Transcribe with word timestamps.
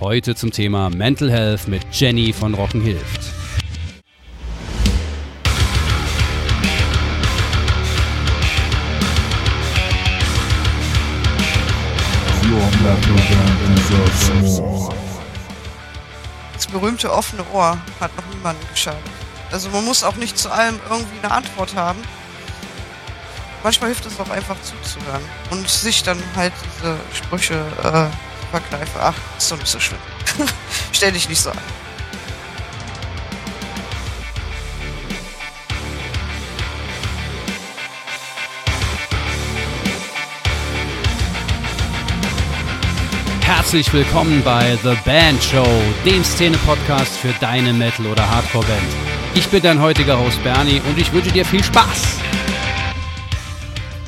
Heute 0.00 0.34
zum 0.34 0.50
Thema 0.50 0.88
Mental 0.88 1.30
Health 1.30 1.68
mit 1.68 1.82
Jenny 1.92 2.32
von 2.32 2.54
Rocken 2.54 2.80
hilft. 2.80 3.20
Das 16.54 16.66
berühmte 16.68 17.12
offene 17.12 17.44
Ohr 17.52 17.76
hat 18.00 18.16
noch 18.16 18.34
niemanden 18.34 18.66
geschadet. 18.70 18.98
Also 19.52 19.68
man 19.68 19.84
muss 19.84 20.02
auch 20.02 20.16
nicht 20.16 20.38
zu 20.38 20.50
allem 20.50 20.80
irgendwie 20.88 21.18
eine 21.22 21.30
Antwort 21.30 21.76
haben. 21.76 22.00
Manchmal 23.62 23.90
hilft 23.90 24.06
es 24.06 24.18
auch 24.18 24.30
einfach 24.30 24.56
zuzuhören 24.62 25.22
und 25.50 25.68
sich 25.68 26.02
dann 26.02 26.16
halt 26.34 26.54
diese 26.78 26.96
Sprüche 27.12 27.62
äh, 27.84 28.29
verkneifen. 28.50 29.00
Ach, 29.00 29.14
ist 29.38 29.50
doch 29.50 29.58
nicht 29.58 29.68
so 29.68 29.80
schlimm. 29.80 30.00
Stell 30.92 31.12
dich 31.12 31.28
nicht 31.28 31.40
so 31.40 31.50
an. 31.50 31.58
Herzlich 43.42 43.92
willkommen 43.92 44.42
bei 44.44 44.78
The 44.82 44.96
Band 45.04 45.42
Show, 45.42 45.66
dem 46.04 46.24
Szene-Podcast 46.24 47.16
für 47.16 47.32
deine 47.40 47.72
Metal- 47.72 48.06
oder 48.06 48.28
Hardcore-Band. 48.28 48.80
Ich 49.34 49.48
bin 49.48 49.62
dein 49.62 49.80
heutiger 49.80 50.18
Host 50.18 50.42
Bernie 50.42 50.80
und 50.88 50.98
ich 50.98 51.12
wünsche 51.12 51.30
dir 51.30 51.44
viel 51.44 51.62
Spaß. 51.62 52.18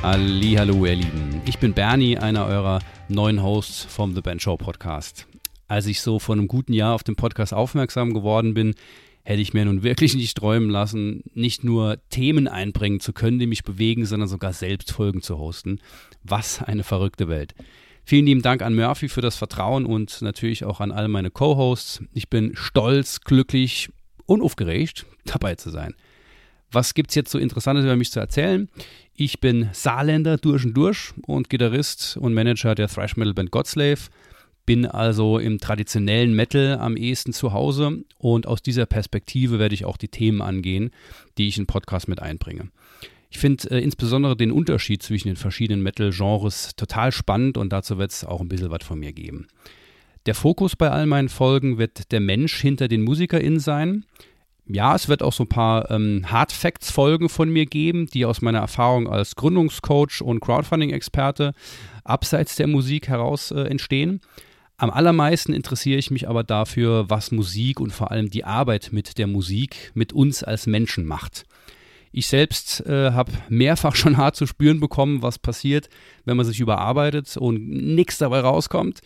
Hallo, 0.03 0.85
ihr 0.85 0.97
Lieben. 0.97 1.43
Ich 1.47 1.61
bin 1.61 1.75
Bernie, 1.75 2.19
einer 2.19 2.45
eurer 2.47 2.81
neuen 3.07 3.41
Hosts 3.41 3.85
vom 3.85 4.17
The 4.17 4.21
Band 4.21 4.43
Show 4.43 4.57
Podcast. 4.57 5.29
Als 5.69 5.87
ich 5.87 6.01
so 6.01 6.19
vor 6.19 6.35
einem 6.35 6.49
guten 6.49 6.73
Jahr 6.73 6.97
auf 6.97 7.05
den 7.05 7.15
Podcast 7.15 7.55
aufmerksam 7.55 8.13
geworden 8.13 8.53
bin, 8.53 8.75
hätte 9.23 9.41
ich 9.41 9.55
mir 9.55 9.65
nun 9.65 9.85
wirklich 9.85 10.15
nicht 10.17 10.37
träumen 10.37 10.71
lassen, 10.71 11.23
nicht 11.35 11.63
nur 11.63 11.99
Themen 12.11 12.49
einbringen 12.49 12.99
zu 12.99 13.13
können, 13.13 13.39
die 13.39 13.47
mich 13.47 13.63
bewegen, 13.63 14.05
sondern 14.05 14.29
sogar 14.29 14.53
selbst 14.53 14.91
Folgen 14.91 15.23
zu 15.23 15.39
hosten. 15.39 15.79
Was 16.25 16.61
eine 16.61 16.83
verrückte 16.83 17.29
Welt. 17.29 17.55
Vielen 18.05 18.27
lieben 18.27 18.43
Dank 18.43 18.63
an 18.63 18.75
Murphy 18.75 19.09
für 19.09 19.21
das 19.21 19.37
Vertrauen 19.37 19.87
und 19.87 20.21
natürlich 20.21 20.65
auch 20.65 20.81
an 20.81 20.91
all 20.91 21.07
meine 21.07 21.31
Co-Hosts. 21.31 22.03
Ich 22.13 22.29
bin 22.29 22.57
stolz, 22.57 23.21
glücklich 23.21 23.89
und 24.27 24.43
aufgeregt, 24.43 25.07
dabei 25.27 25.55
zu 25.55 25.71
sein. 25.71 25.95
Was 26.73 26.95
gibt 26.95 27.11
es 27.11 27.15
jetzt 27.15 27.31
so 27.31 27.39
Interessantes 27.39 27.85
über 27.85 27.97
mich 27.97 28.11
zu 28.11 28.19
erzählen? 28.19 28.69
Ich 29.15 29.41
bin 29.41 29.69
Saarländer 29.73 30.39
durch 30.39 30.65
und 30.65 30.75
durch 30.75 31.13
und 31.27 31.51
Gitarrist 31.51 32.17
und 32.17 32.33
Manager 32.33 32.75
der 32.75 32.89
Thrash 32.89 33.17
Metal 33.17 33.35
Band 33.35 33.51
Godslave. 33.51 34.01
Bin 34.65 34.87
also 34.87 35.39
im 35.39 35.59
traditionellen 35.59 36.35
Metal 36.35 36.79
am 36.79 36.97
ehesten 36.97 37.35
zu 37.35 37.53
Hause 37.53 38.05
und 38.17 38.47
aus 38.47 38.63
dieser 38.63 38.87
Perspektive 38.87 39.59
werde 39.59 39.75
ich 39.75 39.85
auch 39.85 39.99
die 39.99 40.09
Themen 40.09 40.41
angehen, 40.41 40.93
die 41.37 41.49
ich 41.49 41.59
in 41.59 41.67
Podcast 41.67 42.09
mit 42.09 42.23
einbringe. 42.23 42.71
Ich 43.29 43.39
finde 43.39 43.71
äh, 43.71 43.83
insbesondere 43.83 44.37
den 44.37 44.53
Unterschied 44.53 45.03
zwischen 45.03 45.29
den 45.29 45.37
verschiedenen 45.37 45.83
Metal-Genres 45.83 46.77
total 46.77 47.13
spannend 47.13 47.59
und 47.59 47.71
dazu 47.71 47.99
wird 47.99 48.13
es 48.13 48.25
auch 48.25 48.41
ein 48.41 48.49
bisschen 48.49 48.71
was 48.71 48.85
von 48.85 48.99
mir 48.99 49.13
geben. 49.13 49.47
Der 50.27 50.35
Fokus 50.35 50.77
bei 50.77 50.91
all 50.91 51.07
meinen 51.07 51.29
Folgen 51.29 51.79
wird 51.79 52.13
der 52.13 52.21
Mensch 52.21 52.61
hinter 52.61 52.89
den 52.89 53.03
MusikerInnen 53.03 53.59
sein. 53.59 54.05
Ja, 54.73 54.95
es 54.95 55.07
wird 55.07 55.23
auch 55.23 55.35
so 55.35 55.45
ein 55.45 55.49
paar 55.49 55.91
ähm, 55.91 56.25
Hard 56.31 56.51
Facts-Folgen 56.51 57.29
von 57.29 57.51
mir 57.51 57.67
geben, 57.67 58.07
die 58.07 58.25
aus 58.25 58.41
meiner 58.41 58.61
Erfahrung 58.61 59.07
als 59.07 59.37
Gründungscoach 59.37 60.23
und 60.23 60.41
Crowdfunding-Experte 60.41 61.53
abseits 62.05 62.57
der 62.57 62.69
Musik 62.69 63.09
heraus 63.09 63.51
äh, 63.51 63.65
entstehen. 63.65 64.23
Am 64.79 64.89
allermeisten 64.89 65.53
interessiere 65.53 65.99
ich 65.99 66.11
mich 66.11 66.27
aber 66.27 66.43
dafür, 66.43 67.11
was 67.11 67.33
Musik 67.33 67.81
und 67.81 67.93
vor 67.93 68.11
allem 68.11 68.31
die 68.31 68.45
Arbeit 68.45 68.89
mit 68.93 69.19
der 69.19 69.27
Musik 69.27 69.93
mit 69.93 70.15
uns 70.15 70.43
als 70.43 70.67
Menschen 70.67 71.05
macht. 71.05 71.45
Ich 72.11 72.27
selbst 72.27 72.87
äh, 72.87 73.13
habe 73.13 73.31
mehrfach 73.51 73.95
schon 73.97 74.17
hart 74.17 74.37
zu 74.37 74.47
spüren 74.47 74.81
bekommen, 74.81 75.21
was 75.21 75.39
passiert, 75.39 75.91
wenn 76.25 76.39
man 76.39 76.47
sich 76.47 76.61
überarbeitet 76.61 77.37
und 77.37 77.69
nichts 77.69 78.17
dabei 78.17 78.41
rauskommt. 78.41 79.03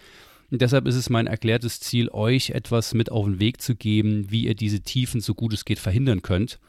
Und 0.51 0.63
deshalb 0.63 0.87
ist 0.87 0.95
es 0.95 1.11
mein 1.11 1.27
erklärtes 1.27 1.81
Ziel, 1.81 2.09
euch 2.11 2.51
etwas 2.51 2.95
mit 2.95 3.11
auf 3.11 3.25
den 3.25 3.41
Weg 3.41 3.61
zu 3.61 3.75
geben, 3.75 4.31
wie 4.31 4.45
ihr 4.47 4.55
diese 4.55 4.81
Tiefen 4.81 5.21
so 5.21 5.35
gut 5.35 5.53
es 5.53 5.65
geht 5.65 5.79
verhindern 5.79 6.23
könnt 6.23 6.61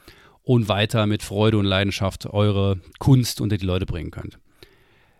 und 0.43 0.69
weiter 0.69 1.05
mit 1.05 1.23
Freude 1.23 1.57
und 1.57 1.65
Leidenschaft 1.65 2.25
eure 2.25 2.79
Kunst 2.99 3.41
unter 3.41 3.57
die 3.57 3.65
Leute 3.65 3.85
bringen 3.85 4.11
könnt. 4.11 4.39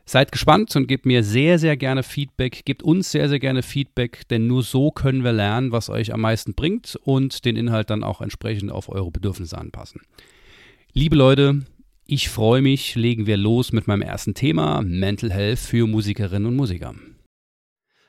Seid 0.05 0.31
gespannt 0.31 0.73
und 0.77 0.87
gebt 0.87 1.05
mir 1.05 1.21
sehr, 1.21 1.59
sehr 1.59 1.75
gerne 1.75 2.01
Feedback. 2.01 2.63
Gebt 2.63 2.81
uns 2.81 3.11
sehr, 3.11 3.27
sehr 3.27 3.39
gerne 3.39 3.61
Feedback, 3.61 4.25
denn 4.29 4.47
nur 4.47 4.63
so 4.63 4.89
können 4.89 5.25
wir 5.25 5.33
lernen, 5.33 5.73
was 5.73 5.89
euch 5.89 6.13
am 6.13 6.21
meisten 6.21 6.53
bringt 6.53 6.97
und 7.03 7.43
den 7.43 7.57
Inhalt 7.57 7.89
dann 7.89 8.05
auch 8.05 8.21
entsprechend 8.21 8.71
auf 8.71 8.87
eure 8.87 9.11
Bedürfnisse 9.11 9.57
anpassen. 9.57 9.99
Liebe 10.93 11.17
Leute, 11.17 11.65
ich 12.05 12.29
freue 12.29 12.61
mich, 12.61 12.95
legen 12.95 13.27
wir 13.27 13.35
los 13.35 13.73
mit 13.73 13.87
meinem 13.87 14.01
ersten 14.01 14.33
Thema, 14.33 14.81
Mental 14.81 15.29
Health 15.29 15.59
für 15.59 15.85
Musikerinnen 15.85 16.47
und 16.47 16.55
Musiker. 16.55 16.95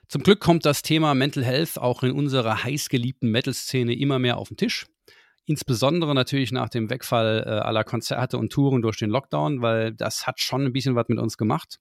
Zum 0.09 0.23
Glück 0.23 0.41
kommt 0.41 0.65
das 0.65 0.83
Thema 0.83 1.15
Mental 1.15 1.45
Health 1.45 1.77
auch 1.79 2.03
in 2.03 2.13
unserer 2.13 2.65
heißgeliebten 2.65 3.31
Metal-Szene 3.31 3.95
immer 3.95 4.19
mehr 4.19 4.39
auf 4.39 4.49
den 4.49 4.57
Tisch. 4.57 4.87
Insbesondere 5.45 6.15
natürlich 6.15 6.51
nach 6.51 6.71
dem 6.71 6.89
Wegfall 6.89 7.45
äh, 7.47 7.51
aller 7.51 7.85
Konzerte 7.85 8.39
und 8.39 8.51
Touren 8.51 8.81
durch 8.81 8.97
den 8.97 9.11
Lockdown, 9.11 9.61
weil 9.61 9.93
das 9.93 10.27
hat 10.27 10.41
schon 10.41 10.65
ein 10.65 10.73
bisschen 10.73 10.95
was 10.95 11.09
mit 11.09 11.19
uns 11.19 11.37
gemacht. 11.37 11.79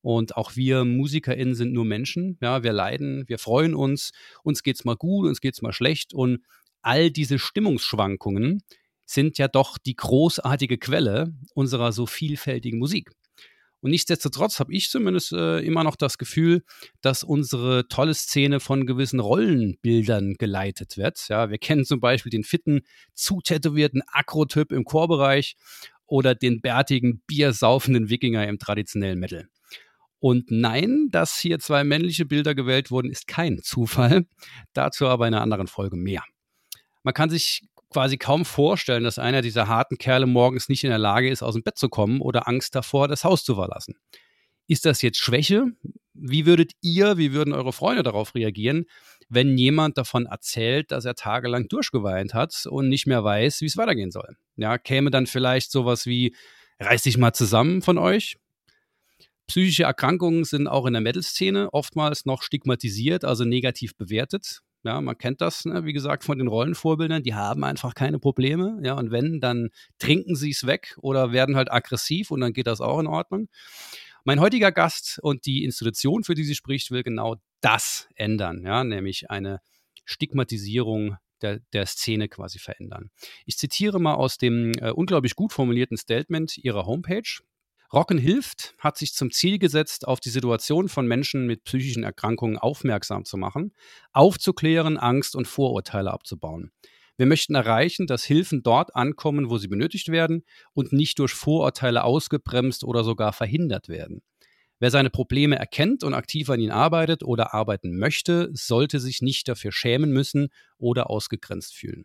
Und 0.00 0.36
auch 0.36 0.56
wir 0.56 0.84
MusikerInnen 0.84 1.54
sind 1.54 1.72
nur 1.72 1.84
Menschen. 1.84 2.38
Ja, 2.40 2.62
wir 2.62 2.72
leiden, 2.72 3.24
wir 3.26 3.38
freuen 3.38 3.74
uns, 3.74 4.12
uns 4.42 4.62
geht's 4.62 4.84
mal 4.84 4.96
gut, 4.96 5.28
uns 5.28 5.40
geht's 5.40 5.60
mal 5.60 5.72
schlecht. 5.72 6.14
Und 6.14 6.40
all 6.80 7.10
diese 7.10 7.38
Stimmungsschwankungen, 7.38 8.62
sind 9.10 9.38
ja 9.38 9.48
doch 9.48 9.78
die 9.78 9.96
großartige 9.96 10.78
Quelle 10.78 11.32
unserer 11.54 11.92
so 11.92 12.06
vielfältigen 12.06 12.78
Musik. 12.78 13.10
Und 13.80 13.90
nichtsdestotrotz 13.90 14.58
habe 14.58 14.72
ich 14.72 14.90
zumindest 14.90 15.32
äh, 15.32 15.60
immer 15.60 15.84
noch 15.84 15.94
das 15.94 16.18
Gefühl, 16.18 16.64
dass 17.00 17.22
unsere 17.22 17.86
tolle 17.88 18.14
Szene 18.14 18.58
von 18.58 18.86
gewissen 18.86 19.20
Rollenbildern 19.20 20.34
geleitet 20.34 20.96
wird. 20.96 21.28
Ja, 21.28 21.50
wir 21.50 21.58
kennen 21.58 21.84
zum 21.84 22.00
Beispiel 22.00 22.30
den 22.30 22.44
fitten, 22.44 22.80
zutätowierten 23.14 24.02
Akrotyp 24.12 24.72
im 24.72 24.84
Chorbereich 24.84 25.56
oder 26.06 26.34
den 26.34 26.60
bärtigen, 26.60 27.22
biersaufenden 27.26 28.08
Wikinger 28.08 28.48
im 28.48 28.58
traditionellen 28.58 29.20
Metal. 29.20 29.48
Und 30.20 30.50
nein, 30.50 31.08
dass 31.10 31.38
hier 31.38 31.60
zwei 31.60 31.84
männliche 31.84 32.24
Bilder 32.24 32.56
gewählt 32.56 32.90
wurden, 32.90 33.10
ist 33.10 33.28
kein 33.28 33.62
Zufall. 33.62 34.26
Dazu 34.72 35.06
aber 35.06 35.28
in 35.28 35.34
einer 35.34 35.42
anderen 35.42 35.68
Folge 35.68 35.96
mehr. 35.96 36.24
Man 37.04 37.14
kann 37.14 37.30
sich 37.30 37.62
quasi 37.90 38.18
kaum 38.18 38.44
vorstellen, 38.44 39.04
dass 39.04 39.18
einer 39.18 39.42
dieser 39.42 39.68
harten 39.68 39.98
Kerle 39.98 40.26
morgens 40.26 40.68
nicht 40.68 40.84
in 40.84 40.90
der 40.90 40.98
Lage 40.98 41.30
ist, 41.30 41.42
aus 41.42 41.54
dem 41.54 41.62
Bett 41.62 41.78
zu 41.78 41.88
kommen 41.88 42.20
oder 42.20 42.48
Angst 42.48 42.74
davor, 42.74 43.08
das 43.08 43.24
Haus 43.24 43.44
zu 43.44 43.54
verlassen. 43.54 43.96
Ist 44.66 44.84
das 44.84 45.00
jetzt 45.00 45.18
Schwäche? 45.18 45.72
Wie 46.12 46.44
würdet 46.44 46.72
ihr, 46.82 47.16
wie 47.16 47.32
würden 47.32 47.54
eure 47.54 47.72
Freunde 47.72 48.02
darauf 48.02 48.34
reagieren, 48.34 48.84
wenn 49.30 49.56
jemand 49.56 49.96
davon 49.96 50.26
erzählt, 50.26 50.90
dass 50.90 51.04
er 51.04 51.14
tagelang 51.14 51.68
durchgeweint 51.68 52.34
hat 52.34 52.66
und 52.66 52.88
nicht 52.88 53.06
mehr 53.06 53.24
weiß, 53.24 53.62
wie 53.62 53.66
es 53.66 53.76
weitergehen 53.76 54.10
soll? 54.10 54.36
Ja, 54.56 54.76
käme 54.76 55.10
dann 55.10 55.26
vielleicht 55.26 55.70
sowas 55.70 56.04
wie, 56.04 56.34
reiß 56.80 57.02
dich 57.02 57.16
mal 57.16 57.32
zusammen 57.32 57.80
von 57.80 57.96
euch? 57.96 58.36
Psychische 59.46 59.84
Erkrankungen 59.84 60.44
sind 60.44 60.66
auch 60.68 60.84
in 60.84 60.92
der 60.92 61.00
Metal-Szene 61.00 61.72
oftmals 61.72 62.26
noch 62.26 62.42
stigmatisiert, 62.42 63.24
also 63.24 63.44
negativ 63.44 63.96
bewertet. 63.96 64.60
Ja, 64.84 65.00
man 65.00 65.18
kennt 65.18 65.40
das, 65.40 65.64
ne, 65.64 65.84
wie 65.84 65.92
gesagt, 65.92 66.24
von 66.24 66.38
den 66.38 66.46
Rollenvorbildern, 66.46 67.22
die 67.22 67.34
haben 67.34 67.64
einfach 67.64 67.94
keine 67.94 68.18
Probleme. 68.18 68.78
Ja, 68.82 68.94
und 68.94 69.10
wenn, 69.10 69.40
dann 69.40 69.70
trinken 69.98 70.36
sie 70.36 70.50
es 70.50 70.66
weg 70.66 70.96
oder 71.00 71.32
werden 71.32 71.56
halt 71.56 71.72
aggressiv 71.72 72.30
und 72.30 72.40
dann 72.40 72.52
geht 72.52 72.68
das 72.68 72.80
auch 72.80 73.00
in 73.00 73.08
Ordnung. 73.08 73.48
Mein 74.24 74.40
heutiger 74.40 74.72
Gast 74.72 75.18
und 75.22 75.46
die 75.46 75.64
Institution, 75.64 76.22
für 76.22 76.34
die 76.34 76.44
sie 76.44 76.54
spricht, 76.54 76.90
will 76.90 77.02
genau 77.02 77.36
das 77.60 78.08
ändern, 78.14 78.62
ja, 78.64 78.84
nämlich 78.84 79.30
eine 79.30 79.60
Stigmatisierung 80.04 81.16
der, 81.42 81.60
der 81.72 81.86
Szene 81.86 82.28
quasi 82.28 82.58
verändern. 82.58 83.10
Ich 83.46 83.56
zitiere 83.56 84.00
mal 84.00 84.14
aus 84.14 84.38
dem 84.38 84.72
äh, 84.80 84.90
unglaublich 84.90 85.34
gut 85.34 85.52
formulierten 85.52 85.96
Statement 85.96 86.58
ihrer 86.58 86.86
Homepage. 86.86 87.40
Rocken 87.92 88.18
hilft 88.18 88.74
hat 88.78 88.98
sich 88.98 89.14
zum 89.14 89.30
Ziel 89.30 89.58
gesetzt, 89.58 90.06
auf 90.06 90.20
die 90.20 90.28
Situation 90.28 90.88
von 90.90 91.06
Menschen 91.06 91.46
mit 91.46 91.64
psychischen 91.64 92.02
Erkrankungen 92.02 92.58
aufmerksam 92.58 93.24
zu 93.24 93.38
machen, 93.38 93.72
aufzuklären, 94.12 94.98
Angst 94.98 95.34
und 95.34 95.48
Vorurteile 95.48 96.12
abzubauen. 96.12 96.70
Wir 97.16 97.24
möchten 97.24 97.54
erreichen, 97.54 98.06
dass 98.06 98.24
Hilfen 98.24 98.62
dort 98.62 98.94
ankommen, 98.94 99.48
wo 99.48 99.56
sie 99.56 99.68
benötigt 99.68 100.08
werden 100.08 100.44
und 100.74 100.92
nicht 100.92 101.18
durch 101.18 101.32
Vorurteile 101.32 102.04
ausgebremst 102.04 102.84
oder 102.84 103.04
sogar 103.04 103.32
verhindert 103.32 103.88
werden. 103.88 104.22
Wer 104.80 104.90
seine 104.90 105.10
Probleme 105.10 105.56
erkennt 105.56 106.04
und 106.04 106.14
aktiv 106.14 106.50
an 106.50 106.60
ihnen 106.60 106.70
arbeitet 106.70 107.24
oder 107.24 107.54
arbeiten 107.54 107.98
möchte, 107.98 108.50
sollte 108.52 109.00
sich 109.00 109.22
nicht 109.22 109.48
dafür 109.48 109.72
schämen 109.72 110.12
müssen 110.12 110.50
oder 110.76 111.10
ausgegrenzt 111.10 111.74
fühlen. 111.74 112.04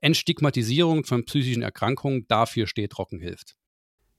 Entstigmatisierung 0.00 1.04
von 1.04 1.26
psychischen 1.26 1.62
Erkrankungen, 1.62 2.26
dafür 2.28 2.66
steht 2.66 2.98
Rocken 2.98 3.20
hilft. 3.20 3.57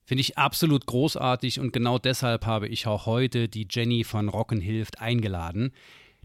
Finde 0.10 0.22
ich 0.22 0.40
absolut 0.40 0.88
großartig 0.88 1.60
und 1.60 1.72
genau 1.72 2.00
deshalb 2.00 2.48
habe 2.48 2.68
ich 2.68 2.88
auch 2.88 3.06
heute 3.06 3.48
die 3.48 3.68
Jenny 3.70 4.04
von 4.04 4.28
Rocken 4.28 4.60
hilft 4.60 5.00
eingeladen. 5.00 5.72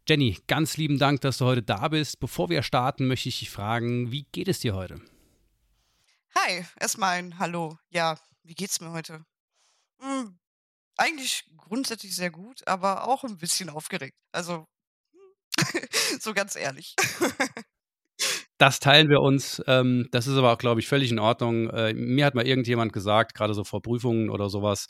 Jenny, 0.08 0.38
ganz 0.46 0.78
lieben 0.78 0.98
Dank, 0.98 1.20
dass 1.20 1.36
du 1.36 1.44
heute 1.44 1.62
da 1.62 1.88
bist. 1.88 2.18
Bevor 2.18 2.48
wir 2.48 2.62
starten, 2.62 3.06
möchte 3.06 3.28
ich 3.28 3.40
dich 3.40 3.50
fragen, 3.50 4.10
wie 4.10 4.22
geht 4.32 4.48
es 4.48 4.60
dir 4.60 4.74
heute? 4.74 5.02
Hi, 6.34 6.64
erstmal 6.80 7.18
ein 7.18 7.38
Hallo. 7.38 7.78
Ja, 7.90 8.18
wie 8.42 8.54
geht's 8.54 8.80
mir 8.80 8.90
heute? 8.90 9.22
Hm, 10.00 10.38
eigentlich 10.96 11.44
grundsätzlich 11.58 12.16
sehr 12.16 12.30
gut, 12.30 12.66
aber 12.66 13.06
auch 13.06 13.22
ein 13.22 13.36
bisschen 13.36 13.68
aufgeregt. 13.68 14.16
Also, 14.32 14.64
so 16.20 16.32
ganz 16.32 16.56
ehrlich. 16.56 16.96
Das 18.58 18.78
teilen 18.78 19.08
wir 19.08 19.20
uns. 19.20 19.62
Ähm, 19.66 20.08
das 20.12 20.26
ist 20.26 20.36
aber 20.36 20.52
auch, 20.52 20.58
glaube 20.58 20.80
ich, 20.80 20.86
völlig 20.86 21.10
in 21.10 21.18
Ordnung. 21.18 21.70
Äh, 21.70 21.92
mir 21.94 22.24
hat 22.24 22.34
mal 22.34 22.46
irgendjemand 22.46 22.92
gesagt, 22.92 23.34
gerade 23.34 23.54
so 23.54 23.64
vor 23.64 23.82
Prüfungen 23.82 24.30
oder 24.30 24.48
sowas, 24.48 24.86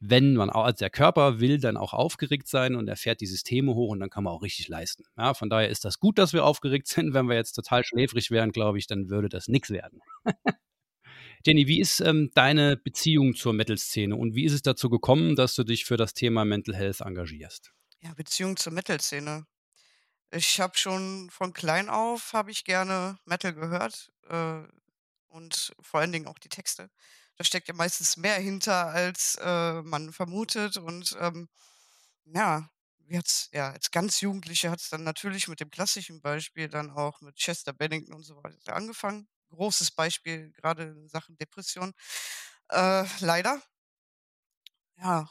wenn 0.00 0.34
man 0.34 0.50
auch, 0.50 0.64
also 0.64 0.78
der 0.78 0.90
Körper 0.90 1.38
will 1.38 1.60
dann 1.60 1.76
auch 1.76 1.92
aufgeregt 1.92 2.48
sein 2.48 2.74
und 2.74 2.88
er 2.88 2.96
fährt 2.96 3.20
die 3.20 3.26
Systeme 3.26 3.74
hoch 3.74 3.90
und 3.90 4.00
dann 4.00 4.10
kann 4.10 4.24
man 4.24 4.32
auch 4.32 4.42
richtig 4.42 4.66
leisten. 4.66 5.04
Ja, 5.16 5.32
von 5.32 5.48
daher 5.48 5.68
ist 5.68 5.84
das 5.84 6.00
gut, 6.00 6.18
dass 6.18 6.32
wir 6.32 6.44
aufgeregt 6.44 6.88
sind. 6.88 7.14
Wenn 7.14 7.28
wir 7.28 7.36
jetzt 7.36 7.52
total 7.52 7.84
schläfrig 7.84 8.32
wären, 8.32 8.50
glaube 8.50 8.78
ich, 8.78 8.88
dann 8.88 9.10
würde 9.10 9.28
das 9.28 9.46
nichts 9.46 9.70
werden. 9.70 10.00
Jenny, 11.46 11.68
wie 11.68 11.80
ist 11.80 12.00
ähm, 12.00 12.30
deine 12.34 12.76
Beziehung 12.76 13.34
zur 13.34 13.52
Metal-Szene 13.52 14.16
und 14.16 14.34
wie 14.34 14.44
ist 14.44 14.52
es 14.52 14.62
dazu 14.62 14.90
gekommen, 14.90 15.36
dass 15.36 15.54
du 15.54 15.62
dich 15.62 15.84
für 15.84 15.96
das 15.96 16.14
Thema 16.14 16.44
Mental 16.44 16.74
Health 16.74 17.00
engagierst? 17.00 17.72
Ja, 18.00 18.12
Beziehung 18.14 18.56
zur 18.56 18.72
Metal-Szene. 18.72 19.46
Ich 20.34 20.60
habe 20.60 20.78
schon 20.78 21.28
von 21.30 21.52
klein 21.52 21.90
auf 21.90 22.32
habe 22.32 22.50
ich 22.50 22.64
gerne 22.64 23.18
Metal 23.26 23.52
gehört, 23.52 24.10
äh, 24.28 24.62
und 25.28 25.74
vor 25.80 26.00
allen 26.00 26.12
Dingen 26.12 26.26
auch 26.26 26.38
die 26.38 26.48
Texte. 26.48 26.90
Da 27.36 27.44
steckt 27.44 27.68
ja 27.68 27.74
meistens 27.74 28.16
mehr 28.16 28.36
hinter, 28.36 28.86
als, 28.86 29.36
äh, 29.42 29.82
man 29.82 30.12
vermutet 30.12 30.78
und, 30.78 31.16
ähm, 31.20 31.48
ja, 32.26 32.70
jetzt 33.08 33.50
ja, 33.54 33.70
als 33.72 33.90
ganz 33.92 34.20
Jugendliche 34.22 34.70
hat 34.70 34.80
es 34.80 34.90
dann 34.90 35.04
natürlich 35.04 35.48
mit 35.48 35.60
dem 35.60 35.70
klassischen 35.70 36.22
Beispiel 36.22 36.68
dann 36.68 36.90
auch 36.92 37.20
mit 37.22 37.36
Chester 37.36 37.72
Bennington 37.74 38.14
und 38.14 38.24
so 38.24 38.36
weiter 38.42 38.74
angefangen. 38.76 39.28
Großes 39.50 39.92
Beispiel, 39.92 40.52
gerade 40.52 40.84
in 40.84 41.08
Sachen 41.08 41.36
Depression, 41.38 41.94
äh, 42.70 43.04
leider. 43.20 43.62
Ja, 44.96 45.26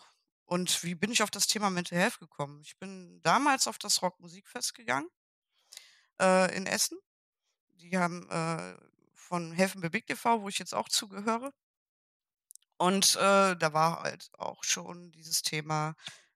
und 0.52 0.84
wie 0.84 0.96
bin 0.96 1.12
ich 1.14 1.24
auf 1.24 1.32
das 1.32 1.48
Thema 1.48 1.70
Mental 1.70 1.98
Health 1.98 2.20
gekommen? 2.20 2.62
Ich 2.62 2.78
bin 2.78 3.22
damals 3.24 3.68
auf 3.68 3.78
das 3.80 4.02
Rockmusikfest 4.02 4.74
gegangen, 4.76 5.10
äh, 6.22 6.56
in 6.56 6.66
Essen. 6.66 6.98
Die 7.82 7.98
haben, 7.98 8.30
äh, 8.32 8.78
von 9.16 9.54
Helfen 9.54 9.82
bewegt 9.82 10.10
e.V., 10.12 10.42
wo 10.44 10.50
ich 10.50 10.60
jetzt 10.60 10.76
auch 10.76 10.90
zugehöre. 10.90 11.54
Und, 12.78 13.16
äh, 13.16 13.56
da 13.56 13.74
war 13.74 14.02
halt 14.04 14.30
auch 14.38 14.64
schon 14.64 15.12
dieses 15.12 15.42
Thema, 15.44 15.96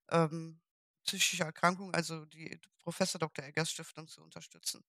ähm, 0.10 0.62
psychische 1.06 1.44
Erkrankung, 1.44 1.94
also 1.94 2.26
die 2.26 2.60
Professor 2.80 3.20
Dr. 3.20 3.46
Eggers 3.46 3.72
Stiftung 3.72 4.08
zu 4.08 4.22
unterstützen. 4.22 4.84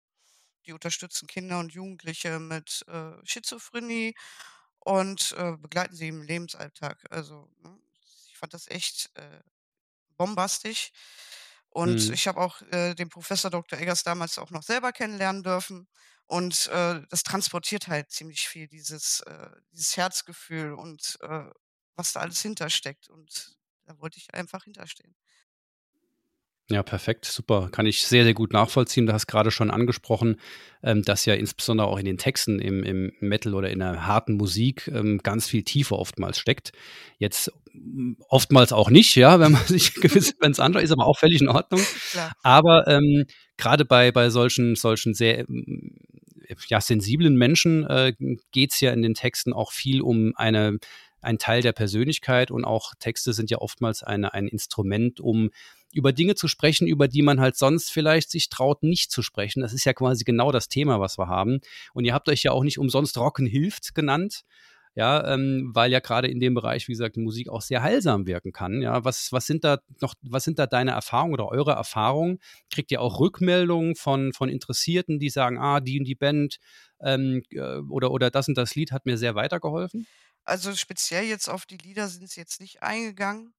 Die 0.66 0.72
unterstützen 0.72 1.28
Kinder 1.28 1.60
und 1.60 1.74
Jugendliche 1.74 2.40
mit, 2.40 2.84
äh, 2.88 3.12
Schizophrenie 3.24 4.14
und, 4.80 5.32
äh, 5.38 5.56
begleiten 5.58 5.96
sie 5.96 6.08
im 6.08 6.22
Lebensalltag. 6.22 7.06
Also, 7.10 7.50
ne, 7.58 7.78
fand 8.44 8.54
das 8.54 8.68
echt, 8.68 9.10
äh, 9.16 9.40
bombastisch. 10.16 10.92
Und 11.68 12.08
Mhm. 12.08 12.14
ich 12.14 12.28
habe 12.28 12.40
auch, 12.40 12.62
äh, 12.72 12.94
den 12.94 13.08
Professor 13.08 13.50
Dr. 13.50 13.78
Eggers 13.78 14.04
damals 14.04 14.38
auch 14.38 14.50
noch 14.50 14.62
selber 14.62 14.92
kennenlernen 14.92 15.42
dürfen. 15.42 15.88
Und, 16.26 16.66
äh, 16.68 17.02
das 17.10 17.22
transportiert 17.24 17.88
halt 17.88 18.10
ziemlich 18.10 18.48
viel, 18.48 18.68
dieses, 18.68 19.20
äh 19.22 19.50
dieses 19.72 19.96
Herzgefühl 19.96 20.72
und, 20.74 21.18
äh, 21.22 21.50
was 21.96 22.12
da 22.12 22.20
alles 22.20 22.40
hintersteckt. 22.42 23.08
Und 23.10 23.56
da 23.86 23.98
wollte 24.00 24.18
ich 24.18 24.32
einfach 24.34 24.64
hinterstehen. 24.64 25.16
Ja, 26.70 26.82
perfekt, 26.82 27.26
super. 27.26 27.68
Kann 27.70 27.84
ich 27.84 28.06
sehr, 28.06 28.24
sehr 28.24 28.32
gut 28.32 28.54
nachvollziehen. 28.54 29.04
Du 29.04 29.12
hast 29.12 29.26
gerade 29.26 29.50
schon 29.50 29.70
angesprochen, 29.70 30.40
ähm, 30.82 31.02
dass 31.02 31.26
ja 31.26 31.34
insbesondere 31.34 31.88
auch 31.88 31.98
in 31.98 32.06
den 32.06 32.16
Texten 32.16 32.58
im, 32.58 32.82
im 32.82 33.12
Metal 33.20 33.54
oder 33.54 33.68
in 33.68 33.80
der 33.80 34.06
harten 34.06 34.34
Musik 34.38 34.88
ähm, 34.88 35.18
ganz 35.22 35.46
viel 35.46 35.62
Tiefe 35.62 35.98
oftmals 35.98 36.38
steckt. 36.38 36.72
Jetzt 37.18 37.52
mm, 37.74 38.14
oftmals 38.30 38.72
auch 38.72 38.88
nicht, 38.88 39.14
ja, 39.14 39.40
wenn 39.40 39.52
man 39.52 39.62
sich 39.66 39.92
gewiss, 39.92 40.36
wenn 40.40 40.52
es 40.52 40.60
andere 40.60 40.82
ist, 40.82 40.90
aber 40.90 41.06
auch 41.06 41.18
völlig 41.18 41.42
in 41.42 41.48
Ordnung. 41.48 41.82
Klar. 42.12 42.32
Aber 42.42 42.88
ähm, 42.88 43.26
gerade 43.58 43.84
bei, 43.84 44.10
bei 44.10 44.30
solchen, 44.30 44.74
solchen 44.74 45.12
sehr 45.12 45.44
mm, 45.46 45.98
ja, 46.68 46.80
sensiblen 46.80 47.36
Menschen 47.36 47.84
äh, 47.84 48.14
geht 48.52 48.72
es 48.72 48.80
ja 48.80 48.90
in 48.92 49.02
den 49.02 49.14
Texten 49.14 49.52
auch 49.52 49.70
viel 49.70 50.00
um 50.00 50.32
eine, 50.36 50.78
ein 51.20 51.36
Teil 51.36 51.60
der 51.60 51.72
Persönlichkeit 51.72 52.50
und 52.50 52.64
auch 52.64 52.92
Texte 52.98 53.34
sind 53.34 53.50
ja 53.50 53.58
oftmals 53.58 54.02
eine, 54.02 54.32
ein 54.32 54.48
Instrument, 54.48 55.20
um 55.20 55.50
über 55.94 56.12
Dinge 56.12 56.34
zu 56.34 56.48
sprechen, 56.48 56.86
über 56.86 57.08
die 57.08 57.22
man 57.22 57.40
halt 57.40 57.56
sonst 57.56 57.90
vielleicht 57.90 58.30
sich 58.30 58.48
traut, 58.48 58.82
nicht 58.82 59.10
zu 59.10 59.22
sprechen. 59.22 59.60
Das 59.60 59.72
ist 59.72 59.84
ja 59.84 59.92
quasi 59.92 60.24
genau 60.24 60.52
das 60.52 60.68
Thema, 60.68 61.00
was 61.00 61.18
wir 61.18 61.28
haben. 61.28 61.60
Und 61.92 62.04
ihr 62.04 62.14
habt 62.14 62.28
euch 62.28 62.42
ja 62.42 62.52
auch 62.52 62.64
nicht 62.64 62.78
umsonst 62.78 63.16
Rocken 63.16 63.46
hilft 63.46 63.94
genannt. 63.94 64.44
Ja, 64.96 65.34
ähm, 65.34 65.72
weil 65.74 65.90
ja 65.90 65.98
gerade 65.98 66.28
in 66.28 66.38
dem 66.38 66.54
Bereich, 66.54 66.86
wie 66.86 66.92
gesagt, 66.92 67.16
Musik 67.16 67.48
auch 67.48 67.62
sehr 67.62 67.82
heilsam 67.82 68.26
wirken 68.26 68.52
kann. 68.52 68.80
Ja, 68.80 69.04
was, 69.04 69.32
was 69.32 69.44
sind 69.44 69.64
da 69.64 69.80
noch, 70.00 70.14
was 70.22 70.44
sind 70.44 70.60
da 70.60 70.68
deine 70.68 70.92
Erfahrungen 70.92 71.34
oder 71.34 71.48
eure 71.48 71.72
Erfahrungen? 71.72 72.38
Kriegt 72.70 72.92
ihr 72.92 73.00
auch 73.00 73.18
Rückmeldungen 73.18 73.96
von, 73.96 74.32
von 74.32 74.48
Interessierten, 74.48 75.18
die 75.18 75.30
sagen, 75.30 75.58
ah, 75.58 75.80
die 75.80 75.98
und 75.98 76.04
die 76.04 76.14
Band 76.14 76.58
ähm, 77.00 77.42
äh, 77.50 77.78
oder, 77.90 78.12
oder 78.12 78.30
das 78.30 78.46
und 78.46 78.56
das 78.56 78.76
Lied 78.76 78.92
hat 78.92 79.04
mir 79.04 79.18
sehr 79.18 79.34
weitergeholfen? 79.34 80.06
Also, 80.44 80.72
speziell 80.76 81.24
jetzt 81.24 81.48
auf 81.48 81.66
die 81.66 81.78
Lieder 81.78 82.06
sind 82.06 82.30
sie 82.30 82.38
jetzt 82.38 82.60
nicht 82.60 82.82
eingegangen. 82.84 83.52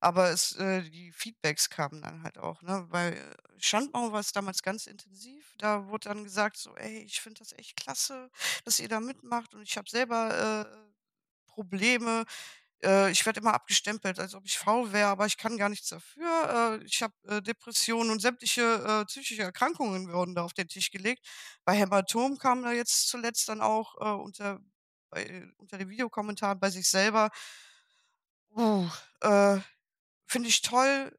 Aber 0.00 0.30
es 0.30 0.52
äh, 0.56 0.82
die 0.90 1.12
Feedbacks 1.12 1.70
kamen 1.70 2.02
dann 2.02 2.22
halt 2.22 2.38
auch, 2.38 2.62
ne? 2.62 2.86
Weil 2.90 3.14
äh, 3.14 3.34
Schandmaul 3.58 4.12
war 4.12 4.20
es 4.20 4.32
damals 4.32 4.62
ganz 4.62 4.86
intensiv. 4.86 5.54
Da 5.58 5.86
wurde 5.88 6.08
dann 6.10 6.24
gesagt 6.24 6.56
so: 6.58 6.74
„Ey, 6.76 6.98
ich 7.04 7.20
finde 7.20 7.40
das 7.40 7.52
echt 7.52 7.76
klasse, 7.76 8.30
dass 8.64 8.78
ihr 8.80 8.88
da 8.88 9.00
mitmacht 9.00 9.54
und 9.54 9.62
ich 9.62 9.76
habe 9.76 9.88
selber, 9.90 10.66
äh, 10.72 10.86
Probleme. 11.46 12.24
Äh, 12.84 13.10
ich 13.12 13.24
werde 13.26 13.40
immer 13.40 13.54
abgestempelt, 13.54 14.18
als 14.20 14.34
ob 14.34 14.44
ich 14.46 14.58
faul 14.58 14.92
wäre, 14.92 15.08
aber 15.08 15.26
ich 15.26 15.36
kann 15.38 15.56
gar 15.58 15.68
nichts 15.70 15.88
dafür. 15.88 16.78
Äh, 16.82 16.84
ich 16.86 17.02
habe, 17.02 17.14
äh, 17.28 17.42
Depressionen 17.42 18.10
und 18.10 18.20
sämtliche, 18.22 19.04
psychische 19.08 19.42
Erkrankungen 19.42 20.12
wurden 20.12 20.34
da 20.34 20.44
auf 20.44 20.54
den 20.54 20.68
Tisch 20.68 20.90
gelegt.“ 20.90 21.24
Bei 21.64 21.74
Hämatom 21.74 22.38
kam 22.38 22.62
da 22.62 22.72
jetzt 22.72 23.08
zuletzt 23.08 23.48
dann 23.48 23.60
auch, 23.62 23.94
unter 24.22 24.60
bei 25.10 25.48
unter 25.58 25.78
den 25.78 25.88
Videokommentaren 25.90 26.60
bei 26.60 26.70
sich 26.70 26.88
selber: 26.88 27.30
„Uh, 28.56 28.88
äh“ 29.22 29.60
Finde 30.28 30.48
ich 30.48 30.62
toll, 30.62 31.16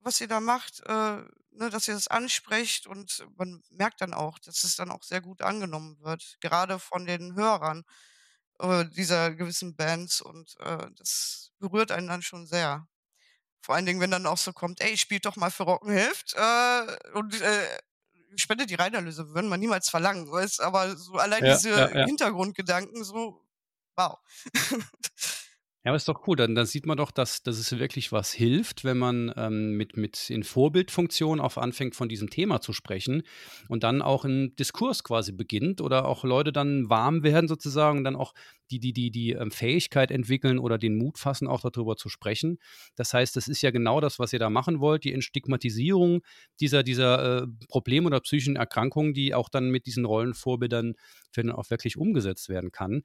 was 0.00 0.20
ihr 0.20 0.28
da 0.28 0.40
macht, 0.40 0.80
äh, 0.86 1.22
ne, 1.52 1.70
dass 1.70 1.88
ihr 1.88 1.94
das 1.94 2.08
ansprecht 2.08 2.86
und 2.86 3.26
man 3.36 3.62
merkt 3.70 4.00
dann 4.02 4.14
auch, 4.14 4.38
dass 4.40 4.64
es 4.64 4.76
dann 4.76 4.90
auch 4.90 5.02
sehr 5.04 5.20
gut 5.22 5.42
angenommen 5.42 6.00
wird, 6.00 6.38
gerade 6.40 6.78
von 6.80 7.06
den 7.06 7.34
Hörern, 7.36 7.84
äh, 8.60 8.86
dieser 8.86 9.32
gewissen 9.34 9.76
Bands 9.76 10.20
und, 10.22 10.56
äh, 10.60 10.88
das 10.96 11.52
berührt 11.60 11.92
einen 11.92 12.08
dann 12.08 12.22
schon 12.22 12.46
sehr. 12.46 12.88
Vor 13.62 13.74
allen 13.76 13.86
Dingen, 13.86 14.00
wenn 14.00 14.10
dann 14.12 14.26
auch 14.26 14.38
so 14.38 14.52
kommt: 14.54 14.80
„Ey, 14.82 14.98
spielt 14.98 15.26
doch 15.26 15.36
mal 15.36 15.50
für 15.50 15.64
Rocken 15.64 15.92
hilft, 15.92 16.34
äh, 16.34 16.98
und, 17.14 17.40
äh, 17.42 17.78
spendet 18.36 18.70
die 18.70 18.76
Reinerlöse.“ 18.76 19.28
Würden 19.34 19.50
wir 19.50 19.58
niemals 19.58 19.90
verlangen, 19.90 20.30
weißt, 20.30 20.60
aber 20.62 20.96
so 20.96 21.14
allein 21.14 21.44
Ja, 21.44 21.46
diese 21.46 21.70
ja, 21.74 21.88
ja. 21.94 22.06
Hintergrundgedanken 22.06 23.04
so, 23.04 23.44
wow. 23.96 24.18
Ja, 25.84 25.90
aber 25.90 25.96
ist 25.96 26.08
doch 26.08 26.26
cool. 26.26 26.34
Dann, 26.36 26.54
dann 26.54 26.64
sieht 26.64 26.86
man 26.86 26.96
doch, 26.96 27.10
dass, 27.10 27.42
dass 27.42 27.58
es 27.58 27.78
wirklich 27.78 28.10
was 28.10 28.32
hilft, 28.32 28.84
wenn 28.84 28.96
man 28.96 29.30
ähm, 29.36 29.76
mit, 29.76 29.98
mit 29.98 30.30
in 30.30 30.42
Vorbildfunktion 30.42 31.40
auf 31.40 31.58
anfängt, 31.58 31.94
von 31.94 32.08
diesem 32.08 32.30
Thema 32.30 32.62
zu 32.62 32.72
sprechen 32.72 33.22
und 33.68 33.82
dann 33.84 34.00
auch 34.00 34.24
ein 34.24 34.56
Diskurs 34.56 35.04
quasi 35.04 35.32
beginnt 35.32 35.82
oder 35.82 36.06
auch 36.06 36.24
Leute 36.24 36.52
dann 36.52 36.88
warm 36.88 37.22
werden 37.22 37.48
sozusagen 37.48 37.98
und 37.98 38.04
dann 38.04 38.16
auch 38.16 38.32
die, 38.70 38.78
die, 38.80 38.94
die, 38.94 39.10
die 39.10 39.32
ähm, 39.32 39.50
Fähigkeit 39.50 40.10
entwickeln 40.10 40.58
oder 40.58 40.78
den 40.78 40.96
Mut 40.96 41.18
fassen, 41.18 41.46
auch 41.48 41.60
darüber 41.60 41.96
zu 41.96 42.08
sprechen. 42.08 42.56
Das 42.96 43.12
heißt, 43.12 43.36
das 43.36 43.46
ist 43.46 43.60
ja 43.60 43.70
genau 43.70 44.00
das, 44.00 44.18
was 44.18 44.32
ihr 44.32 44.38
da 44.38 44.48
machen 44.48 44.80
wollt, 44.80 45.04
die 45.04 45.12
Entstigmatisierung 45.12 46.22
dieser, 46.60 46.82
dieser 46.82 47.42
äh, 47.42 47.46
Probleme 47.68 48.06
oder 48.06 48.20
psychischen 48.20 48.56
Erkrankungen, 48.56 49.12
die 49.12 49.34
auch 49.34 49.50
dann 49.50 49.68
mit 49.68 49.84
diesen 49.84 50.06
Rollenvorbildern 50.06 50.94
dann 51.34 51.50
auch 51.52 51.68
wirklich 51.68 51.98
umgesetzt 51.98 52.48
werden 52.48 52.72
kann. 52.72 53.02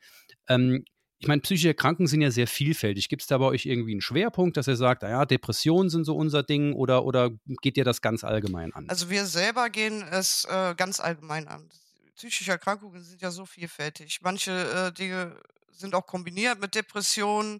Ähm, 0.47 0.85
ich 1.21 1.27
meine, 1.27 1.41
psychische 1.41 1.67
Erkrankungen 1.67 2.07
sind 2.07 2.21
ja 2.21 2.31
sehr 2.31 2.47
vielfältig. 2.47 3.09
Gibt 3.09 3.21
es 3.21 3.27
da 3.27 3.37
bei 3.37 3.45
euch 3.45 3.65
irgendwie 3.65 3.91
einen 3.91 4.01
Schwerpunkt, 4.01 4.55
dass 4.55 4.67
ihr 4.67 4.77
sagt, 4.77 5.01
naja, 5.01 5.25
Depressionen 5.25 5.89
sind 5.89 6.05
so 6.05 6.15
unser 6.15 6.43
Ding 6.43 6.73
oder, 6.73 7.03
oder 7.03 7.31
geht 7.61 7.75
ihr 7.75 7.83
das 7.83 8.01
ganz 8.01 8.23
allgemein 8.23 8.73
an? 8.73 8.89
Also, 8.89 9.09
wir 9.09 9.25
selber 9.25 9.69
gehen 9.69 10.01
es, 10.01 10.45
äh, 10.45 10.73
ganz 10.75 11.01
allgemein 11.01 11.49
an. 11.49 11.69
Psychische 12.15 12.51
Erkrankungen 12.51 13.03
sind 13.03 13.21
ja 13.21 13.31
so 13.31 13.45
vielfältig. 13.45 14.21
Manche, 14.21 14.51
äh, 14.51 14.93
Dinge 14.93 15.37
sind 15.71 15.93
auch 15.93 16.05
kombiniert 16.05 16.61
mit 16.61 16.73
Depressionen 16.73 17.59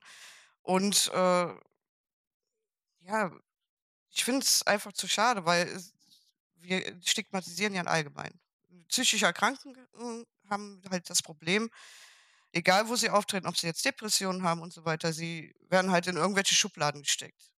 und, 0.62 1.12
äh, 1.13 1.48
ja, 3.01 3.32
ich 4.12 4.24
finde 4.24 4.46
es 4.46 4.66
einfach 4.66 4.94
zu 4.94 5.08
schade, 5.10 5.46
weil 5.46 5.68
wir 6.56 6.98
stigmatisieren 7.04 7.74
ja 7.74 7.84
allgemein. 7.84 8.39
Psychische 8.88 9.25
Erkrankungen 9.25 10.25
haben 10.50 10.82
halt 10.89 11.10
das 11.10 11.22
Problem, 11.22 11.70
egal 12.53 12.89
wo 12.89 12.96
sie 12.96 13.10
auftreten, 13.10 13.48
ob 13.48 13.58
sie 13.58 13.68
jetzt 13.68 13.86
Depressionen 13.86 14.44
haben 14.44 14.62
und 14.62 14.74
so 14.74 14.86
weiter, 14.86 15.13
sie 15.13 15.56
werden 15.70 15.91
halt 15.91 16.08
in 16.08 16.18
irgendwelche 16.18 16.56
Schubladen 16.56 17.03
gesteckt, 17.03 17.53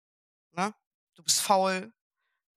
ne? 0.54 0.74
Du 1.16 1.24
bist 1.24 1.42
faul, 1.42 1.94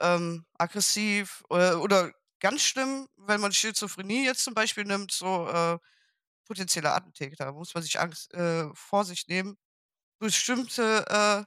ähm, 0.01 0.47
aggressiv 0.59 1.45
oder, 1.51 1.81
oder 1.83 2.13
ganz 2.41 2.63
schlimm, 2.63 3.09
wenn 3.17 3.41
man 3.41 3.53
Schizophrenie 3.53 4.25
jetzt 4.25 4.45
zum 4.45 4.55
Beispiel 4.55 4.85
nimmt, 4.85 5.13
so 5.13 5.49
äh, 5.49 5.79
potenzielle 6.47 6.93
Attentäter. 6.93 7.47
Da 7.47 7.53
muss 7.53 7.75
man 7.75 7.83
sich 7.83 7.99
Angst, 8.01 8.33
äh, 8.35 8.69
Vorsicht 8.75 9.29
nehmen. 9.29 9.57
Bestimmte, 10.19 11.47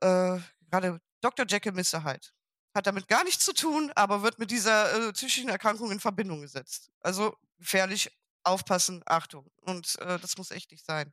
äh, 0.00 0.06
äh, 0.36 0.40
gerade 0.70 1.00
Dr. 1.20 1.46
Jekyll 1.48 1.72
Mr. 1.72 2.04
Hat 2.04 2.86
damit 2.86 3.08
gar 3.08 3.24
nichts 3.24 3.44
zu 3.44 3.54
tun, 3.54 3.92
aber 3.94 4.22
wird 4.22 4.38
mit 4.38 4.50
dieser 4.50 5.08
äh, 5.08 5.12
psychischen 5.12 5.48
Erkrankung 5.48 5.90
in 5.92 6.00
Verbindung 6.00 6.42
gesetzt. 6.42 6.90
Also 7.00 7.36
gefährlich, 7.58 8.10
aufpassen, 8.44 9.02
Achtung. 9.06 9.50
Und 9.62 9.96
äh, 10.00 10.18
das 10.18 10.36
muss 10.38 10.50
echt 10.50 10.70
nicht 10.70 10.84
sein. 10.84 11.12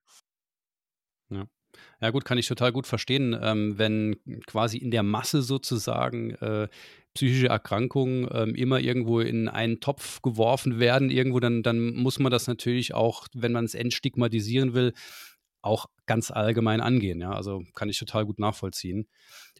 Ja. 1.29 1.45
Ja 2.01 2.09
gut, 2.09 2.25
kann 2.25 2.37
ich 2.37 2.47
total 2.47 2.73
gut 2.73 2.85
verstehen, 2.85 3.37
ähm, 3.41 3.77
wenn 3.77 4.17
quasi 4.45 4.77
in 4.77 4.91
der 4.91 5.03
Masse 5.03 5.41
sozusagen 5.41 6.31
äh, 6.31 6.67
psychische 7.13 7.47
Erkrankungen 7.47 8.27
ähm, 8.31 8.55
immer 8.55 8.79
irgendwo 8.79 9.19
in 9.19 9.47
einen 9.47 9.79
Topf 9.79 10.21
geworfen 10.21 10.79
werden, 10.79 11.09
irgendwo, 11.09 11.39
dann, 11.39 11.63
dann 11.63 11.93
muss 11.93 12.19
man 12.19 12.31
das 12.31 12.47
natürlich 12.47 12.93
auch, 12.93 13.27
wenn 13.33 13.51
man 13.51 13.65
es 13.65 13.73
entstigmatisieren 13.73 14.73
will, 14.73 14.93
auch 15.61 15.87
ganz 16.05 16.31
allgemein 16.31 16.81
angehen. 16.81 17.21
Ja? 17.21 17.31
Also 17.31 17.63
kann 17.75 17.89
ich 17.89 17.97
total 17.97 18.25
gut 18.25 18.39
nachvollziehen. 18.39 19.07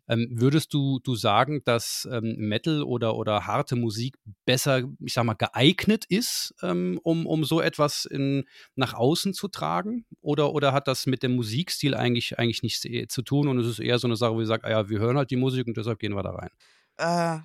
Ähm, 0.08 0.27
würdest 0.31 0.74
du, 0.74 1.00
du 1.00 1.15
sagen, 1.15 1.62
dass 1.63 2.08
ähm, 2.12 2.36
Metal 2.38 2.84
oder, 2.84 3.15
oder 3.15 3.46
harte 3.46 3.75
Musik 3.75 4.17
besser, 4.46 4.84
ich 5.00 5.13
sag 5.13 5.24
mal, 5.24 5.36
geeignet 5.36 6.05
ist, 6.10 6.53
ähm, 6.63 7.00
um, 7.03 7.25
um 7.25 7.43
so 7.46 7.62
etwas 7.62 8.05
in, 8.05 8.46
nach 8.75 8.93
außen 8.93 9.34
zu 9.34 9.48
tragen? 9.48 10.05
Oder, 10.22 10.53
oder 10.53 10.74
hat 10.74 10.88
das 10.88 11.05
mit 11.05 11.24
dem 11.24 11.36
Musikstil 11.36 11.96
eigentlich, 11.96 12.39
eigentlich 12.39 12.63
nichts 12.63 12.81
zu 13.13 13.22
tun 13.22 13.48
und 13.48 13.60
es 13.60 13.67
ist 13.67 13.79
eher 13.79 14.00
so 14.00 14.08
eine 14.08 14.15
Sache, 14.15 14.34
wo 14.34 14.41
ihr 14.41 14.48
sagt, 14.48 14.65
ah 14.65 14.72
ja, 14.72 14.89
wir 14.89 15.00
hören 15.00 15.17
halt 15.17 15.31
die 15.31 15.38
Musik 15.38 15.67
und 15.67 15.77
deshalb 15.77 16.00
gehen 16.00 16.13
wir 16.13 16.24
da 16.24 16.31
rein? 16.31 16.50
Äh, 16.98 17.39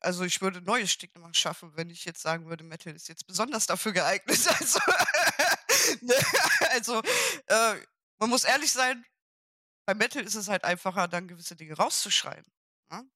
also 0.00 0.24
ich 0.24 0.40
würde 0.40 0.60
neue 0.60 0.86
Stigma 0.86 1.28
schaffen, 1.32 1.72
wenn 1.74 1.90
ich 1.90 2.04
jetzt 2.04 2.22
sagen 2.22 2.46
würde, 2.46 2.64
Metal 2.64 2.94
ist 2.94 3.08
jetzt 3.08 3.26
besonders 3.26 3.66
dafür 3.66 3.92
geeignet. 3.92 4.38
Also, 4.60 4.80
also 6.72 7.00
äh, 7.46 7.74
man 8.18 8.30
muss 8.30 8.44
ehrlich 8.44 8.72
sein, 8.72 9.04
bei 9.86 9.94
Metal 9.94 10.22
ist 10.22 10.34
es 10.34 10.48
halt 10.48 10.64
einfacher, 10.64 11.08
dann 11.08 11.28
gewisse 11.28 11.56
Dinge 11.56 11.74
rauszuschreiben. 11.74 12.52
Ne? 12.90 13.08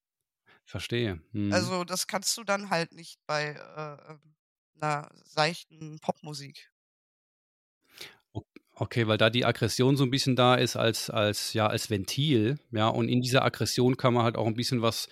Verstehe. 0.65 1.21
Mhm. 1.33 1.53
Also 1.53 1.85
das 1.85 2.07
kannst 2.07 2.37
du 2.37 2.45
dann 2.45 2.71
halt 2.71 2.93
nicht 2.93 3.19
bei 3.27 3.51
äh, 3.51 4.13
ähm, 4.13 4.35
einer 4.81 5.11
seichten 5.25 5.99
Popmusik. 6.01 6.73
Okay, 8.75 9.07
weil 9.07 9.19
da 9.19 9.29
die 9.29 9.45
Aggression 9.45 9.97
so 9.97 10.05
ein 10.05 10.11
bisschen 10.11 10.35
da 10.35 10.55
ist 10.55 10.77
als 10.77 11.11
als 11.11 11.53
ja, 11.53 11.67
als 11.67 11.91
Ventil, 11.91 12.59
ja, 12.71 12.89
und 12.89 13.09
in 13.09 13.21
dieser 13.21 13.45
Aggression 13.45 13.99
kann 13.99 14.15
man 14.15 14.25
halt 14.25 14.37
auch 14.37 14.47
ein 14.47 14.55
bisschen 14.55 14.81
was 14.81 15.09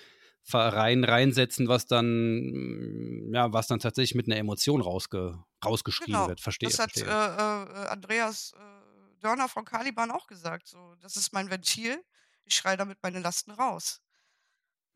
rein 0.52 1.04
reinsetzen, 1.04 1.68
was 1.68 1.86
dann 1.86 3.30
ja, 3.34 3.52
was 3.52 3.66
dann 3.66 3.78
tatsächlich 3.78 4.14
mit 4.14 4.26
einer 4.26 4.38
Emotion 4.38 4.80
rausge 4.80 5.44
rausgeschrieben 5.64 6.14
Genau. 6.14 6.28
wird. 6.28 6.40
Verstehe, 6.40 6.68
Das 6.68 6.78
hat 6.78 6.96
äh, 6.96 7.04
verstehe. 7.04 7.84
äh, 7.84 7.88
Andreas 7.88 8.52
äh, 8.56 9.20
Dörner 9.20 9.48
von 9.48 9.64
Caliban 9.64 10.10
auch 10.10 10.26
gesagt. 10.26 10.66
So, 10.66 10.94
das 11.00 11.16
ist 11.16 11.32
mein 11.32 11.50
Ventil. 11.50 12.02
Ich 12.44 12.54
schreie 12.56 12.76
damit 12.76 12.98
meine 13.02 13.20
Lasten 13.20 13.50
raus. 13.52 14.00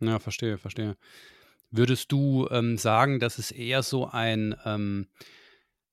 Ja, 0.00 0.18
verstehe, 0.18 0.59
verstehe. 0.59 0.97
Würdest 1.71 2.11
du 2.12 2.49
ähm, 2.50 2.78
sagen, 2.78 3.21
dass 3.21 3.38
es 3.38 3.50
eher 3.50 3.83
so 3.83 4.06
ein, 4.09 4.54
ähm, 4.64 5.09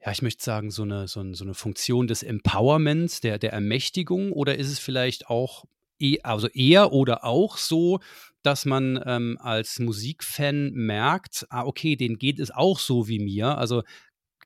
ja, 0.04 0.12
ich 0.12 0.22
möchte 0.22 0.44
sagen, 0.44 0.72
so 0.72 0.84
eine, 0.84 1.08
so, 1.08 1.22
ein, 1.22 1.34
so 1.34 1.44
eine 1.44 1.54
Funktion 1.54 2.08
des 2.08 2.24
Empowerments, 2.24 3.22
der, 3.22 3.38
der 3.38 3.54
Ermächtigung, 3.54 4.32
oder 4.32 4.58
ist 4.58 4.70
es 4.72 4.80
vielleicht 4.80 5.28
auch, 5.28 5.66
e 6.00 6.20
also 6.24 6.48
eher 6.48 6.92
oder 6.94 7.24
auch 7.24 7.58
so, 7.58 8.00
dass 8.44 8.66
man 8.66 9.02
ähm, 9.06 9.38
als 9.42 9.80
Musikfan 9.80 10.72
merkt, 10.72 11.46
ah, 11.50 11.64
okay, 11.66 11.96
denen 11.96 12.18
geht 12.18 12.40
es 12.40 12.50
auch 12.52 12.80
so 12.80 13.08
wie 13.08 13.20
mir. 13.20 13.58
Also 13.58 13.84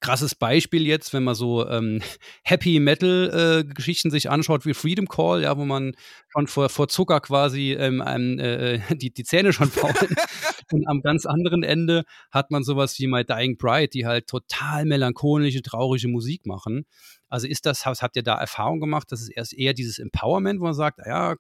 krasses 0.02 0.36
Beispiel 0.36 0.86
jetzt, 0.86 1.14
wenn 1.14 1.24
man 1.24 1.36
so 1.36 1.68
ähm, 1.68 2.02
Happy 2.44 2.80
Metal 2.80 3.64
äh, 3.64 3.74
Geschichten 3.74 4.12
sich 4.12 4.30
anschaut 4.30 4.66
wie 4.66 4.74
Freedom 4.74 5.08
Call, 5.08 5.44
ja, 5.44 5.58
wo 5.58 5.66
man 5.66 5.96
schon 6.30 6.48
vor, 6.48 6.70
vor 6.70 6.88
Zucker 6.88 7.20
quasi 7.22 7.74
ähm, 7.74 8.02
einem, 8.02 8.40
äh, 8.40 8.80
die, 8.96 9.14
die 9.14 9.24
Zähne 9.24 9.54
schon 9.54 9.70
faulen. 9.70 10.16
Und 10.72 10.88
am 10.88 11.02
ganz 11.02 11.26
anderen 11.26 11.64
Ende 11.64 12.04
hat 12.32 12.52
man 12.52 12.64
sowas 12.64 12.98
wie 13.00 13.08
My 13.08 13.24
Dying 13.24 13.58
Bride, 13.58 13.90
die 13.90 14.06
halt 14.06 14.28
total 14.28 14.86
melancholische, 14.86 15.62
traurige 15.62 16.08
Musik 16.08 16.46
machen. 16.46 16.86
Also 17.30 17.48
ist 17.48 17.66
das, 17.66 17.86
habt 17.86 18.16
ihr 18.16 18.24
da 18.24 18.36
Erfahrung 18.36 18.80
gemacht, 18.80 19.12
dass 19.12 19.22
es 19.22 19.30
erst 19.30 19.54
eher 19.54 19.74
dieses 19.74 20.00
Empowerment, 20.00 20.60
wo 20.60 20.66
man 20.66 20.74
sagt, 20.74 21.00
ja, 21.06 21.36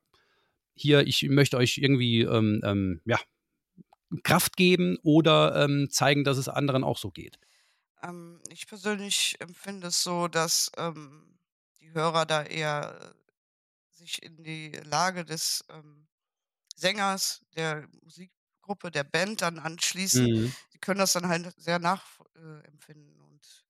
hier, 0.76 1.08
ich 1.08 1.24
möchte 1.30 1.58
euch 1.58 1.78
irgendwie 1.78 2.22
ähm, 2.22 2.62
ähm, 2.64 3.02
ja, 3.06 3.18
Kraft 4.24 4.58
geben 4.58 4.98
oder 5.04 5.64
ähm, 5.64 5.88
zeigen, 5.90 6.24
dass 6.24 6.38
es 6.38 6.50
anderen 6.50 6.84
auch 6.84 6.98
so 6.98 7.12
geht? 7.12 7.40
Ähm, 8.02 8.42
ich 8.50 8.68
persönlich 8.68 9.40
empfinde 9.40 9.88
es 9.88 10.04
so, 10.04 10.28
dass 10.28 10.72
ähm, 10.78 11.40
die 11.80 11.92
Hörer 11.92 12.26
da 12.26 12.44
eher 12.44 13.16
äh, 13.16 13.96
sich 13.96 14.24
in 14.24 14.44
die 14.44 14.72
Lage 14.84 15.26
des 15.26 15.64
ähm, 15.70 16.08
Sängers, 16.76 17.42
der 17.56 17.88
Musikgruppe, 18.02 18.92
der 18.92 19.04
Band 19.04 19.42
dann 19.42 19.60
anschließen. 19.60 20.26
Mhm. 20.26 20.56
Die 20.74 20.80
können 20.80 21.00
das 21.00 21.14
dann 21.14 21.28
halt 21.28 21.54
sehr 21.58 21.80
nachempfinden. 21.80 23.22
Und 23.22 23.66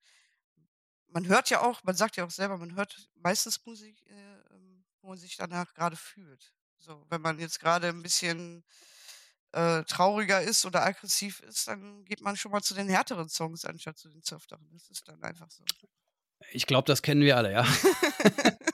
man 1.07 1.27
hört 1.27 1.49
ja 1.49 1.61
auch, 1.61 1.83
man 1.83 1.95
sagt 1.95 2.17
ja 2.17 2.25
auch 2.25 2.31
selber, 2.31 2.57
man 2.57 2.75
hört 2.75 3.09
meistens 3.15 3.65
Musik, 3.65 4.01
äh, 4.09 4.53
ähm, 4.53 4.85
wo 5.01 5.09
man 5.09 5.17
sich 5.17 5.37
danach 5.37 5.73
gerade 5.73 5.95
fühlt. 5.95 6.53
So, 6.79 7.05
wenn 7.09 7.21
man 7.21 7.39
jetzt 7.39 7.59
gerade 7.59 7.87
ein 7.89 8.03
bisschen 8.03 8.63
äh, 9.55 9.83
trauriger 9.85 10.41
ist 10.41 10.65
oder 10.65 10.85
aggressiv 10.85 11.39
ist, 11.41 11.67
dann 11.69 12.03
geht 12.03 12.21
man 12.21 12.35
schon 12.35 12.51
mal 12.51 12.61
zu 12.61 12.73
den 12.73 12.89
härteren 12.89 13.29
Songs 13.29 13.63
anstatt 13.63 13.97
zu 13.97 14.09
den 14.09 14.21
softeren. 14.21 14.67
Das 14.73 14.89
ist 14.89 15.07
dann 15.07 15.23
einfach 15.23 15.49
so. 15.49 15.63
Ich 16.51 16.67
glaube, 16.67 16.87
das 16.87 17.01
kennen 17.01 17.21
wir 17.21 17.37
alle, 17.37 17.53
ja. 17.53 17.65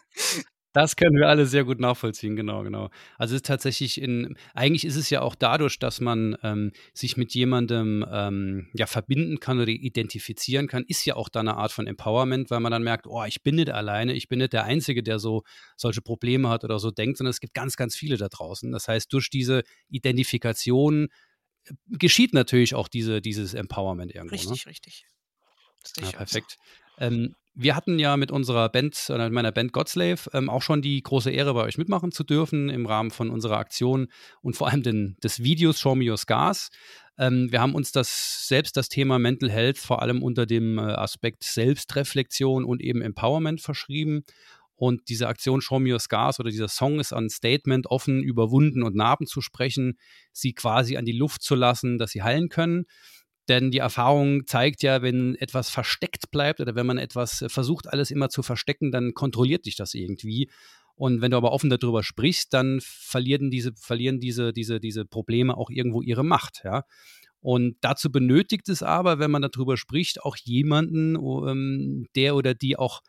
Das 0.73 0.95
können 0.95 1.17
wir 1.17 1.27
alle 1.27 1.45
sehr 1.45 1.65
gut 1.65 1.81
nachvollziehen, 1.81 2.37
genau, 2.37 2.63
genau. 2.63 2.89
Also 3.17 3.35
es 3.35 3.41
ist 3.41 3.45
tatsächlich 3.45 4.01
in, 4.01 4.37
eigentlich 4.53 4.85
ist 4.85 4.95
es 4.95 5.09
ja 5.09 5.21
auch 5.21 5.35
dadurch, 5.35 5.79
dass 5.79 5.99
man 5.99 6.37
ähm, 6.43 6.71
sich 6.93 7.17
mit 7.17 7.33
jemandem 7.33 8.05
ähm, 8.09 8.69
ja 8.73 8.85
verbinden 8.85 9.41
kann 9.41 9.59
oder 9.59 9.67
identifizieren 9.67 10.67
kann, 10.67 10.85
ist 10.87 11.03
ja 11.05 11.17
auch 11.17 11.27
da 11.27 11.41
eine 11.41 11.57
Art 11.57 11.73
von 11.73 11.87
Empowerment, 11.87 12.51
weil 12.51 12.61
man 12.61 12.71
dann 12.71 12.83
merkt, 12.83 13.05
oh, 13.05 13.23
ich 13.25 13.43
bin 13.43 13.55
nicht 13.55 13.69
alleine, 13.69 14.13
ich 14.13 14.29
bin 14.29 14.39
nicht 14.39 14.53
der 14.53 14.63
Einzige, 14.63 15.03
der 15.03 15.19
so 15.19 15.43
solche 15.75 16.01
Probleme 16.01 16.47
hat 16.47 16.63
oder 16.63 16.79
so 16.79 16.89
denkt, 16.89 17.17
sondern 17.17 17.31
es 17.31 17.41
gibt 17.41 17.53
ganz, 17.53 17.75
ganz 17.75 17.95
viele 17.97 18.15
da 18.15 18.29
draußen. 18.29 18.71
Das 18.71 18.87
heißt, 18.87 19.11
durch 19.11 19.29
diese 19.29 19.63
Identifikation 19.89 21.09
äh, 21.65 21.73
geschieht 21.89 22.33
natürlich 22.33 22.75
auch 22.75 22.87
diese, 22.87 23.21
dieses 23.21 23.53
Empowerment 23.55 24.15
irgendwo. 24.15 24.35
Richtig, 24.35 24.65
ne? 24.65 24.69
richtig. 24.69 25.05
Ja, 25.99 26.11
perfekt. 26.11 26.57
Ähm, 26.97 27.35
wir 27.53 27.75
hatten 27.75 27.99
ja 27.99 28.17
mit 28.17 28.31
unserer 28.31 28.69
Band, 28.69 28.97
oder 29.09 29.25
mit 29.25 29.33
meiner 29.33 29.51
Band 29.51 29.73
Godslave, 29.73 30.29
ähm, 30.33 30.49
auch 30.49 30.61
schon 30.61 30.81
die 30.81 31.01
große 31.01 31.31
Ehre, 31.31 31.53
bei 31.53 31.63
euch 31.63 31.77
mitmachen 31.77 32.11
zu 32.11 32.23
dürfen 32.23 32.69
im 32.69 32.85
Rahmen 32.85 33.11
von 33.11 33.29
unserer 33.29 33.57
Aktion 33.57 34.07
und 34.41 34.55
vor 34.55 34.69
allem 34.69 34.83
den, 34.83 35.17
des 35.23 35.43
Videos 35.43 35.79
Show 35.79 35.95
Me 35.95 36.09
Your 36.09 36.17
Scars. 36.17 36.69
Ähm, 37.17 37.51
wir 37.51 37.61
haben 37.61 37.75
uns 37.75 37.91
das 37.91 38.47
selbst 38.47 38.77
das 38.77 38.89
Thema 38.89 39.19
Mental 39.19 39.49
Health 39.49 39.77
vor 39.77 40.01
allem 40.01 40.23
unter 40.23 40.45
dem 40.45 40.77
äh, 40.77 40.81
Aspekt 40.81 41.43
Selbstreflexion 41.43 42.63
und 42.63 42.81
eben 42.81 43.01
Empowerment 43.01 43.61
verschrieben. 43.61 44.23
Und 44.75 45.09
diese 45.09 45.27
Aktion 45.27 45.61
Show 45.61 45.79
Me 45.79 45.93
Your 45.93 45.99
Scars 45.99 46.39
oder 46.39 46.49
dieser 46.49 46.67
Song 46.67 46.99
ist 46.99 47.13
ein 47.13 47.29
Statement, 47.29 47.85
offen 47.87 48.23
über 48.23 48.49
Wunden 48.49 48.81
und 48.81 48.95
Narben 48.95 49.27
zu 49.27 49.41
sprechen, 49.41 49.99
sie 50.31 50.53
quasi 50.53 50.97
an 50.97 51.05
die 51.05 51.11
Luft 51.11 51.43
zu 51.43 51.53
lassen, 51.53 51.99
dass 51.99 52.09
sie 52.11 52.23
heilen 52.23 52.49
können. 52.49 52.85
Denn 53.49 53.71
die 53.71 53.79
Erfahrung 53.79 54.45
zeigt 54.45 54.83
ja, 54.83 55.01
wenn 55.01 55.35
etwas 55.35 55.69
versteckt 55.69 56.31
bleibt 56.31 56.59
oder 56.59 56.75
wenn 56.75 56.85
man 56.85 56.97
etwas 56.97 57.41
äh, 57.41 57.49
versucht, 57.49 57.87
alles 57.87 58.11
immer 58.11 58.29
zu 58.29 58.43
verstecken, 58.43 58.91
dann 58.91 59.13
kontrolliert 59.13 59.65
dich 59.65 59.75
das 59.75 59.93
irgendwie. 59.93 60.49
Und 60.95 61.21
wenn 61.21 61.31
du 61.31 61.37
aber 61.37 61.51
offen 61.51 61.69
darüber 61.69 62.03
sprichst, 62.03 62.53
dann 62.53 62.79
verlieren 62.81 63.49
diese, 63.49 63.73
verlieren 63.73 64.19
diese, 64.19 64.53
diese, 64.53 64.79
diese 64.79 65.05
Probleme 65.05 65.57
auch 65.57 65.69
irgendwo 65.69 66.01
ihre 66.01 66.23
Macht, 66.23 66.61
ja. 66.63 66.83
Und 67.39 67.77
dazu 67.81 68.11
benötigt 68.11 68.69
es 68.69 68.83
aber, 68.83 69.17
wenn 69.17 69.31
man 69.31 69.41
darüber 69.41 69.75
spricht, 69.75 70.21
auch 70.21 70.37
jemanden, 70.37 71.15
ähm, 71.15 72.05
der 72.15 72.35
oder 72.35 72.53
die 72.53 72.77
auch 72.77 73.01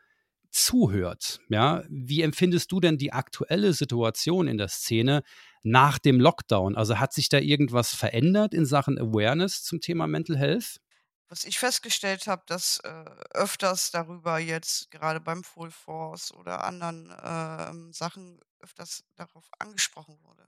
zuhört. 0.51 1.41
Ja, 1.51 1.85
wie 1.89 2.23
empfindest 2.23 2.73
du 2.73 2.81
denn 2.81 2.97
die 2.97 3.13
aktuelle 3.13 3.73
Situation 3.75 4.49
in 4.49 4.59
der 4.59 4.69
Szene 4.69 5.23
nach 5.63 5.99
dem 5.99 6.21
Lockdown? 6.21 6.77
Also 6.77 6.99
hat 6.99 7.13
sich 7.13 7.29
da 7.29 7.39
irgendwas 7.39 7.95
verändert 7.95 8.55
in 8.55 8.67
Sachen 8.67 8.99
Awareness 8.99 9.63
zum 9.63 9.81
Thema 9.81 10.07
Mental 10.07 10.37
Health? 10.37 10.81
Was 11.29 11.45
ich 11.45 11.59
festgestellt 11.59 12.27
habe, 12.27 12.43
dass 12.47 12.81
äh, 12.81 13.05
öfters 13.31 13.91
darüber 13.91 14.39
jetzt 14.39 14.91
gerade 14.91 15.21
beim 15.21 15.43
Full 15.45 15.71
Force 15.71 16.33
oder 16.33 16.65
anderen 16.65 17.11
äh, 17.11 17.93
Sachen 17.95 18.39
öfters 18.61 19.05
darauf 19.17 19.49
angesprochen 19.59 20.19
wurde. 20.23 20.47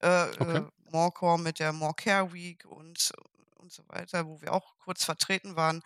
Äh, 0.00 0.30
okay. 0.40 0.56
äh, 0.58 0.90
Morecore 0.90 1.40
mit 1.40 1.58
der 1.58 1.72
More 1.72 1.94
Care 1.94 2.32
Week 2.32 2.64
und, 2.64 3.12
und 3.56 3.72
so 3.72 3.82
weiter, 3.88 4.26
wo 4.26 4.40
wir 4.40 4.52
auch 4.52 4.76
kurz 4.78 5.04
vertreten 5.04 5.56
waren. 5.56 5.82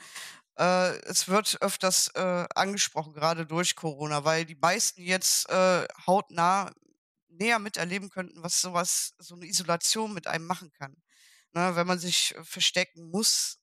Äh, 0.59 0.99
es 1.07 1.29
wird 1.29 1.57
öfters 1.63 2.09
äh, 2.15 2.47
angesprochen, 2.55 3.15
gerade 3.15 3.47
durch 3.47 3.77
Corona, 3.77 4.25
weil 4.25 4.45
die 4.45 4.57
meisten 4.57 5.03
jetzt 5.03 5.49
äh, 5.49 5.87
hautnah 6.07 6.73
näher 7.39 7.59
miterleben 7.59 8.11
könnten, 8.11 8.43
was 8.43 8.61
sowas, 8.61 9.15
so 9.19 9.35
eine 9.35 9.47
Isolation 9.47 10.13
mit 10.15 10.27
einem 10.27 10.47
machen 10.47 10.73
kann. 10.73 10.97
Ne, 11.53 11.77
wenn 11.77 11.87
man 11.87 11.99
sich 11.99 12.35
äh, 12.37 12.45
verstecken 12.45 13.11
muss 13.11 13.59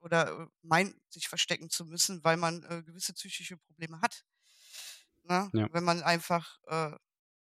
oder 0.00 0.28
äh, 0.28 0.46
meint, 0.62 0.94
sich 1.08 1.28
verstecken 1.28 1.70
zu 1.70 1.86
müssen, 1.86 2.22
weil 2.22 2.36
man 2.36 2.62
äh, 2.64 2.82
gewisse 2.82 3.14
psychische 3.14 3.56
Probleme 3.56 4.00
hat. 4.00 4.24
Ne? 5.24 5.48
Ja. 5.54 5.68
Wenn 5.72 5.84
man 5.84 6.02
einfach 6.02 6.58
äh, 6.66 6.96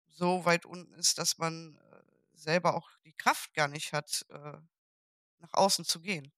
so 0.08 0.46
weit 0.46 0.66
unten 0.66 0.94
ist, 0.94 1.18
dass 1.18 1.38
man 1.38 1.76
äh, 1.76 2.02
selber 2.34 2.76
auch 2.76 2.90
die 3.04 3.14
Kraft 3.14 3.54
gar 3.54 3.68
nicht 3.68 3.92
hat, 3.92 4.26
äh, 4.30 4.58
nach 5.40 5.54
außen 5.54 5.86
zu 5.86 6.02
gehen. 6.02 6.32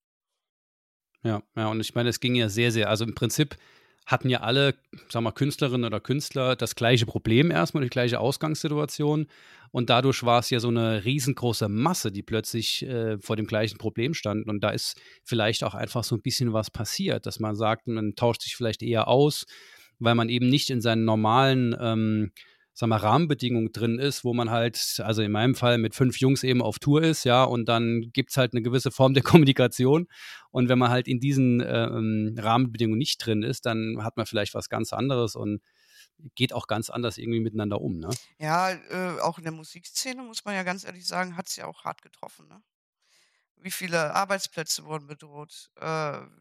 Ja, 1.24 1.44
ja, 1.56 1.68
und 1.68 1.80
ich 1.82 1.94
meine, 1.94 2.10
es 2.10 2.20
ging 2.20 2.34
ja 2.34 2.50
sehr, 2.50 2.72
sehr, 2.72 2.90
also 2.90 3.04
im 3.04 3.14
Prinzip 3.14 3.58
hatten 4.06 4.30
ja 4.30 4.42
alle, 4.42 4.76
sagen 5.10 5.26
wir, 5.26 5.32
Künstlerinnen 5.32 5.86
oder 5.86 6.00
Künstler 6.00 6.56
das 6.56 6.76
gleiche 6.76 7.06
Problem 7.06 7.52
erstmal, 7.52 7.84
die 7.84 7.90
gleiche 7.90 8.20
Ausgangssituation. 8.20 9.28
Und 9.72 9.90
dadurch 9.90 10.24
war 10.24 10.40
es 10.40 10.50
ja 10.50 10.60
so 10.60 10.68
eine 10.68 11.06
riesengroße 11.06 11.70
Masse, 11.70 12.12
die 12.12 12.24
plötzlich 12.24 12.86
äh, 12.86 13.18
vor 13.20 13.38
dem 13.38 13.48
gleichen 13.48 13.78
Problem 13.78 14.14
standen. 14.14 14.50
Und 14.50 14.62
da 14.64 14.72
ist 14.72 15.00
vielleicht 15.24 15.64
auch 15.64 15.76
einfach 15.76 16.04
so 16.04 16.16
ein 16.16 16.22
bisschen 16.22 16.52
was 16.52 16.70
passiert, 16.70 17.26
dass 17.26 17.40
man 17.40 17.56
sagt, 17.56 17.88
man 17.88 18.16
tauscht 18.16 18.42
sich 18.42 18.56
vielleicht 18.56 18.84
eher 18.84 19.08
aus, 19.08 19.46
weil 20.00 20.16
man 20.16 20.30
eben 20.30 20.50
nicht 20.50 20.70
in 20.70 20.82
seinen 20.82 21.06
normalen 21.06 21.76
ähm, 21.80 22.32
sag 22.82 22.90
mal, 22.90 22.98
Rahmenbedingungen 22.98 23.72
drin 23.72 24.00
ist, 24.00 24.24
wo 24.24 24.34
man 24.34 24.50
halt, 24.50 25.02
also 25.06 25.22
in 25.22 25.32
meinem 25.32 25.54
Fall 25.54 25.78
mit 25.78 25.94
fünf 25.94 26.18
Jungs 26.18 26.44
eben 26.44 26.64
auf 26.64 26.80
Tour 26.80 27.04
ist, 27.04 27.26
ja, 27.26 27.44
und 27.44 27.70
dann 27.70 28.10
gibt 28.12 28.32
es 28.32 28.38
halt 28.38 28.54
eine 28.54 28.64
gewisse 28.64 28.90
Form 28.90 29.14
der 29.14 29.22
Kommunikation. 29.24 30.08
Und 30.50 30.68
wenn 30.68 30.80
man 30.80 30.90
halt 30.90 31.08
in 31.08 31.20
diesen 31.20 31.62
ähm, 31.62 32.36
Rahmenbedingungen 32.38 32.98
nicht 32.98 33.24
drin 33.24 33.44
ist, 33.44 33.68
dann 33.68 34.00
hat 34.04 34.18
man 34.18 34.26
vielleicht 34.26 34.56
was 34.56 34.68
ganz 34.68 34.94
anderes 34.94 35.36
und 35.36 35.62
geht 36.34 36.54
auch 36.54 36.66
ganz 36.66 36.90
anders 36.90 37.20
irgendwie 37.20 37.40
miteinander 37.40 37.80
um, 37.82 38.00
ne? 38.00 38.10
Ja, 38.40 38.72
äh, 38.72 39.20
auch 39.22 39.38
in 39.38 39.44
der 39.44 39.54
Musikszene, 39.54 40.24
muss 40.24 40.44
man 40.44 40.56
ja 40.56 40.64
ganz 40.64 40.84
ehrlich 40.84 41.06
sagen, 41.06 41.38
hat 41.38 41.50
es 41.50 41.56
ja 41.58 41.68
auch 41.68 41.84
hart 41.84 42.02
getroffen, 42.02 42.48
ne? 42.48 42.64
Wie 43.64 43.70
viele 43.70 44.16
Arbeitsplätze 44.16 44.86
wurden 44.86 45.06
bedroht? 45.06 45.70
Äh, 45.76 45.86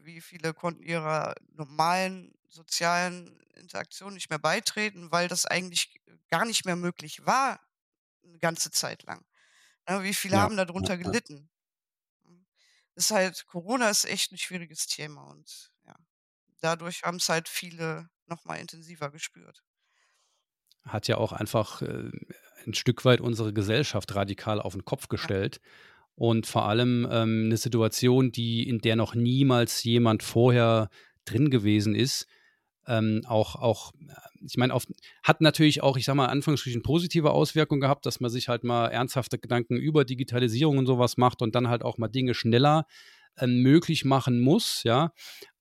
wie 0.01 0.21
viele 0.21 0.55
konnten 0.55 0.81
ihrer 0.81 1.35
normalen 1.53 2.33
sozialen 2.47 3.39
Interaktion 3.53 4.15
nicht 4.15 4.31
mehr 4.31 4.39
beitreten, 4.39 5.11
weil 5.11 5.27
das 5.27 5.45
eigentlich 5.45 6.01
gar 6.29 6.45
nicht 6.45 6.65
mehr 6.65 6.75
möglich 6.75 7.23
war, 7.23 7.59
eine 8.23 8.39
ganze 8.39 8.71
Zeit 8.71 9.03
lang. 9.03 9.23
Ne, 9.89 10.03
wie 10.03 10.13
viele 10.15 10.37
Ja, 10.37 10.39
haben 10.39 10.57
ja, 10.77 10.87
darunter 10.87 10.97
ja. 11.03 11.13
gelitten? 11.13 11.49
Hm, 12.25 12.47
ist 12.95 13.11
halt 13.11 13.47
Corona 13.47 13.89
ist 13.89 14.05
echt 14.05 14.31
'n 14.33 14.37
schwieriges 14.39 14.87
Thema 14.87 15.23
und 15.25 15.71
ja, 15.87 15.95
dadurch 16.61 17.03
haben's 17.03 17.29
halt 17.29 17.49
viele 17.49 18.09
noch 18.27 18.45
mal 18.45 18.57
intensiver 18.57 19.11
gespürt. 19.11 19.61
Hat 20.85 21.07
ja 21.07 21.17
auch 21.17 21.31
einfach, 21.31 21.81
äh, 21.83 22.09
'n 22.65 22.73
Stück 22.73 23.05
weit 23.05 23.21
unsere 23.21 23.53
Gesellschaft 23.53 24.15
radikal 24.15 24.59
auf 24.59 24.73
'n 24.75 24.83
Kopf 24.83 25.07
Ja. 25.17 25.31
Und 26.15 26.47
vor 26.47 26.65
allem, 26.67 27.07
ähm, 27.11 27.49
'ne 27.49 27.57
Situation, 27.57 28.31
die 28.31 28.67
in 28.67 28.79
der 28.79 28.95
noch 28.97 29.15
niemals 29.15 29.83
jemand 29.83 30.23
vorher 30.23 30.89
drin 31.25 31.49
gewesen 31.51 31.95
ist. 31.95 32.27
Ähm, 32.87 33.21
auch 33.27 33.55
auch, 33.55 33.93
äh, 33.95 34.13
ich 34.45 34.57
meine, 34.57 34.75
hat 35.23 35.41
natürlich 35.41 35.83
auch, 35.83 35.97
ich 35.97 36.05
sage 36.05 36.17
mal, 36.17 36.27
Anführungsstrichen 36.27 36.83
positive 36.83 37.31
Auswirkungen 37.31 37.81
gehabt, 37.81 38.05
dass 38.07 38.19
man 38.21 38.31
sich 38.31 38.49
halt 38.49 38.63
mal 38.65 38.87
ernsthafte 38.89 39.39
Gedanken 39.39 39.77
über 39.77 40.05
Digitalisierung 40.05 40.77
und 40.79 40.87
so 40.87 40.99
was 40.99 41.17
macht 41.17 41.41
und 41.43 41.55
dann 41.55 41.69
halt 41.69 41.83
auch 41.83 41.97
mal 41.99 42.07
Dinge 42.09 42.33
schneller, 42.35 42.85
ähm, 43.39 43.61
möglich 43.63 44.05
machen 44.05 44.41
muss, 44.41 44.83
ja. 44.85 45.13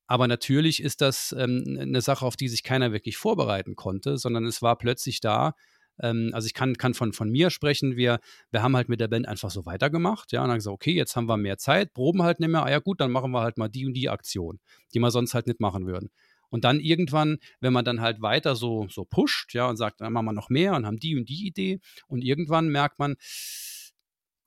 Aber 0.09 0.28
natürlich 0.28 0.83
ist 0.83 1.00
das, 1.02 1.35
ähm, 1.38 1.62
'ne 1.66 2.00
Sache, 2.02 2.26
auf 2.26 2.37
die 2.37 2.49
sich 2.49 2.62
keiner 2.64 2.92
wirklich 2.92 3.16
vorbereiten 3.19 3.76
konnte, 3.76 4.19
sondern 4.19 4.47
es 4.47 4.62
war 4.62 4.78
plötzlich 4.78 5.21
da. 5.21 5.54
Ähm, 6.02 6.30
also, 6.33 6.47
ich 6.47 6.54
kann 6.54 6.75
kann 6.76 6.95
von 6.95 7.12
von 7.12 7.30
mir 7.30 7.50
sprechen. 7.50 7.97
Wir 7.97 8.21
wir 8.50 8.62
haben 8.62 8.76
halt 8.76 8.88
mit 8.88 9.00
der 9.00 9.09
Band 9.09 9.28
einfach 9.28 9.50
so 9.50 9.66
weitergemacht, 9.66 10.33
ja, 10.33 10.42
und 10.45 10.50
haben 10.50 10.57
gesagt: 10.59 10.75
„Okay, 10.75 10.92
jetzt 10.95 11.16
haben 11.16 11.26
wir 11.26 11.37
mehr 11.37 11.59
Zeit, 11.59 11.95
proben 11.95 12.23
halt 12.23 12.40
nicht 12.40 12.49
mehr. 12.50 12.64
Ah 12.64 12.71
ja 12.71 12.78
gut, 12.80 13.00
dann 13.00 13.11
machen 13.12 13.33
wir 13.33 13.40
halt 13.42 13.59
mal 13.59 13.69
die 13.69 13.87
und 13.87 13.95
die 13.95 14.09
Aktion, 14.09 14.58
die 14.95 15.00
wir 15.00 15.10
sonst 15.10 15.34
halt 15.34 15.47
nicht 15.47 15.60
machen 15.60 15.86
würden.“ 15.86 16.10
Und 16.50 16.65
dann 16.65 16.80
irgendwann, 16.80 17.39
wenn 17.60 17.73
man 17.73 17.84
dann 17.84 18.00
halt 18.00 18.23
weiter 18.23 18.56
so 18.56 18.86
so 18.91 19.04
pusht, 19.04 19.54
ja, 19.54 19.69
und 19.69 19.76
sagt: 19.76 20.00
„Dann 20.00 20.13
machen 20.13 20.26
wir 20.26 20.32
noch 20.32 20.49
mehr 20.50 20.75
und 20.75 20.86
haben 20.86 20.99
die 20.99 21.17
und 21.19 21.28
die 21.28 21.47
Idee.“ 21.47 21.80
Und 22.08 22.23
irgendwann 22.25 22.69
merkt 22.69 22.99
man 22.99 23.17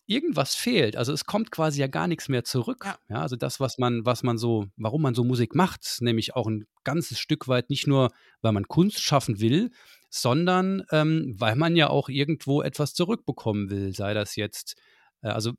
irgendwas 0.10 0.54
fehlt. 0.56 0.98
Also, 0.98 1.14
es 1.14 1.26
kommt 1.26 1.50
quasi 1.52 1.80
ja 1.80 1.88
gar 1.88 2.08
nix 2.08 2.28
mehr 2.28 2.44
zurück. 2.44 2.84
Ja. 2.86 2.98
Ja, 3.10 3.22
also 3.22 3.36
das, 3.38 3.60
was 3.62 3.78
man 3.78 4.06
was 4.06 4.22
man 4.24 4.38
so 4.38 4.68
warum 4.76 5.02
man 5.02 5.16
so 5.16 5.24
Musik 5.24 5.56
macht, 5.56 5.98
nämlich 6.02 6.36
auch 6.36 6.48
'n 6.48 6.66
ganzes 6.84 7.20
Stück 7.20 7.48
weit 7.48 7.70
nicht 7.70 7.88
nur, 7.88 8.10
weil 8.42 8.52
man 8.52 8.68
Kunst 8.68 9.02
schaffen 9.02 9.40
will, 9.40 9.72
sondern, 10.14 10.84
ähm, 10.92 11.36
weil 11.40 11.56
man 11.56 11.76
ja 11.76 11.90
auch 11.90 12.10
irgendwo 12.10 12.62
etwas 12.62 12.94
zurückbekommen 12.94 13.70
will. 13.72 13.94
Sei 13.96 14.14
das 14.14 14.36
jetzt 14.36 14.76
äh, 15.24 15.30
also, 15.30 15.54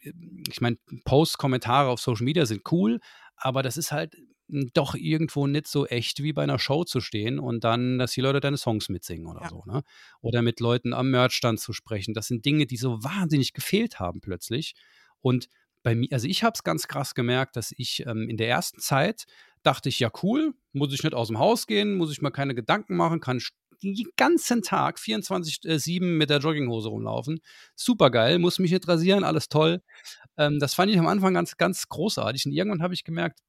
ich 0.51 0.61
meine, 0.61 0.77
Posts, 1.05 1.39
Kommentare 1.39 1.89
auf 1.91 2.01
Social 2.01 2.25
Media 2.25 2.47
sind 2.47 2.63
cool, 2.73 3.01
aber 3.37 3.63
das 3.63 3.77
ist 3.79 3.93
halt, 3.93 4.15
hm, 4.51 4.71
doch 4.75 4.95
irgendwo 4.95 5.47
nicht 5.49 5.67
so 5.69 5.87
echt 5.87 6.23
wie 6.23 6.33
bei 6.35 6.45
'ner 6.47 6.59
Show 6.61 6.85
zu 6.85 7.01
stehen 7.01 7.39
und 7.41 7.65
dann, 7.65 7.99
dass 7.99 8.13
die 8.13 8.21
Leute 8.21 8.41
deine 8.41 8.59
Songs 8.59 8.89
mitsingen 8.91 9.27
oder 9.27 9.43
Ja. 9.43 9.49
so, 9.49 9.63
ne? 9.67 9.83
Oder 10.21 10.43
mit 10.43 10.61
Leuten 10.61 10.93
am 10.95 11.11
Merchstand 11.11 11.61
zu 11.61 11.73
sprechen. 11.73 12.15
Das 12.15 12.29
sind 12.29 12.45
Dinge, 12.45 12.67
die 12.67 12.77
so 12.77 13.03
wahnsinnig 13.03 13.55
gefehlt 13.55 13.99
haben 14.01 14.21
plötzlich. 14.21 14.75
Und 15.21 15.49
bei 15.83 15.95
mi 15.95 16.09
also, 16.13 16.29
ich 16.29 16.45
habe 16.45 16.53
es 16.55 16.63
ganz 16.65 16.89
krass 16.89 17.15
gemerkt, 17.15 17.57
dass 17.57 17.73
ich, 17.77 18.05
ähm, 18.07 18.29
in 18.31 18.37
der 18.39 18.49
ersten 18.49 18.81
Zeit 18.81 19.25
dachte 19.65 19.89
ich: 19.91 19.99
„Ja 20.01 20.11
cool, 20.23 20.55
muss 20.73 20.93
ich 20.95 21.03
nicht 21.05 21.15
aus'm 21.15 21.39
Haus 21.39 21.67
gehen, 21.67 21.95
muss 21.97 22.13
ich 22.13 22.23
mir 22.23 22.31
keine 22.33 22.55
Gedanken 22.55 22.97
machen, 22.97 23.21
kann 23.21 23.41
den 23.83 23.97
ganzen 24.17 24.63
Tag 24.63 24.99
24, 24.99 25.65
äh, 25.65 25.79
7 25.79 26.17
mit 26.19 26.31
der 26.31 26.39
Jogginghose 26.39 26.89
rumlaufen. 26.89 27.41
Supergeil, 27.77 28.39
muss 28.39 28.59
mich 28.59 28.73
nicht 28.73 28.89
rasieren, 28.89 29.25
alles 29.25 29.49
toll.“ 29.49 29.83
Ähm, 30.39 30.59
das 30.61 30.75
fand 30.75 30.93
ich 30.93 30.99
am 30.99 31.07
Anfang 31.07 31.35
ganz, 31.35 31.57
ganz 31.57 31.89
großartig 31.89 32.47
und 32.47 32.53
irgendwann 32.53 32.83
habe 32.83 32.95
ich 32.95 33.05
gemerkt, 33.05 33.41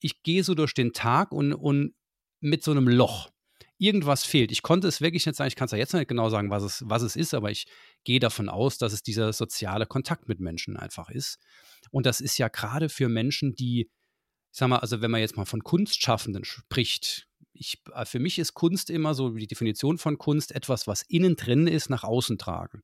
ich 0.00 0.22
gehe 0.22 0.44
so 0.44 0.54
durch 0.54 0.74
den 0.74 0.92
Tag 0.92 1.32
und 1.32 1.52
und 1.54 1.94
mit 2.40 2.62
so 2.64 2.74
'nem 2.74 2.88
Loch. 2.88 3.30
Irgendwas 3.78 4.24
fehlt. 4.24 4.52
Ich 4.52 4.62
konnte 4.62 4.86
es 4.88 5.00
wirklich 5.00 5.26
nicht 5.26 5.36
sagen. 5.36 5.48
Ich 5.48 5.56
kann's 5.56 5.72
ja 5.72 5.78
jetzt 5.78 5.92
noch 5.92 6.00
nicht 6.00 6.08
genau 6.08 6.30
sagen, 6.30 6.50
was 6.50 6.62
es 6.62 6.82
was 6.86 7.02
es 7.02 7.16
ist, 7.16 7.34
aber 7.34 7.50
ich 7.50 7.66
gehe 8.04 8.20
davon 8.20 8.48
aus, 8.48 8.78
dass 8.78 8.92
es 8.92 9.02
dieser 9.02 9.32
soziale 9.32 9.86
Kontakt 9.86 10.28
mit 10.28 10.40
Menschen 10.40 10.76
einfach 10.76 11.10
ist. 11.10 11.38
Und 11.90 12.06
das 12.06 12.20
ist 12.20 12.38
ja 12.38 12.48
grade 12.48 12.88
für 12.88 13.08
Menschen, 13.08 13.54
die 13.54 13.88
ich 14.52 14.58
sage 14.58 14.70
mal, 14.70 14.78
also, 14.78 15.00
wenn 15.02 15.10
man 15.10 15.20
jetzt 15.20 15.36
mal 15.36 15.46
von 15.46 15.64
Kunstschaffenden 15.64 16.44
spricht, 16.44 17.26
ich 17.54 17.82
äh, 17.94 18.04
für 18.06 18.18
mich 18.20 18.38
ist 18.38 18.54
Kunst 18.54 18.90
immer 18.90 19.14
so 19.14 19.30
die 19.30 19.46
Definition 19.46 19.98
von 19.98 20.18
Kunst 20.18 20.52
etwas, 20.54 20.86
was 20.88 21.02
innen 21.02 21.36
drin 21.36 21.66
ist, 21.68 21.90
nach 21.90 22.04
außen 22.04 22.38
tragen. 22.38 22.82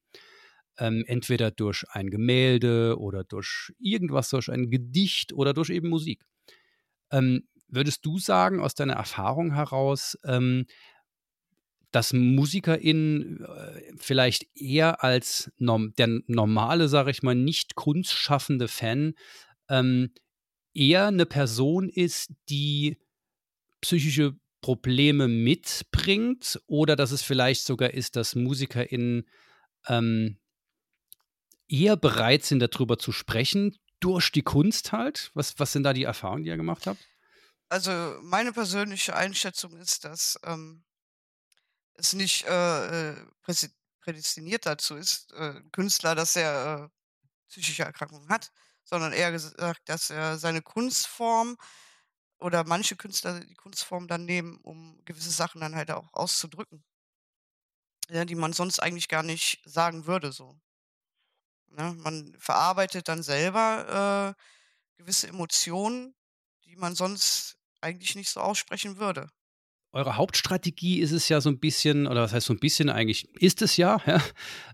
Ähm, 0.78 1.04
entweder 1.06 1.50
durch 1.52 1.84
ein 1.90 2.10
Gemälde 2.10 2.98
oder 2.98 3.24
durch 3.24 3.72
irgendwas, 3.80 4.30
durch 4.30 4.50
ein 4.50 4.70
Gedicht 4.70 5.32
oder 5.34 5.54
durch 5.54 5.70
eben 5.70 5.88
Musik. 5.90 6.24
Ähm, 7.12 7.44
würdest 7.68 8.06
du 8.06 8.18
sagen, 8.18 8.60
aus 8.60 8.74
deiner 8.74 8.94
Erfahrung 8.94 9.54
heraus, 9.54 10.18
ähm 10.24 10.66
dass 11.94 12.12
MusikerInnen, 12.12 13.44
äh, 13.44 13.80
vielleicht 13.96 14.46
eher 14.54 15.02
als 15.02 15.50
norm 15.58 15.92
der 15.98 16.20
normale, 16.26 16.88
sage 16.88 17.10
ich 17.10 17.22
mal, 17.22 17.34
nicht 17.34 17.74
kunstschaffende 17.74 18.68
Fan, 18.68 19.14
ähm, 19.68 20.10
eher 20.74 21.10
'ne 21.12 21.26
Person 21.26 21.88
ist, 21.90 22.32
die 22.50 22.98
psychische 23.82 24.36
Probleme 24.60 25.28
mitbringt 25.28 26.60
oder 26.66 26.96
dass 26.96 27.12
es 27.12 27.22
vielleicht 27.22 27.64
sogar 27.64 27.90
ist, 27.92 28.16
dass 28.16 28.34
MusikerInnen, 28.34 29.28
ähm 29.88 30.38
eher 31.68 31.96
bereit 31.96 32.44
sind, 32.44 32.58
da 32.60 32.66
drüber 32.66 32.98
zu 32.98 33.12
sprechen, 33.12 33.78
durch 34.00 34.32
die 34.32 34.42
Kunst 34.42 34.92
halt? 34.92 35.30
Was 35.34 35.58
was 35.58 35.72
sind 35.72 35.84
da 35.84 35.92
die 35.92 36.02
Erfahrungen, 36.04 36.42
die 36.44 36.50
ihr 36.50 36.56
gemacht 36.56 36.86
habt? 36.86 37.06
Also, 37.68 37.90
meine 38.22 38.52
persönliche 38.52 39.14
Einschätzung 39.14 39.76
ist, 39.76 40.04
dass, 40.04 40.38
ähm 40.44 40.82
es 41.94 42.12
nicht, 42.14 42.46
äh, 42.46 43.10
äh, 43.12 43.16
prädestiniert 44.00 44.66
dazu 44.66 44.96
ist, 44.96 45.32
äh, 45.32 45.60
Künstler, 45.72 46.14
dass 46.14 46.36
er, 46.36 46.90
äh, 46.90 46.96
psychische 47.48 47.84
Erkrankungen 47.84 48.28
hat, 48.28 48.50
sondern 48.84 49.12
eher 49.12 49.32
gesagt, 49.32 49.82
dass 49.88 50.10
er 50.10 50.38
seine 50.38 50.62
Kunstform 50.62 51.56
oder 52.40 52.64
manche 52.64 52.96
Künstler 52.96 53.40
die 53.40 53.54
Kunstform 53.54 54.08
dann 54.08 54.24
nehmen, 54.24 54.58
um 54.62 55.00
gewisse 55.04 55.30
Sachen 55.30 55.60
dann 55.60 55.74
halt 55.76 55.90
auch 55.90 56.12
auszudrücken. 56.14 56.84
Ja, 58.10 58.24
die 58.26 58.34
man 58.34 58.52
sonst 58.52 58.78
eigentlich 58.80 59.08
gar 59.08 59.22
nicht 59.22 59.62
sagen 59.64 60.06
würde 60.06 60.32
so. 60.32 60.60
Ne? 61.70 61.94
Man 61.98 62.36
verarbeitet 62.38 63.08
dann 63.08 63.22
selber, 63.22 64.34
äh, 64.36 64.42
gewisse 64.98 65.28
Emotionen, 65.28 66.14
die 66.64 66.76
man 66.76 66.94
sonst 66.94 67.58
eigentlich 67.80 68.14
nicht 68.16 68.30
so 68.30 68.40
aussprechen 68.40 68.98
würde. 68.98 69.30
Eure 69.94 70.16
Hauptstrategie 70.16 71.00
ist 71.00 71.10
es 71.10 71.28
ja 71.28 71.40
so 71.40 71.50
'n 71.50 71.58
bisschen 71.58 72.06
oder 72.06 72.22
was 72.22 72.32
heißt 72.32 72.46
so 72.46 72.52
'n 72.52 72.60
bisschen, 72.60 72.90
eigentlich 72.90 73.28
ist 73.40 73.60
es 73.60 73.76
ja, 73.76 74.00
ja, 74.06 74.22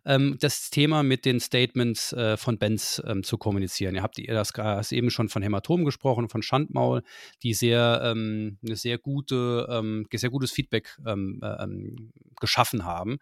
ähm, 0.04 0.36
das 0.40 0.68
Thema 0.68 1.02
mit 1.02 1.24
den 1.24 1.40
Statements, 1.40 2.12
äh, 2.12 2.36
von 2.36 2.58
Bands, 2.58 3.02
ähm, 3.06 3.22
zu 3.22 3.38
kommunizieren. 3.38 3.94
Ihr 3.94 4.02
habt 4.02 4.18
ihr 4.18 4.34
gra 4.52 4.76
hast 4.76 4.92
eben 4.92 5.10
schon 5.10 5.30
von 5.30 5.42
Hämatom 5.42 5.86
gesprochen, 5.86 6.28
von 6.28 6.42
Schandmaul, 6.42 7.02
die 7.42 7.54
sehr 7.54 8.02
ähm, 8.04 8.58
'ne 8.60 8.76
sehr 8.76 8.98
gute 8.98 9.66
ähm, 9.70 10.06
sehr 10.12 10.28
gutes 10.30 10.52
Feedback, 10.52 10.94
ähm, 11.06 11.40
äh, 11.42 11.62
ähm, 11.64 12.12
geschaffen 12.38 12.84
haben. 12.84 13.16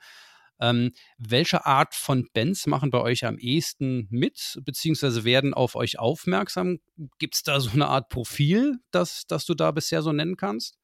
Ähm, 0.61 0.93
welche 1.19 1.65
Art 1.67 1.95
von 1.95 2.29
Bands 2.33 2.67
machen 2.67 2.91
bei 2.91 3.01
euch 3.01 3.25
am 3.25 3.39
ehesten 3.39 4.07
mit, 4.11 4.59
beziehungsweise 4.65 5.25
werden 5.25 5.55
auf 5.55 5.75
euch 5.77 5.99
aufmerksam? 5.99 6.79
Gibt 7.19 7.35
es 7.37 7.43
da 7.45 7.61
so 7.61 7.71
eine 7.71 7.87
Art 7.89 8.09
Profil, 8.09 8.79
das, 8.93 9.27
das 9.29 9.45
du 9.47 9.55
da 9.55 9.71
bisher 9.73 10.03
so 10.03 10.13
nennen 10.13 10.37
kannst? 10.37 10.75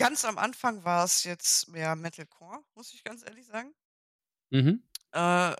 Ganz 0.00 0.24
am 0.24 0.36
Anfang 0.36 0.82
war 0.84 1.04
es 1.04 1.22
jetzt 1.22 1.68
mehr 1.68 1.94
Metalcore, 1.94 2.64
muss 2.74 2.92
ich 2.92 3.04
ganz 3.04 3.22
ehrlich 3.22 3.46
sagen. 3.46 3.72
Mhm. 4.50 4.80
Äh, 5.12 5.54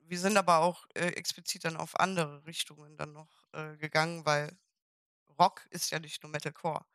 wir 0.00 0.18
sind 0.20 0.36
aber 0.36 0.58
auch 0.60 0.86
äh, 0.94 1.08
explizit 1.08 1.64
dann 1.64 1.76
auf 1.76 1.98
andere 2.00 2.44
Richtungen 2.46 2.96
dann 2.96 3.12
noch 3.12 3.48
äh, 3.52 3.76
gegangen, 3.76 4.24
weil 4.26 4.58
Rock 5.38 5.66
ist 5.70 5.90
ja 5.90 6.00
nicht 6.00 6.22
nur 6.22 6.32
Metalcore. 6.32 6.86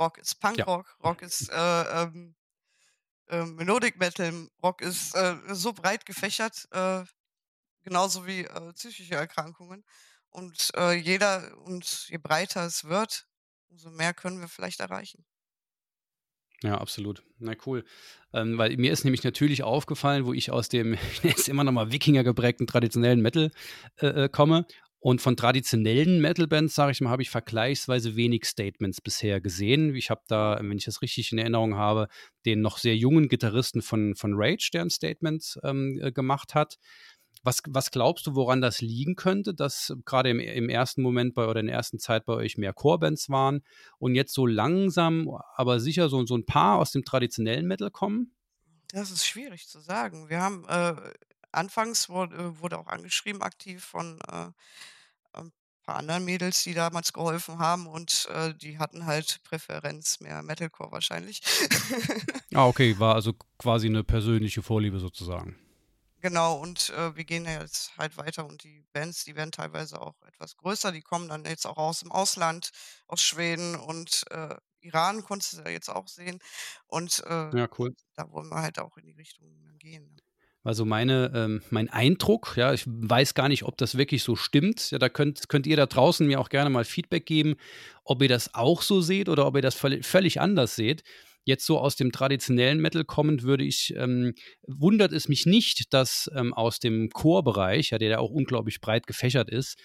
Rock 0.00 0.18
ist 0.18 0.40
Ja. 0.56 0.66
Punkrock, 0.66 0.98
Rock 1.04 1.22
ist 1.22 1.48
äh, 1.50 1.82
ähm, 2.02 2.36
äh, 3.28 3.44
Melodic 3.44 3.98
Metal, 3.98 4.48
Rock 4.62 4.82
ist 4.82 5.14
äh, 5.16 5.36
so 5.54 5.72
breit 5.72 6.06
gefächert, 6.06 6.68
äh, 6.72 7.04
genauso 7.82 8.26
wie 8.26 8.44
psychische 8.74 9.16
Erkrankungen. 9.16 9.84
Und 10.30 10.72
jeder, 10.76 11.58
und 11.58 12.08
je 12.08 12.18
breiter 12.18 12.64
es 12.66 12.84
wird, 12.84 13.28
umso 13.68 13.90
mehr 13.90 14.14
können 14.14 14.40
wir 14.40 14.48
vielleicht 14.48 14.80
erreichen. 14.80 15.26
Ja, 16.62 16.78
absolut. 16.78 17.22
Na 17.38 17.54
cool. 17.66 17.84
Ähm, 18.34 18.58
weil 18.58 18.76
mir 18.76 18.92
ist 18.92 19.04
nämlich 19.04 19.24
natürlich 19.24 19.62
aufgefallen, 19.62 20.26
wo 20.26 20.32
ich 20.34 20.50
aus 20.50 20.68
dem 20.68 20.96
jetzt 21.22 21.48
immer 21.48 21.64
noch 21.64 21.72
mal 21.72 21.90
Wikinger 21.90 22.22
geprägten 22.22 22.66
traditionellen 22.66 23.20
Metal 23.20 23.50
äh, 24.00 24.24
äh, 24.24 24.28
komme. 24.28 24.66
Und 25.02 25.22
von 25.22 25.34
traditionellen 25.34 26.20
Metal-Bands, 26.20 26.74
sage 26.74 26.92
ich 26.92 27.00
mal, 27.00 27.08
habe 27.08 27.22
ich 27.22 27.30
vergleichsweise 27.30 28.16
wenig 28.16 28.44
Statements 28.44 29.00
bisher 29.00 29.40
gesehen. 29.40 29.94
Ich 29.94 30.10
habe 30.10 30.20
da, 30.28 30.58
wenn 30.60 30.76
ich 30.76 30.84
das 30.84 31.00
richtig 31.00 31.32
in 31.32 31.38
Erinnerung 31.38 31.74
habe, 31.76 32.08
den 32.44 32.60
noch 32.60 32.76
sehr 32.76 32.94
jungen 32.94 33.28
Gitarristen 33.28 33.80
von, 33.80 34.14
von 34.14 34.34
Rage, 34.34 34.68
der 34.74 34.82
ein 34.82 34.90
Statement 34.90 35.58
ähm, 35.64 35.98
äh, 36.02 36.12
gemacht 36.12 36.54
hat. 36.54 36.76
Was, 37.42 37.62
was 37.68 37.90
glaubst 37.90 38.26
du, 38.26 38.34
woran 38.34 38.60
das 38.60 38.80
liegen 38.80 39.16
könnte, 39.16 39.54
dass 39.54 39.94
gerade 40.04 40.30
im, 40.30 40.40
im 40.40 40.68
ersten 40.68 41.00
Moment 41.00 41.34
bei 41.34 41.46
oder 41.46 41.60
in 41.60 41.66
der 41.66 41.76
ersten 41.76 41.98
Zeit 41.98 42.26
bei 42.26 42.34
euch 42.34 42.58
mehr 42.58 42.74
Chorebands 42.74 43.30
waren 43.30 43.62
und 43.98 44.14
jetzt 44.14 44.34
so 44.34 44.46
langsam, 44.46 45.30
aber 45.54 45.80
sicher 45.80 46.08
so, 46.08 46.24
so 46.26 46.36
ein 46.36 46.44
paar 46.44 46.78
aus 46.78 46.92
dem 46.92 47.04
traditionellen 47.04 47.66
Metal 47.66 47.90
kommen? 47.90 48.34
Das 48.92 49.10
ist 49.10 49.26
schwierig 49.26 49.68
zu 49.68 49.80
sagen. 49.80 50.28
Wir 50.28 50.40
haben 50.40 50.66
äh, 50.68 50.94
anfangs 51.52 52.08
wurde, 52.08 52.60
wurde 52.60 52.78
auch 52.78 52.88
angeschrieben 52.88 53.42
aktiv 53.42 53.84
von 53.84 54.18
äh, 54.28 54.50
ein 55.32 55.52
paar 55.84 55.96
anderen 55.96 56.24
Mädels, 56.24 56.62
die 56.62 56.74
damals 56.74 57.12
geholfen 57.12 57.58
haben 57.58 57.86
und 57.86 58.28
äh, 58.32 58.54
die 58.54 58.78
hatten 58.78 59.06
halt 59.06 59.40
Präferenz 59.44 60.20
mehr 60.20 60.42
Metalcore 60.42 60.92
wahrscheinlich. 60.92 61.40
Ah, 62.54 62.66
okay, 62.68 62.98
war 62.98 63.14
also 63.14 63.32
quasi 63.58 63.86
eine 63.86 64.04
persönliche 64.04 64.62
Vorliebe 64.62 64.98
sozusagen. 64.98 65.58
Genau, 66.20 66.58
und 66.60 66.90
äh, 66.90 67.16
wir 67.16 67.24
gehen 67.24 67.46
ja 67.46 67.62
jetzt 67.62 67.96
halt 67.96 68.16
weiter 68.18 68.46
und 68.46 68.62
die 68.62 68.84
Bands, 68.92 69.24
die 69.24 69.36
werden 69.36 69.52
teilweise 69.52 70.00
auch 70.00 70.14
etwas 70.26 70.56
größer. 70.56 70.92
Die 70.92 71.00
kommen 71.00 71.28
dann 71.28 71.44
jetzt 71.46 71.66
auch 71.66 71.78
aus 71.78 72.00
dem 72.00 72.12
Ausland, 72.12 72.70
aus 73.06 73.22
Schweden 73.22 73.74
und 73.74 74.24
äh, 74.30 74.54
Iran, 74.80 75.22
konntest 75.24 75.54
du 75.54 75.62
ja 75.62 75.70
jetzt 75.70 75.88
auch 75.88 76.08
sehen. 76.08 76.38
Und 76.86 77.22
äh, 77.26 77.56
Ja, 77.56 77.68
cool. 77.78 77.94
da 78.14 78.30
wollen 78.30 78.48
wir 78.48 78.60
halt 78.62 78.78
auch 78.78 78.96
in 78.96 79.06
die 79.06 79.12
Richtung 79.12 79.48
gehen. 79.78 80.14
ne? 80.14 80.22
Also 80.62 80.84
meine, 80.84 81.32
ähm, 81.34 81.62
mein 81.70 81.88
Eindruck, 81.88 82.54
ja, 82.56 82.74
ich 82.74 82.84
weiß 82.86 83.32
gar 83.32 83.48
nicht, 83.48 83.62
ob 83.62 83.78
das 83.78 83.96
wirklich 83.96 84.22
so 84.22 84.36
stimmt. 84.36 84.90
Ja, 84.90 84.98
da 84.98 85.08
könnt, 85.08 85.48
könnt 85.48 85.66
ihr 85.66 85.76
da 85.76 85.86
draußen 85.86 86.26
mir 86.26 86.38
auch 86.38 86.50
gerne 86.50 86.68
mal 86.68 86.84
Feedback 86.84 87.24
geben, 87.24 87.56
ob 88.04 88.20
ihr 88.20 88.28
das 88.28 88.54
auch 88.54 88.82
so 88.82 89.00
seht 89.00 89.30
oder 89.30 89.46
ob 89.46 89.56
ihr 89.56 89.62
das 89.62 89.74
völlig, 89.74 90.04
völlig 90.04 90.38
anders 90.40 90.76
seht. 90.76 91.02
Jetzt 91.44 91.66
so 91.66 91.78
aus 91.78 91.96
dem 91.96 92.12
traditionellen 92.12 92.80
Metal 92.80 93.04
kommend 93.04 93.42
würde 93.42 93.64
ich, 93.64 93.94
ähm, 93.96 94.34
wundert 94.66 95.12
es 95.12 95.28
mich 95.28 95.46
nicht, 95.46 95.92
dass 95.92 96.30
ähm, 96.34 96.52
aus 96.52 96.78
dem 96.78 97.10
Chorbereich, 97.10 97.90
ja, 97.90 97.98
der 97.98 98.10
ja 98.10 98.18
auch 98.18 98.30
unglaublich 98.30 98.80
breit 98.80 99.06
gefächert 99.06 99.50
ist, 99.50 99.78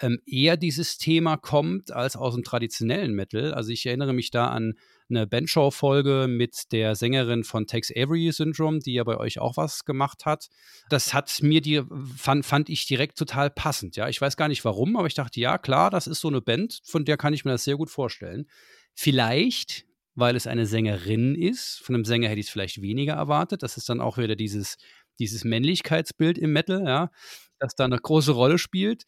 ähm, 0.00 0.18
eher 0.26 0.56
dieses 0.56 0.98
Thema 0.98 1.36
kommt 1.36 1.92
als 1.92 2.16
aus 2.16 2.34
dem 2.34 2.42
traditionellen 2.42 3.14
Metal. 3.14 3.54
Also 3.54 3.70
ich 3.70 3.86
erinnere 3.86 4.12
mich 4.12 4.30
da 4.30 4.48
an 4.48 4.74
eine 5.08 5.26
Bandshow-Folge 5.26 6.26
mit 6.28 6.72
der 6.72 6.94
Sängerin 6.96 7.44
von 7.44 7.66
Takes 7.66 7.90
Avery 7.94 8.32
Syndrome, 8.32 8.80
die 8.80 8.94
ja 8.94 9.04
bei 9.04 9.16
euch 9.18 9.38
auch 9.38 9.56
was 9.56 9.84
gemacht 9.84 10.24
hat. 10.24 10.48
Das 10.88 11.12
hat 11.14 11.40
mir 11.42 11.60
die, 11.60 11.82
fand, 12.16 12.44
fand 12.46 12.68
ich 12.68 12.86
direkt 12.86 13.18
total 13.18 13.50
passend. 13.50 13.96
Ja, 13.96 14.08
ich 14.08 14.20
weiß 14.20 14.36
gar 14.36 14.48
nicht 14.48 14.64
warum, 14.64 14.96
aber 14.96 15.06
ich 15.06 15.14
dachte, 15.14 15.38
ja, 15.40 15.58
klar, 15.58 15.90
das 15.90 16.06
ist 16.06 16.20
so 16.20 16.28
eine 16.28 16.40
Band, 16.40 16.80
von 16.84 17.04
der 17.04 17.16
kann 17.16 17.34
ich 17.34 17.44
mir 17.44 17.52
das 17.52 17.64
sehr 17.64 17.76
gut 17.76 17.90
vorstellen. 17.90 18.46
Vielleicht, 18.94 19.86
weil 20.14 20.36
es 20.36 20.46
eine 20.46 20.66
Sängerin 20.66 21.34
ist, 21.34 21.80
von 21.84 21.94
einem 21.94 22.04
Sänger 22.04 22.28
hätte 22.28 22.40
ich 22.40 22.46
es 22.46 22.52
vielleicht 22.52 22.82
weniger 22.82 23.14
erwartet. 23.14 23.62
Das 23.62 23.76
ist 23.76 23.88
dann 23.88 24.00
auch 24.00 24.18
wieder 24.18 24.36
dieses, 24.36 24.76
dieses 25.18 25.44
Männlichkeitsbild 25.44 26.38
im 26.38 26.52
Metal, 26.52 26.84
ja, 26.84 27.10
das 27.58 27.74
da 27.74 27.84
eine 27.84 27.98
große 27.98 28.32
Rolle 28.32 28.58
spielt. 28.58 29.04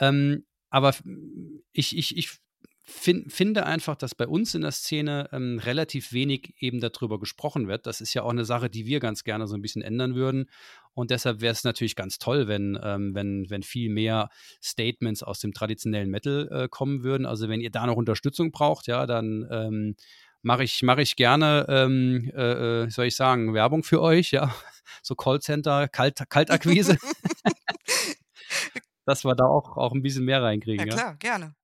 Ähm, 0.00 0.46
aber 0.70 0.94
ich, 1.72 1.96
ich, 1.96 2.16
ich 2.16 2.38
fin 2.88 3.28
finde 3.28 3.66
einfach, 3.66 3.96
dass 3.96 4.14
bei 4.14 4.26
uns 4.26 4.54
in 4.54 4.62
der 4.62 4.70
Szene 4.72 5.28
ähm, 5.32 5.58
relativ 5.58 6.12
wenig 6.12 6.54
eben 6.58 6.80
darüber 6.80 7.20
gesprochen 7.20 7.68
wird. 7.68 7.86
Das 7.86 8.00
ist 8.00 8.14
ja 8.14 8.22
auch 8.22 8.30
eine 8.30 8.46
Sache, 8.46 8.70
die 8.70 8.86
wir 8.86 8.98
ganz 8.98 9.24
gerne 9.24 9.46
so 9.46 9.54
ein 9.54 9.62
bisschen 9.62 9.82
ändern 9.82 10.14
würden. 10.14 10.48
Und 10.94 11.10
deshalb 11.10 11.40
wäre 11.40 11.52
es 11.52 11.64
natürlich 11.64 11.96
ganz 11.96 12.18
toll, 12.18 12.48
wenn, 12.48 12.78
ähm, 12.82 13.14
wenn, 13.14 13.48
wenn 13.50 13.62
viel 13.62 13.90
mehr 13.90 14.30
Statements 14.62 15.22
aus 15.22 15.38
dem 15.38 15.52
traditionellen 15.52 16.10
Metal 16.10 16.48
äh, 16.50 16.68
kommen 16.68 17.02
würden. 17.04 17.26
Also 17.26 17.48
wenn 17.48 17.60
ihr 17.60 17.70
da 17.70 17.86
noch 17.86 17.96
Unterstützung 17.96 18.52
braucht, 18.52 18.86
ja, 18.86 19.06
dann 19.06 19.46
ähm, 19.50 19.94
mache 20.42 20.64
ich, 20.64 20.82
mach 20.82 20.98
ich 20.98 21.16
gerne, 21.16 21.66
ähm, 21.68 22.30
äh, 22.34 22.84
äh, 22.84 22.90
soll 22.90 23.06
ich 23.06 23.16
sagen, 23.16 23.54
Werbung 23.54 23.82
für 23.82 24.00
euch, 24.00 24.32
ja. 24.32 24.54
So 25.02 25.14
Callcenter, 25.14 25.86
Kalt, 25.86 26.18
Kaltakquise. 26.28 26.96
dass 29.06 29.24
wir 29.24 29.34
da 29.34 29.44
auch, 29.44 29.76
auch 29.76 29.92
ein 29.92 30.02
bisschen 30.02 30.24
mehr 30.24 30.38
Ja 30.38 30.42
reinkriegen, 30.42 30.86
ja. 30.86 30.94
klar, 30.94 31.16
gerne. 31.16 31.54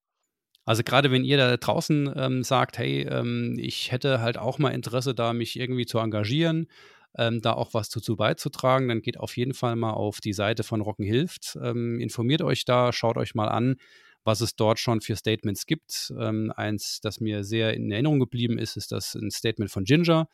Also 0.65 0.83
gerade 0.83 1.11
wenn 1.11 1.25
ihr 1.25 1.37
da 1.37 1.57
draußen 1.57 2.13
ähm, 2.17 2.43
sagt, 2.43 2.79
hey, 2.79 3.03
ähm, 3.03 3.57
ich 3.59 3.93
hätte 3.93 4.21
halt 4.21 4.39
auch 4.39 4.59
mal 4.59 4.71
Interesse, 4.71 5.15
da 5.15 5.33
mich 5.33 5.59
irgendwie 5.59 5.85
zu 5.85 5.99
engagieren, 5.99 6.69
ähm, 7.17 7.43
da 7.43 7.53
auch 7.53 7.75
was 7.75 7.91
dazu 7.91 8.17
beizutragen, 8.17 8.89
dann 8.89 9.03
geht 9.03 9.21
auf 9.21 9.37
jeden 9.37 9.55
Fall 9.55 9.77
mal 9.77 9.93
auf 9.93 10.21
die 10.21 10.33
Seite 10.33 10.65
von 10.65 10.81
Rocken 10.81 11.05
hilft. 11.05 11.59
Ähm, 11.63 12.01
informiert 12.01 12.43
euch 12.43 12.65
da, 12.65 12.93
schaut 12.93 13.19
euch 13.19 13.35
mal 13.35 13.49
an, 13.49 13.77
was 14.25 14.41
es 14.41 14.57
dort 14.57 14.79
schon 14.79 15.01
für 15.01 15.17
Statements 15.17 15.67
gibt. 15.67 16.13
Ähm, 16.19 16.53
eins, 16.57 17.01
das 17.01 17.21
mir 17.21 17.45
sehr 17.45 17.75
in 17.75 17.91
Erinnerung 17.91 18.19
geblieben 18.19 18.59
ist, 18.59 18.77
ist 18.77 18.91
das 18.91 19.15
ein 19.15 19.31
Statement 19.31 19.71
von 19.71 19.85
Ginger, 19.85 20.29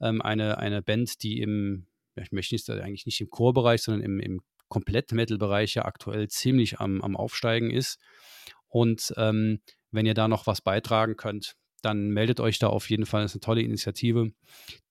ähm, 0.00 0.22
eine, 0.22 0.58
eine 0.58 0.82
Band, 0.82 1.22
die 1.22 1.40
im, 1.40 1.86
ja, 2.16 2.22
ich 2.22 2.32
möchte 2.32 2.54
nicht, 2.54 2.68
eigentlich 2.70 3.06
nicht 3.06 3.20
im 3.20 3.30
Chorbereich, 3.30 3.82
sondern 3.82 4.02
im, 4.02 4.20
im 4.20 4.40
Komplett-Metal-Bereich 4.68 5.74
ja 5.74 5.84
aktuell 5.84 6.28
ziemlich 6.28 6.80
am, 6.80 7.02
am 7.02 7.16
Aufsteigen 7.16 7.70
ist. 7.70 7.98
Und 8.68 9.12
ähm, 9.18 9.60
wenn 9.90 10.06
ihr 10.06 10.14
da 10.14 10.28
noch 10.28 10.46
was 10.46 10.62
beitragen 10.62 11.16
könnt, 11.16 11.56
dann 11.82 12.10
meldet 12.10 12.40
euch 12.40 12.58
da 12.58 12.68
auf 12.68 12.88
jeden 12.88 13.06
Fall. 13.06 13.22
Das 13.22 13.32
ist 13.32 13.36
eine 13.36 13.40
tolle 13.40 13.62
Initiative, 13.62 14.32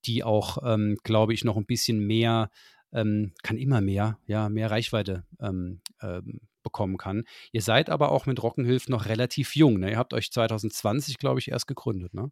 die 0.05 0.23
auch, 0.23 0.59
ähm, 0.63 0.97
glaube 1.03 1.33
ich, 1.33 1.43
noch 1.43 1.57
ein 1.57 1.65
bisschen 1.65 2.05
mehr, 2.05 2.51
ähm, 2.91 3.33
kann 3.41 3.57
immer 3.57 3.81
mehr, 3.81 4.19
ja, 4.27 4.49
mehr 4.49 4.69
Reichweite 4.69 5.25
ähm, 5.39 5.81
ähm, 6.01 6.41
bekommen 6.63 6.97
kann. 6.97 7.25
Ihr 7.51 7.61
seid 7.61 7.89
aber 7.89 8.11
auch 8.11 8.25
mit 8.25 8.41
Rockenhilf 8.41 8.87
noch 8.87 9.05
relativ 9.05 9.55
jung. 9.55 9.79
Ne? 9.79 9.91
Ihr 9.91 9.97
habt 9.97 10.13
euch 10.13 10.31
2020, 10.31 11.17
glaube 11.17 11.39
ich, 11.39 11.49
erst 11.49 11.67
gegründet. 11.67 12.13
Ne? 12.13 12.31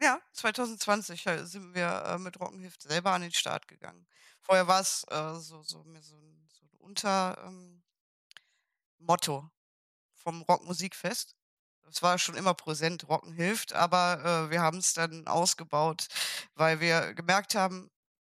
Ja, 0.00 0.20
2020 0.32 1.26
äh, 1.26 1.44
sind 1.44 1.74
wir 1.74 2.04
äh, 2.06 2.18
mit 2.18 2.38
Rockenhilft 2.40 2.82
selber 2.82 3.12
an 3.12 3.22
den 3.22 3.32
Start 3.32 3.68
gegangen. 3.68 4.06
Vorher 4.40 4.68
war 4.68 4.80
es 4.80 5.04
äh, 5.10 5.34
so, 5.34 5.62
so, 5.62 5.82
so 5.82 5.82
ein, 5.82 6.02
so 6.02 6.16
ein 6.16 6.70
Unter, 6.78 7.38
ähm, 7.46 7.82
vom 10.14 10.42
Rockmusikfest. 10.42 11.34
Es 11.90 12.02
war 12.02 12.18
schon 12.18 12.34
immer 12.34 12.54
präsent, 12.54 13.08
Rocken 13.08 13.32
hilft, 13.32 13.72
aber 13.72 14.46
äh, 14.46 14.50
wir 14.50 14.60
haben 14.60 14.78
es 14.78 14.92
dann 14.92 15.26
ausgebaut, 15.26 16.06
weil 16.54 16.80
wir 16.80 17.14
gemerkt 17.14 17.54
haben, 17.54 17.90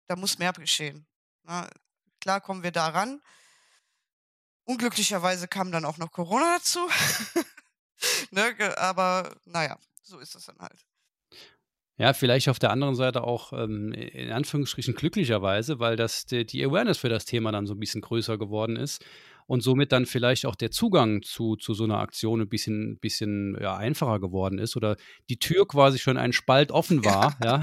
da 0.07 0.17
muss 0.17 0.39
mehr 0.39 0.53
geschehen. 0.53 1.07
Ne? 1.43 1.69
Klar 2.21 2.41
kommen 2.41 2.63
wir 2.63 2.71
da 2.71 2.89
ran. 2.89 3.21
Unglücklicherweise 4.65 5.49
kam 5.49 5.73
dann 5.73 5.85
auch 5.85 5.99
noch 5.99 6.13
Corona 6.13 6.57
dazu. 6.57 6.81
ne? 8.31 8.55
Aber 8.79 9.35
naja, 9.45 9.79
so 10.03 10.19
ist 10.19 10.35
es 10.35 10.47
dann 10.47 10.59
halt. 10.59 10.85
Ja, 12.01 12.15
vielleicht 12.15 12.49
auf 12.49 12.59
der 12.59 12.71
anderen 12.71 12.95
Seite 12.95 13.25
auch 13.25 13.53
ähm, 13.53 13.93
in 13.93 14.33
Anführungsstrichen 14.33 14.95
glücklicherweise, 14.95 15.81
weil 15.81 15.97
das 15.97 16.25
die, 16.25 16.47
die 16.47 16.65
Awareness 16.65 16.97
für 16.97 17.11
das 17.11 17.27
Thema 17.27 17.53
dann 17.53 17.67
so 17.67 17.75
ein 17.75 17.79
bisschen 17.79 18.01
größer 18.01 18.39
geworden 18.39 18.77
ist 18.77 19.05
und 19.47 19.63
somit 19.63 19.93
dann 19.93 20.07
vielleicht 20.07 20.47
auch 20.47 20.55
der 20.55 20.71
Zugang 20.71 21.21
zu, 21.21 21.57
zu 21.57 21.75
so 21.75 21.85
einer 21.85 21.99
Aktion 21.99 22.41
ein 22.41 22.49
bisschen, 22.49 22.99
bisschen 23.01 23.59
ja, 23.61 23.77
einfacher 23.77 24.19
geworden 24.19 24.59
ist 24.59 24.77
oder 24.77 24.97
die 25.29 25.39
Tür 25.39 25.69
quasi 25.69 25.99
schon 25.99 26.17
ein 26.17 26.33
Spalt 26.33 26.73
offen 26.73 27.05
war, 27.05 27.37
ja, 27.45 27.61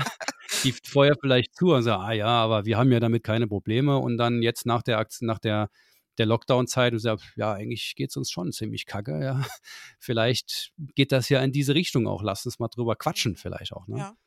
die 0.63 0.71
vorher 0.83 1.15
vielleicht 1.19 1.55
zu 1.55 1.73
und 1.73 1.81
sagt, 1.81 2.03
ah 2.03 2.11
ja, 2.11 2.27
aber 2.27 2.65
wir 2.65 2.77
haben 2.77 2.91
ja 2.91 2.99
damit 2.99 3.23
keine 3.23 3.47
Probleme 3.47 3.97
und 3.97 4.17
dann 4.17 4.43
jetzt 4.43 4.67
nach 4.67 4.83
der 4.83 4.99
Aktion, 4.99 5.25
nach 5.25 5.39
der 5.39 5.69
der 6.17 6.25
Lockdown-Zeit 6.25 6.93
und 6.93 6.99
sagt, 6.99 7.23
ja, 7.35 7.53
eigentlich 7.53 7.95
geht 7.95 8.09
es 8.09 8.17
uns 8.17 8.31
schon 8.31 8.51
ziemlich 8.51 8.85
kacke, 8.85 9.23
ja. 9.23 9.45
Vielleicht 9.99 10.71
geht 10.95 11.11
das 11.11 11.29
ja 11.29 11.41
in 11.41 11.51
diese 11.51 11.75
Richtung 11.75 12.07
auch. 12.07 12.23
Lass 12.23 12.45
uns 12.45 12.59
mal 12.59 12.67
drüber 12.67 12.95
quatschen, 12.95 13.35
vielleicht 13.35 13.73
auch, 13.73 13.87
ne? 13.87 13.97
Ja. 13.97 14.17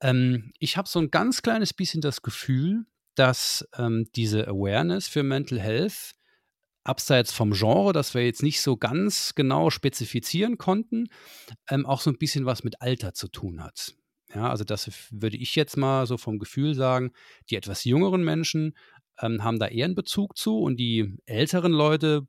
Ähm, 0.00 0.52
ich 0.58 0.76
habe 0.76 0.88
so 0.88 0.98
ein 0.98 1.10
ganz 1.10 1.42
kleines 1.42 1.72
bisschen 1.72 2.00
das 2.00 2.22
Gefühl, 2.22 2.84
dass 3.14 3.66
ähm, 3.76 4.06
diese 4.14 4.46
Awareness 4.46 5.08
für 5.08 5.22
Mental 5.22 5.58
Health 5.58 6.12
abseits 6.84 7.32
vom 7.32 7.52
Genre, 7.52 7.92
das 7.92 8.14
wir 8.14 8.24
jetzt 8.24 8.42
nicht 8.42 8.60
so 8.60 8.76
ganz 8.76 9.34
genau 9.34 9.70
spezifizieren 9.70 10.58
konnten, 10.58 11.08
ähm, 11.68 11.86
auch 11.86 12.00
so 12.00 12.10
ein 12.10 12.18
bisschen 12.18 12.46
was 12.46 12.62
mit 12.62 12.80
Alter 12.80 13.14
zu 13.14 13.28
tun 13.28 13.62
hat. 13.62 13.94
Ja, 14.34 14.50
also 14.50 14.64
das 14.64 14.90
würde 15.10 15.36
ich 15.36 15.54
jetzt 15.56 15.76
mal 15.76 16.06
so 16.06 16.18
vom 16.18 16.38
Gefühl 16.38 16.74
sagen, 16.74 17.12
die 17.48 17.56
etwas 17.56 17.84
jüngeren 17.84 18.24
Menschen 18.24 18.76
ähm, 19.20 19.42
haben 19.42 19.58
da 19.58 19.68
eher 19.68 19.84
einen 19.86 19.94
Bezug 19.94 20.36
zu 20.36 20.58
und 20.60 20.76
die 20.76 21.16
älteren 21.26 21.72
Leute, 21.72 22.26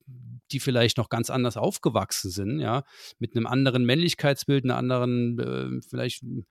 die 0.52 0.60
vielleicht 0.60 0.98
noch 0.98 1.10
ganz 1.10 1.30
anders 1.30 1.58
aufgewachsen 1.58 2.32
sind, 2.32 2.60
ja, 2.60 2.84
mit 3.20 3.36
einem 3.36 3.48
anderen 3.48 3.86
Männlichkeitsbild, 3.86 4.64
einer 4.64 4.78
anderen, 4.78 5.40
äh, 5.40 5.82
vielleicht, 5.88 6.22
sagen 6.22 6.46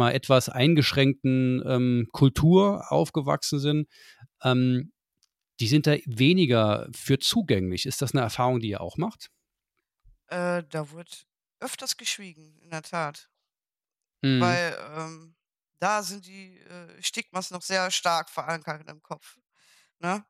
wir 0.00 0.06
mal, 0.06 0.12
etwas 0.12 0.48
eingeschränkten 0.48 1.62
ähm, 1.66 2.08
Kultur 2.12 2.90
aufgewachsen 2.92 3.58
sind, 3.58 3.88
ähm, 4.42 4.92
die 5.60 5.68
sind 5.68 5.86
da 5.86 5.96
weniger 6.06 6.88
für 6.94 7.18
zugänglich. 7.18 7.84
Ist 7.84 8.00
das 8.00 8.12
eine 8.12 8.22
Erfahrung, 8.22 8.60
die 8.60 8.70
ihr 8.70 8.80
auch 8.80 8.96
macht? 8.96 9.30
Äh, 10.28 10.64
da 10.70 10.90
wird 10.92 11.26
öfters 11.60 11.96
geschwiegen, 11.96 12.58
in 12.62 12.70
der 12.70 12.82
Tat. 12.82 13.28
Mhm. 14.22 14.40
Weil 14.40 14.76
ähm, 14.96 15.34
da 15.78 16.02
sind 16.02 16.26
die 16.26 16.58
äh, 16.58 17.02
Stigmas 17.02 17.50
noch 17.50 17.62
sehr 17.62 17.90
stark 17.90 18.30
verankert 18.30 18.88
im 18.88 19.02
Kopf. 19.02 19.38
Ne? 20.00 20.24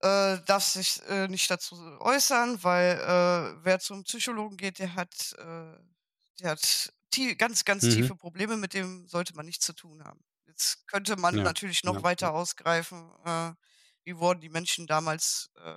Äh, 0.00 0.40
darf 0.46 0.64
sich 0.64 1.00
äh, 1.08 1.28
nicht 1.28 1.48
dazu 1.50 1.76
äußern, 2.00 2.64
weil 2.64 2.98
äh, 2.98 3.64
wer 3.64 3.78
zum 3.78 4.02
Psychologen 4.02 4.56
geht, 4.56 4.80
der 4.80 4.94
hat, 4.96 5.32
äh, 5.38 5.76
der 6.40 6.50
hat 6.50 6.92
tie 7.10 7.36
ganz, 7.36 7.64
ganz 7.64 7.86
Mhm. 7.86 7.88
tiefe 7.88 8.16
Probleme, 8.16 8.56
mit 8.56 8.74
dem 8.74 9.06
sollte 9.06 9.34
man 9.36 9.46
nichts 9.46 9.64
zu 9.64 9.74
tun 9.74 10.02
haben. 10.04 10.24
Jetzt 10.46 10.88
könnte 10.88 11.16
man 11.16 11.36
Ja, 11.36 11.42
natürlich 11.42 11.84
noch 11.84 12.02
ja, 12.02 12.04
weiter 12.04 12.32
ja. 12.32 12.32
ausgreifen, 12.32 13.12
äh, 13.24 13.52
wie 14.04 14.16
wurden 14.18 14.40
die 14.40 14.48
Menschen 14.48 14.88
damals 14.88 15.50
äh, 15.56 15.76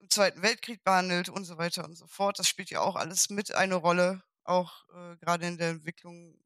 im 0.00 0.08
Zweiten 0.10 0.42
Weltkrieg 0.42 0.82
behandelt 0.84 1.28
und 1.28 1.44
so 1.44 1.58
weiter 1.58 1.84
und 1.84 1.96
so 1.96 2.06
fort. 2.06 2.38
Das 2.38 2.48
spielt 2.48 2.70
ja 2.70 2.80
auch 2.80 2.96
alles 2.96 3.30
mit 3.30 3.54
eine 3.54 3.74
Rolle, 3.76 4.22
auch 4.44 4.84
äh, 4.94 5.16
gerade 5.16 5.46
in 5.46 5.58
der 5.58 5.70
Entwicklung, 5.70 6.38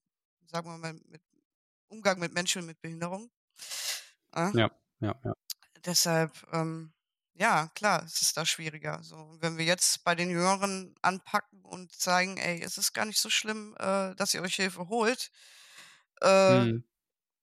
sagen 0.47 0.69
wir 0.71 0.79
mal, 0.79 0.95
mit 0.95 1.23
Umgang 1.89 2.19
mit 2.19 2.33
Menschen 2.35 2.67
mit 2.67 2.81
Behinderung. 2.81 3.31
Ja? 4.53 4.69
Ja, 5.03 5.15
ja. 5.25 5.35
Deshalb, 5.85 6.47
ähm, 6.53 6.93
ja, 7.35 7.69
klar, 7.75 8.05
es 8.05 8.21
ist 8.23 8.37
da 8.37 8.45
schwieriger. 8.47 9.03
So, 9.03 9.37
wenn 9.41 9.59
wir 9.59 9.65
jetzt 9.65 10.05
bei 10.05 10.15
den 10.15 10.31
Jüngeren 10.31 10.95
anpacken 11.03 11.65
und 11.65 11.93
zeigen, 11.95 12.37
ey, 12.37 12.63
es 12.63 12.79
ist 12.79 12.93
gar 12.93 13.05
nicht 13.07 13.19
so 13.21 13.31
schlimm, 13.31 13.75
äh, 13.79 14.15
dass 14.17 14.35
ihr 14.35 14.43
euch 14.43 14.55
Hilfe 14.57 14.89
holt. 14.89 15.31
Äh, 16.23 16.65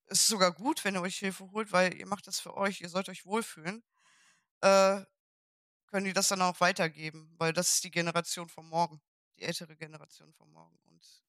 es 0.08 0.22
ist 0.22 0.28
sogar 0.30 0.54
gut, 0.54 0.86
wenn 0.86 0.96
ihr 0.96 1.02
euch 1.02 1.18
Hilfe 1.20 1.52
holt, 1.52 1.72
weil 1.74 1.96
ihr 1.96 2.08
macht 2.08 2.28
das 2.28 2.40
für 2.42 2.56
euch, 2.58 2.82
ihr 2.82 2.90
sollt 2.90 3.10
euch 3.10 3.26
wohlfühlen. 3.26 3.84
Äh, 4.62 5.04
können 5.88 6.06
die 6.06 6.14
das 6.14 6.30
dann 6.30 6.42
auch 6.44 6.60
weitergeben, 6.62 7.34
weil 7.40 7.54
das 7.54 7.76
ist 7.76 7.84
die 7.86 7.92
Generation 7.92 8.50
von 8.50 8.68
morgen, 8.68 9.02
die 9.38 9.44
ältere 9.44 9.76
Generation 9.78 10.34
von 10.34 10.52
morgen. 10.52 10.78
Und 10.86 11.24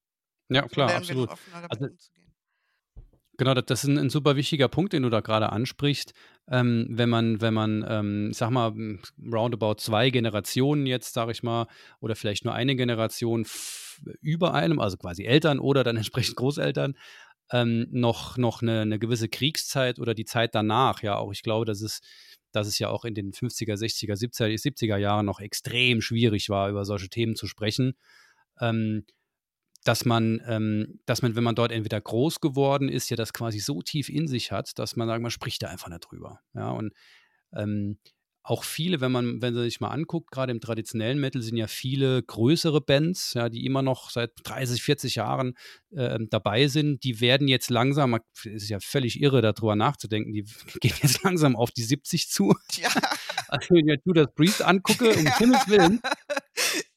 Ja, 0.49 0.61
so 0.63 0.69
klar, 0.69 0.93
absolut. 0.95 1.31
Also 1.67 1.85
umzugehen. 1.85 2.33
Genau, 3.41 3.55
das 3.55 3.83
ist 3.83 3.89
'n 3.89 3.97
'n 3.97 4.11
super 4.11 4.35
wichtiger 4.35 4.67
Punkt, 4.67 4.93
den 4.93 5.01
du 5.01 5.09
da 5.09 5.19
gerade 5.21 5.51
ansprichst. 5.51 6.13
Ähm, 6.47 6.85
wenn 6.91 7.09
man 7.09 7.41
wenn 7.41 7.55
man, 7.55 7.83
ähm, 7.89 8.27
ich 8.29 8.37
sage 8.37 8.53
mal, 8.53 8.69
hm, 8.69 8.99
roundabout 9.33 9.77
2 9.79 10.11
Generationen 10.11 10.85
jetzt, 10.85 11.15
sage 11.15 11.31
ich 11.31 11.41
mal, 11.41 11.65
oder 12.01 12.15
vielleicht 12.15 12.45
nur 12.45 12.53
eine 12.53 12.75
Generation 12.75 13.47
über 14.21 14.53
einem, 14.53 14.79
also 14.79 14.95
quasi 14.97 15.23
Eltern 15.25 15.57
oder 15.57 15.83
dann 15.83 15.97
entsprechend 16.31 16.35
Großeltern, 16.35 16.93
ähm, 17.51 17.87
noch 17.91 18.37
noch 18.37 18.63
eine 18.63 18.85
'ne 18.87 18.99
gewisse 18.99 19.29
Kriegszeit 19.29 19.99
oder 19.99 20.15
die 20.15 20.25
Zeit 20.25 20.55
danach, 20.55 21.03
ja 21.03 21.17
auch 21.17 21.31
ich 21.31 21.43
glaube, 21.43 21.65
dass 21.65 21.81
es 21.81 22.01
dass 22.51 22.67
es 22.67 22.79
ja 22.79 22.89
auch 22.89 23.05
in 23.05 23.15
den 23.15 23.33
50er, 23.33 23.77
60er, 23.77 24.17
70er 24.17 24.57
70er 24.59 24.97
Jahren 24.97 25.25
noch 25.27 25.39
extrem 25.39 26.01
schwierig 26.01 26.49
war, 26.49 26.69
über 26.69 26.85
solche 26.85 27.09
Themen 27.09 27.35
zu 27.35 27.47
sprechen. 27.47 27.93
Ähm 28.61 29.05
dass 29.83 30.05
man, 30.05 30.41
ähm, 30.45 30.99
dass 31.05 31.21
man, 31.21 31.35
wenn 31.35 31.43
man 31.43 31.55
dort 31.55 31.71
entweder 31.71 31.99
groß 31.99 32.39
geworden 32.39 32.89
ist, 32.89 33.09
ja 33.09 33.15
das 33.15 33.33
quasi 33.33 33.59
so 33.59 33.81
tief 33.81 34.09
in 34.09 34.27
sich 34.27 34.51
hat, 34.51 34.77
dass 34.77 34.95
man 34.95 35.07
sagt, 35.07 35.21
man 35.21 35.31
spricht 35.31 35.63
da 35.63 35.67
einfach 35.67 35.89
nicht 35.89 36.07
drüber. 36.09 36.39
Ja, 36.53 36.71
und 36.71 36.93
ähm, 37.53 37.97
auch 38.43 38.63
viele, 38.63 39.01
wenn 39.01 39.11
man, 39.11 39.41
wenn 39.41 39.53
man 39.53 39.63
sich 39.63 39.79
mal 39.81 39.89
anguckt, 39.89 40.31
gerade 40.31 40.51
im 40.51 40.59
traditionellen 40.59 41.19
Metal 41.19 41.41
sind 41.41 41.57
ja 41.57 41.67
viele 41.67 42.23
größere 42.23 42.81
Bands, 42.81 43.33
ja, 43.35 43.49
die 43.49 43.65
immer 43.65 43.83
noch 43.83 44.09
seit 44.09 44.31
30, 44.43 44.81
40 44.81 45.15
Jahren 45.15 45.53
äh, 45.91 46.17
dabei 46.29 46.67
sind, 46.67 47.03
die 47.03 47.21
werden 47.21 47.47
jetzt 47.47 47.69
langsam, 47.69 48.19
es 48.35 48.45
ist 48.45 48.69
ja 48.69 48.79
völlig 48.79 49.21
irre, 49.21 49.41
darüber 49.41 49.75
nachzudenken, 49.75 50.33
die 50.33 50.43
gehen 50.81 50.95
jetzt 51.03 51.23
langsam 51.23 51.55
auf 51.55 51.71
die 51.71 51.83
70 51.83 52.29
zu. 52.29 52.55
Ja. 52.73 52.89
Also 53.47 53.71
wenn 53.71 53.79
ich 53.79 53.83
mir 53.83 53.97
Judas 54.05 54.33
Priest 54.33 54.61
angucke, 54.61 55.09
um 55.09 55.27
Himmels 55.37 55.67
Willen, 55.67 56.01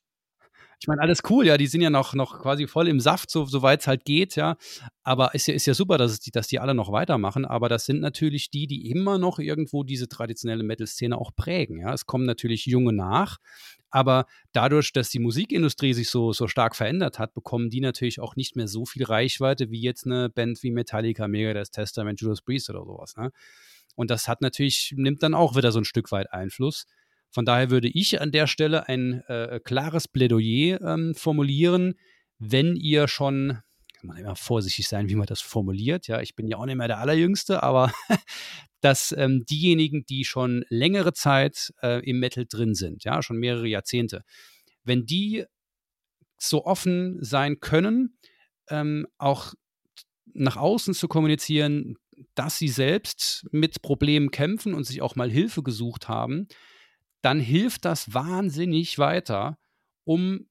ich 0.85 0.89
meine, 0.89 1.01
alles 1.01 1.23
cool, 1.31 1.47
ja, 1.47 1.57
die 1.57 1.67
sind 1.67 1.81
ja 1.81 1.89
noch, 1.89 2.13
noch 2.13 2.41
quasi 2.41 2.67
voll 2.67 2.89
im 2.89 3.01
Saft, 3.01 3.31
so, 3.31 3.47
soweit 3.47 3.81
es 3.81 3.87
halt 3.87 4.05
geht, 4.05 4.37
ja. 4.37 4.59
Aber 5.03 5.35
ist 5.35 5.47
ja, 5.47 5.55
ist 5.55 5.65
ja 5.65 5.73
super, 5.73 5.97
dass, 5.97 6.21
die, 6.21 6.31
dass 6.31 6.47
die 6.47 6.59
alle 6.59 6.75
noch 6.75 6.93
weitermachen. 6.93 7.47
Aber 7.47 7.71
das 7.71 7.87
sind 7.87 8.01
natürlich 8.01 8.51
die, 8.51 8.67
die 8.67 8.91
immer 8.91 9.17
noch 9.17 9.39
irgendwo 9.39 9.83
diese 9.83 10.09
traditionelle 10.09 10.63
Metal-Szene 10.63 11.17
auch 11.17 11.31
prägen. 11.35 11.81
Ja. 11.81 11.95
Es 11.95 12.05
kommen 12.05 12.27
natürlich 12.27 12.67
Junge 12.67 12.93
nach, 12.93 13.39
aber 13.89 14.27
dadurch, 14.53 14.93
dass 14.93 15.09
die 15.09 15.21
Musikindustrie 15.21 15.95
sich 15.95 16.11
so, 16.11 16.35
so 16.35 16.49
stark 16.49 16.77
verändert 16.77 17.19
hat, 17.19 17.33
bekommen 17.33 17.71
die 17.71 17.81
natürlich 17.81 18.21
auch 18.21 18.37
nicht 18.37 18.55
mehr 18.55 18.69
so 18.69 18.85
viel 18.85 19.05
Reichweite 19.05 19.71
wie 19.71 19.81
jetzt 19.81 20.05
eine 20.05 20.29
Band 20.29 20.63
wie 20.63 20.71
Metallica, 20.71 21.29
Megadeth, 21.29 21.73
Testament, 21.73 22.21
Judas 22.21 22.43
Priest 22.43 22.69
oder 22.69 22.85
sowas. 22.85 23.17
Ne? 23.17 23.31
Und 23.95 24.11
das 24.11 24.29
hat 24.29 24.43
natürlich, 24.43 24.93
nimmt 24.99 25.23
dann 25.23 25.33
auch 25.33 25.57
wieder 25.57 25.73
so 25.73 25.79
ein 25.79 25.87
Stück 25.87 26.13
weit 26.13 26.31
Einfluss. 26.31 26.85
Von 27.35 27.45
daher 27.45 27.69
würde 27.69 27.89
ich 27.89 28.21
an 28.21 28.31
der 28.31 28.47
Stelle 28.47 28.89
ein 28.89 29.23
äh, 29.23 29.59
klares 29.59 30.07
Plädoyer 30.07 30.81
ähm, 30.81 31.17
formulieren, 31.17 31.95
wenn 32.39 32.77
ihr 32.77 33.09
schon, 33.09 33.59
kann 33.95 34.07
man 34.07 34.19
immer 34.19 34.37
vorsichtig 34.37 34.87
sein, 34.87 35.09
wie 35.09 35.17
man 35.17 35.27
das 35.27 35.41
formuliert, 35.41 36.07
ja, 36.07 36.21
ich 36.21 36.37
bin 36.37 36.47
ja 36.47 36.59
auch 36.59 36.65
nicht 36.65 36.77
mehr 36.77 36.87
der 36.87 37.01
Allerjüngste, 37.01 37.65
aber 37.65 37.93
dass 38.81 39.13
ähm, 39.19 39.45
diejenigen, 39.47 40.07
die 40.07 40.25
schon 40.25 40.65
längere 40.69 41.13
Zeit 41.13 41.73
äh, 41.83 42.09
im 42.09 42.21
Metal 42.21 42.47
drin 42.49 42.77
sind, 42.77 43.03
ja, 43.03 43.21
schon 43.21 43.39
mehrere 43.39 43.67
Jahrzehnte, 43.67 44.23
wenn 44.85 45.05
die 45.05 45.45
so 46.39 46.65
offen 46.65 47.19
sein 47.21 47.59
können, 47.59 48.17
ähm, 48.69 49.09
auch 49.19 49.55
nach 50.35 50.57
außen 50.57 50.95
zu 50.95 51.09
kommunizieren, 51.09 51.97
dass 52.37 52.59
sie 52.59 52.69
selbst 52.69 53.45
mit 53.51 53.83
Problemen 53.83 54.31
kämpfen 54.31 54.73
und 54.73 54.85
sich 54.85 55.03
auch 55.03 55.17
mal 55.17 55.31
Hilfe 55.33 55.65
gesucht 55.65 56.07
haben, 56.07 56.47
dann 57.25 57.41
hilft 57.41 57.85
das 57.87 58.13
wahnsinnig 58.13 58.99
weiter, 58.99 59.59
um 60.05 60.47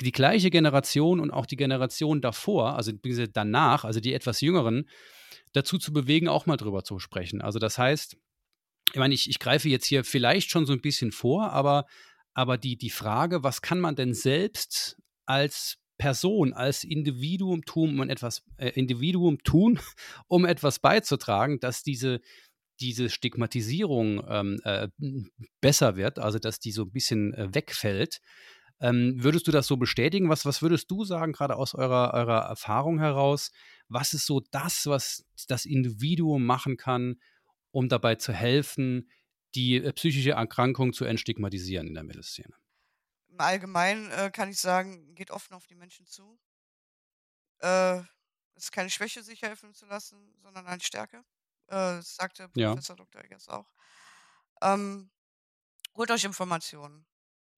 die 0.00 0.12
gleiche 0.12 0.50
Generation 0.50 1.20
und 1.20 1.30
auch 1.30 1.46
die 1.46 1.56
Generation 1.56 2.20
davor, 2.20 2.76
also 2.76 2.92
danach, 3.32 3.84
also 3.84 4.00
die 4.00 4.14
etwas 4.14 4.40
jüngeren, 4.40 4.88
dazu 5.52 5.78
zu 5.78 5.92
bewegen, 5.92 6.28
auch 6.28 6.46
mal 6.46 6.56
drüber 6.56 6.84
zu 6.84 6.98
sprechen. 6.98 7.42
Also 7.42 7.58
das 7.58 7.76
heißt, 7.76 8.16
ich 8.92 8.98
meine, 8.98 9.14
ich, 9.14 9.28
ich 9.28 9.38
greife 9.38 9.68
jetzt 9.68 9.86
hier 9.86 10.04
vielleicht 10.04 10.50
schon 10.50 10.64
so 10.64 10.72
ein 10.72 10.80
bisschen 10.80 11.12
vor, 11.12 11.50
aber, 11.52 11.86
aber 12.32 12.56
die, 12.56 12.76
die 12.76 12.90
Frage, 12.90 13.42
was 13.42 13.62
kann 13.62 13.80
man 13.80 13.96
denn 13.96 14.14
selbst 14.14 14.96
als 15.26 15.78
Person, 15.98 16.54
als 16.54 16.84
Individuum 16.84 17.66
tun, 17.66 18.00
um 18.00 18.08
etwas, 18.08 18.42
äh, 18.56 18.70
Individuum 18.70 19.42
tun, 19.42 19.78
um 20.26 20.46
etwas 20.46 20.78
beizutragen, 20.78 21.60
dass 21.60 21.82
diese, 21.82 22.20
diese 22.80 23.10
Stigmatisierung 23.10 24.24
ähm, 24.28 24.60
äh, 24.64 24.88
besser 25.60 25.96
wird, 25.96 26.18
also 26.18 26.38
dass 26.38 26.60
die 26.60 26.72
so 26.72 26.82
ein 26.82 26.92
bisschen 26.92 27.34
äh, 27.34 27.54
wegfällt. 27.54 28.20
Ähm, 28.80 29.22
würdest 29.22 29.46
du 29.46 29.52
das 29.52 29.66
so 29.66 29.76
bestätigen? 29.76 30.30
Was, 30.30 30.46
was 30.46 30.62
würdest 30.62 30.90
du 30.90 31.04
sagen, 31.04 31.32
gerade 31.32 31.56
aus 31.56 31.74
eurer, 31.74 32.14
eurer 32.14 32.40
Erfahrung 32.46 32.98
heraus? 32.98 33.52
Was 33.88 34.14
ist 34.14 34.26
so 34.26 34.40
das, 34.50 34.86
was 34.86 35.26
das 35.48 35.66
Individuum 35.66 36.44
machen 36.46 36.78
kann, 36.78 37.20
um 37.72 37.88
dabei 37.88 38.14
zu 38.14 38.32
helfen, 38.32 39.10
die 39.54 39.76
äh, 39.76 39.92
psychische 39.92 40.32
Erkrankung 40.32 40.92
zu 40.94 41.04
entstigmatisieren 41.04 41.88
in 41.88 41.94
der 41.94 42.04
Mittelszene? 42.04 42.54
Im 43.28 43.40
Allgemeinen 43.40 44.10
äh, 44.12 44.30
kann 44.30 44.50
ich 44.50 44.58
sagen, 44.58 45.14
geht 45.14 45.30
offen 45.30 45.54
auf 45.54 45.66
die 45.66 45.74
Menschen 45.74 46.06
zu. 46.06 46.38
Äh, 47.58 47.98
es 48.54 48.64
ist 48.64 48.72
keine 48.72 48.90
Schwäche, 48.90 49.22
sich 49.22 49.42
helfen 49.42 49.74
zu 49.74 49.86
lassen, 49.86 50.34
sondern 50.42 50.66
eine 50.66 50.80
Stärke. 50.80 51.22
Äh, 51.70 52.02
sagte 52.02 52.50
Ja. 52.54 52.70
Professor 52.70 52.96
Dr. 52.96 53.22
Eggers 53.24 53.48
auch. 53.48 53.70
Ähm, 54.62 55.10
holt 55.96 56.10
euch 56.10 56.24
Informationen. 56.24 57.06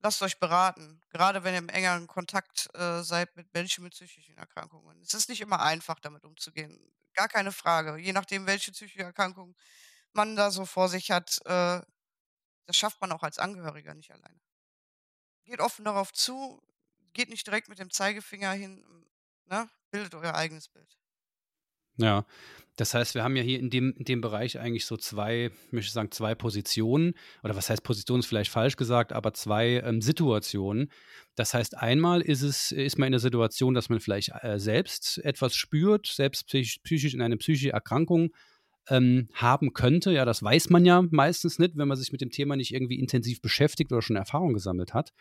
Lasst 0.01 0.23
euch 0.23 0.39
beraten, 0.41 1.01
gerade 1.11 1.45
wenn 1.45 1.55
ihr 1.55 1.59
im 1.59 1.69
engeren 1.69 2.09
Kontakt 2.09 2.69
äh, 2.75 3.03
seid 3.03 3.37
mit 3.37 3.53
Menschen 3.55 3.85
mit 3.85 3.93
psychischen 3.95 4.37
Erkrankungen. 4.37 5.01
Es 5.01 5.15
ist 5.15 5.29
nicht 5.29 5.41
immer 5.41 5.61
einfach, 5.63 6.01
damit 6.01 6.25
umzugehen. 6.25 6.93
Gar 7.15 7.29
keine 7.29 7.53
Frage. 7.53 7.97
Je 7.99 8.13
nachdem, 8.13 8.47
welche 8.47 8.73
psychische 8.73 9.05
Erkrankung 9.05 9.57
man 10.13 10.37
da 10.37 10.51
so 10.51 10.67
vor 10.67 10.89
sich 10.89 11.11
hat, 11.11 11.39
äh, 11.47 11.81
das 12.67 12.77
schafft 12.77 13.01
man 13.01 13.13
auch 13.13 13.23
als 13.23 13.39
Angehöriger 13.39 13.95
nicht 13.95 14.11
alleine. 14.13 14.41
Geht 15.45 15.61
offen 15.61 15.85
darauf 15.85 16.13
zu, 16.13 16.61
geht 17.13 17.29
nicht 17.29 17.47
direkt 17.47 17.69
mit 17.69 17.79
dem 17.79 17.91
Zeigefinger 17.91 18.53
hin, 18.53 18.85
ne? 19.47 19.69
bildet 19.91 20.15
euer 20.15 20.35
eigenes 20.35 20.69
Bild. 20.69 20.99
Ja, 21.99 22.25
das 22.77 22.95
heißt, 22.95 23.15
wir 23.15 23.23
haben 23.23 23.37
ja 23.37 23.43
hier 23.43 23.59
in 23.59 23.69
dem, 23.69 23.93
in 23.99 24.05
dem 24.05 24.21
Bereich 24.23 24.59
eigentlich 24.59 24.87
so 24.87 24.97
zwei, 24.97 25.51
ich 25.67 25.73
möchte 25.73 25.93
sagen, 25.93 26.11
zwei 26.11 26.35
Positionen, 26.35 27.15
oder 27.43 27.55
was 27.55 27.69
heißt 27.69 27.83
Position 27.83 28.21
ist 28.21 28.27
vielleicht 28.27 28.51
falsch 28.51 28.77
gesagt, 28.77 29.13
aber 29.13 29.35
zwei 29.35 29.83
ähm, 29.85 30.01
Situationen. 30.01 30.91
Das 31.35 31.53
heißt, 31.53 31.77
einmal 31.77 32.23
ist 32.23 32.43
es, 32.43 32.73
ist 32.73 32.99
man 32.99 33.09
in 33.09 33.13
der 33.13 33.21
Situation, 33.21 33.75
dass 33.75 33.91
man 33.91 34.01
vielleicht 34.01 34.33
äh, 34.41 34.59
selbst 34.59 35.19
etwas 35.19 35.55
spürt, 35.55 36.07
selbst 36.07 36.47
psychisch, 36.47 36.79
psychisch 36.83 37.15
in 37.15 37.21
eine 37.21 37.37
psychische 37.37 37.73
Erkrankung 37.73 38.31
ähm, 38.89 39.29
haben 39.35 39.75
könnte. 39.75 40.11
Ja, 40.11 40.25
das 40.25 40.43
weiß 40.43 40.71
man 40.71 40.87
ja 40.87 41.03
meistens 41.11 41.59
nicht, 41.59 41.77
wenn 41.77 41.89
man 41.89 41.99
sich 41.99 42.11
mit 42.11 42.23
dem 42.23 42.31
Thema 42.31 42.57
nicht 42.57 42.73
irgendwie 42.73 42.99
intensiv 42.99 43.43
beschäftigt 43.43 43.93
oder 43.93 44.03
schon 44.03 44.17
Erfahrung 44.17 44.55
gesammelt 44.55 44.95
hat. 44.95 45.13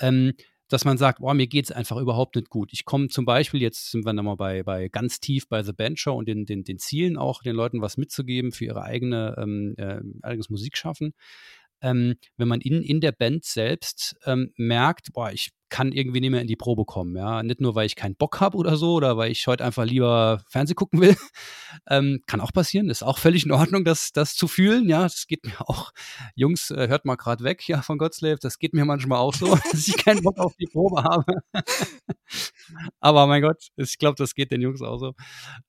Ähm, 0.00 0.32
dass 0.68 0.84
man 0.84 0.98
sagt, 0.98 1.20
boah, 1.20 1.34
mir 1.34 1.46
geht 1.46 1.66
es 1.66 1.72
einfach 1.72 1.96
überhaupt 1.96 2.36
nicht 2.36 2.50
gut. 2.50 2.72
Ich 2.72 2.84
komme 2.84 3.08
zum 3.08 3.24
Beispiel, 3.24 3.62
jetzt 3.62 3.90
sind 3.90 4.04
wir 4.04 4.12
nochmal 4.12 4.36
bei, 4.36 4.62
bei 4.62 4.88
ganz 4.88 5.20
tief 5.20 5.48
bei 5.48 5.62
The 5.62 5.72
Band 5.72 5.98
Show 5.98 6.14
und 6.14 6.28
den, 6.28 6.44
den, 6.44 6.64
den 6.64 6.78
Zielen 6.78 7.16
auch, 7.16 7.42
den 7.42 7.56
Leuten 7.56 7.80
was 7.80 7.96
mitzugeben 7.96 8.52
für 8.52 8.66
ihre 8.66 8.82
eigene 8.82 9.34
ähm, 9.38 9.74
äh, 9.78 10.00
eigenes 10.22 10.50
Musikschaffen. 10.50 11.14
Ähm, 11.80 12.16
wenn 12.36 12.48
man 12.48 12.60
in, 12.60 12.82
in 12.82 13.00
der 13.00 13.12
Band 13.12 13.44
selbst 13.44 14.16
ähm, 14.24 14.52
merkt, 14.56 15.12
boah, 15.12 15.30
ich 15.30 15.52
kann 15.68 15.92
irgendwie 15.92 16.20
nicht 16.20 16.30
mehr 16.30 16.40
in 16.40 16.46
die 16.46 16.56
Probe 16.56 16.84
kommen. 16.84 17.16
Ja, 17.16 17.42
nicht 17.42 17.60
nur, 17.60 17.74
weil 17.74 17.86
ich 17.86 17.96
keinen 17.96 18.16
Bock 18.16 18.40
habe 18.40 18.56
oder 18.56 18.76
so 18.76 18.94
oder 18.94 19.16
weil 19.16 19.30
ich 19.30 19.46
heute 19.46 19.64
einfach 19.64 19.84
lieber 19.84 20.42
Fernseh 20.48 20.74
gucken 20.74 21.00
will. 21.00 21.16
Ähm, 21.86 22.22
kann 22.26 22.40
auch 22.40 22.52
passieren, 22.52 22.88
ist 22.88 23.02
auch 23.02 23.18
völlig 23.18 23.44
in 23.44 23.52
Ordnung, 23.52 23.84
das, 23.84 24.12
das 24.12 24.34
zu 24.34 24.48
fühlen. 24.48 24.88
Ja, 24.88 25.02
das 25.02 25.26
geht 25.26 25.44
mir 25.44 25.60
auch. 25.60 25.92
Jungs, 26.34 26.70
äh, 26.70 26.88
hört 26.88 27.04
mal 27.04 27.16
gerade 27.16 27.44
weg, 27.44 27.68
ja, 27.68 27.82
von 27.82 27.98
Godslave. 27.98 28.38
Das 28.40 28.58
geht 28.58 28.72
mir 28.72 28.84
manchmal 28.86 29.18
auch 29.18 29.34
so, 29.34 29.54
dass 29.70 29.86
ich 29.86 29.96
keinen 29.96 30.22
Bock 30.22 30.38
auf 30.38 30.56
die 30.56 30.66
Probe 30.66 31.04
habe. 31.04 31.42
aber 33.00 33.26
mein 33.26 33.42
Gott, 33.42 33.68
ich 33.76 33.98
glaube, 33.98 34.16
das 34.16 34.34
geht 34.34 34.50
den 34.50 34.62
Jungs 34.62 34.80
auch 34.80 34.98
so. 34.98 35.14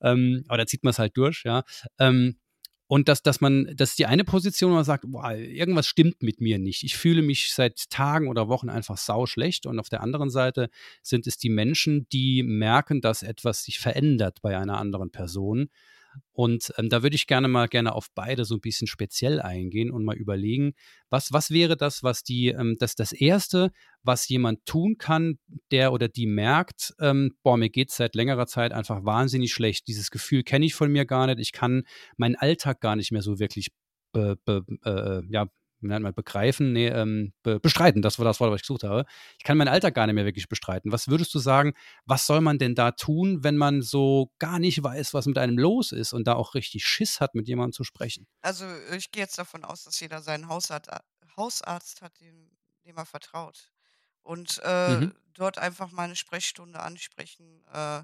Ähm, 0.02 0.44
aber 0.48 0.60
da 0.60 0.66
zieht 0.66 0.84
man 0.84 0.92
es 0.92 1.00
halt 1.00 1.16
durch, 1.18 1.44
ja. 1.44 1.64
Ähm, 2.00 2.38
und 2.90 3.08
dass, 3.08 3.22
dass 3.22 3.40
man, 3.40 3.72
das 3.76 3.92
ist 3.92 4.00
die 4.00 4.08
eine 4.08 4.24
Position, 4.24 4.72
wo 4.72 4.76
man 4.76 4.84
sagt, 4.84 5.04
boah, 5.08 5.36
irgendwas 5.36 5.86
stimmt 5.86 6.24
mit 6.24 6.42
mir 6.42 6.58
nicht. 6.58 6.82
Ich 6.82 6.98
fühle 6.98 7.22
mich 7.22 7.54
seit 7.54 7.88
Tagen 7.92 8.28
oder 8.28 8.48
Wochen 8.48 8.68
einfach 8.68 8.98
sau 8.98 9.28
schlecht. 9.28 9.68
Und 9.68 9.78
auf 9.78 9.90
der 9.90 10.02
anderen 10.02 10.32
Seite 10.32 10.72
sind 11.04 11.28
es 11.28 11.38
die 11.38 11.50
Menschen, 11.50 12.08
die 12.12 12.42
merken, 12.42 13.00
dass 13.00 13.22
etwas 13.22 13.64
sich 13.64 13.78
verändert 13.78 14.42
bei 14.42 14.58
einer 14.58 14.80
anderen 14.80 15.12
Person 15.12 15.70
und 16.32 16.74
ähm, 16.78 16.90
da 16.90 17.04
würde 17.04 17.16
ich 17.16 17.28
gerne 17.28 17.48
mal 17.48 17.68
gerne 17.68 17.94
auf 17.94 18.08
beide 18.16 18.46
so 18.46 18.56
ein 18.56 18.62
bisschen 18.62 18.88
speziell 18.88 19.42
eingehen 19.42 19.92
und 19.92 20.06
mal 20.06 20.16
überlegen, 20.16 20.74
was, 21.10 21.32
was 21.34 21.52
wäre 21.52 21.78
das, 21.78 22.04
was 22.04 22.24
die, 22.24 22.50
ähm, 22.50 22.76
das, 22.80 22.96
das 22.96 23.12
Erste, 23.12 23.72
was 24.04 24.28
jemand 24.28 24.66
tun 24.66 24.98
kann, 24.98 25.40
der 25.72 25.94
oder 25.94 26.08
die 26.08 26.28
merkt, 26.28 26.94
ähm, 27.00 27.36
boah, 27.44 27.58
mir 27.58 27.70
geht 27.70 27.90
es 27.90 27.98
seit 27.98 28.16
längerer 28.16 28.48
Zeit 28.48 28.72
einfach 28.72 29.04
wahnsinnig 29.04 29.54
schlecht. 29.54 29.88
Dieses 29.88 30.12
Gefühl 30.12 30.44
kenne 30.44 30.66
ich 30.66 30.76
von 30.76 30.92
mir 30.92 31.06
gar 31.06 31.28
nicht. 31.28 31.40
Ich 31.40 31.52
kann 31.52 31.84
meinen 32.18 32.36
Alltag 32.36 32.82
gar 32.82 32.96
nicht 32.96 33.12
mehr 33.12 33.22
so 33.22 33.40
wirklich 33.40 33.70
be, 34.12 34.38
äh, 34.86 35.22
ja, 35.30 35.48
mal 35.82 36.14
begreifen, 36.14 36.74
nee, 36.74 36.88
ähm, 36.88 37.34
be 37.44 37.60
bestreiten, 37.60 38.02
das 38.02 38.20
war 38.20 38.26
das 38.26 38.40
Wort, 38.40 38.52
was 38.52 38.58
ich 38.58 38.64
gesucht 38.64 38.84
habe. 38.84 39.06
Ich 39.38 39.44
kann 39.44 39.58
meinen 39.58 39.68
Alltag 39.70 39.94
gar 39.96 40.06
nicht 40.08 40.16
mehr 40.16 40.26
wirklich 40.26 40.50
bestreiten. 40.50 40.92
Was 40.92 41.08
würdest 41.08 41.34
du 41.34 41.40
sagen, 41.40 41.74
was 42.06 42.26
soll 42.26 42.42
man 42.42 42.58
denn 42.60 42.76
da 42.76 42.92
tun, 42.92 43.44
wenn 43.44 43.58
man 43.58 43.82
so 43.82 44.32
gar 44.40 44.60
nicht 44.60 44.82
weiß, 44.84 45.14
was 45.14 45.26
mit 45.26 45.38
einem 45.38 45.58
los 45.58 45.92
ist 45.92 46.14
und 46.14 46.26
da 46.28 46.34
auch 46.34 46.54
richtig 46.56 46.86
Schiss 46.86 47.20
hat, 47.22 47.36
mit 47.36 47.48
jemandem 47.48 47.74
zu 47.74 47.84
sprechen? 47.84 48.28
Also 48.42 48.66
ich 48.92 49.12
gehe 49.12 49.24
jetzt 49.24 49.38
davon 49.38 49.64
aus, 49.66 49.84
dass 49.84 50.00
jeder 50.00 50.22
seinen 50.22 50.48
Hausarzt, 50.48 50.90
Hausarzt 51.38 52.02
hat, 52.02 52.20
dem, 52.20 52.52
dem 52.86 52.98
er 52.98 53.06
vertraut. 53.06 53.72
Und 54.24 54.60
äh, 54.64 55.02
Mhm. 55.02 55.12
dort 55.34 55.58
einfach 55.58 55.92
mal 55.92 56.04
eine 56.04 56.16
Sprechstunde 56.16 56.80
ansprechen, 56.80 57.64
äh, 57.72 58.04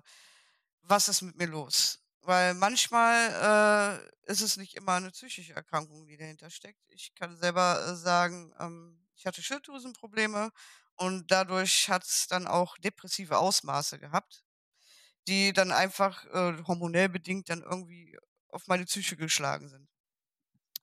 was 0.83 1.07
ist 1.09 1.21
mit 1.21 1.37
mir 1.37 1.47
los? 1.47 1.99
Weil 2.25 2.55
manchmal, 2.55 4.01
äh, 4.25 4.31
ist 4.31 4.41
es 4.41 4.57
nicht 4.57 4.75
immer 4.75 4.93
eine 4.93 5.11
psychische 5.11 5.53
Erkrankung, 5.53 6.07
die 6.07 6.17
dahinter 6.17 6.49
steckt. 6.49 6.81
Ich 6.89 7.13
kann 7.15 7.37
selber, 7.37 7.85
äh, 7.87 7.95
sagen, 7.95 8.53
ähm, 8.59 9.05
ich 9.15 9.25
hatte 9.27 9.43
Schilddrüsenprobleme 9.43 10.51
und 10.95 11.29
dadurch 11.31 11.89
hat 11.89 12.03
es 12.05 12.27
dann 12.27 12.47
auch 12.47 12.77
depressive 12.79 13.37
Ausmaße 13.37 13.99
gehabt, 13.99 14.43
die 15.27 15.53
dann 15.53 15.71
einfach, 15.71 16.25
äh, 16.27 16.63
hormonell 16.67 17.09
bedingt 17.09 17.49
dann 17.49 17.63
irgendwie 17.63 18.17
auf 18.49 18.67
meine 18.67 18.85
Psyche 18.85 19.17
geschlagen 19.17 19.69
sind. 19.69 19.89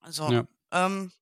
Also, 0.00 0.32
Ja. 0.32 0.46
ähm, 0.72 1.12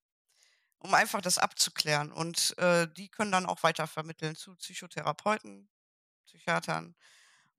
um 0.78 0.94
einfach 0.94 1.20
das 1.22 1.38
abzuklären 1.38 2.12
und, 2.12 2.56
äh, 2.58 2.88
die 2.92 3.08
können 3.10 3.32
dann 3.32 3.46
auch 3.46 3.62
weitervermitteln 3.62 4.36
zu 4.36 4.56
Psychotherapeuten, 4.56 5.70
Psychiatern 6.26 6.96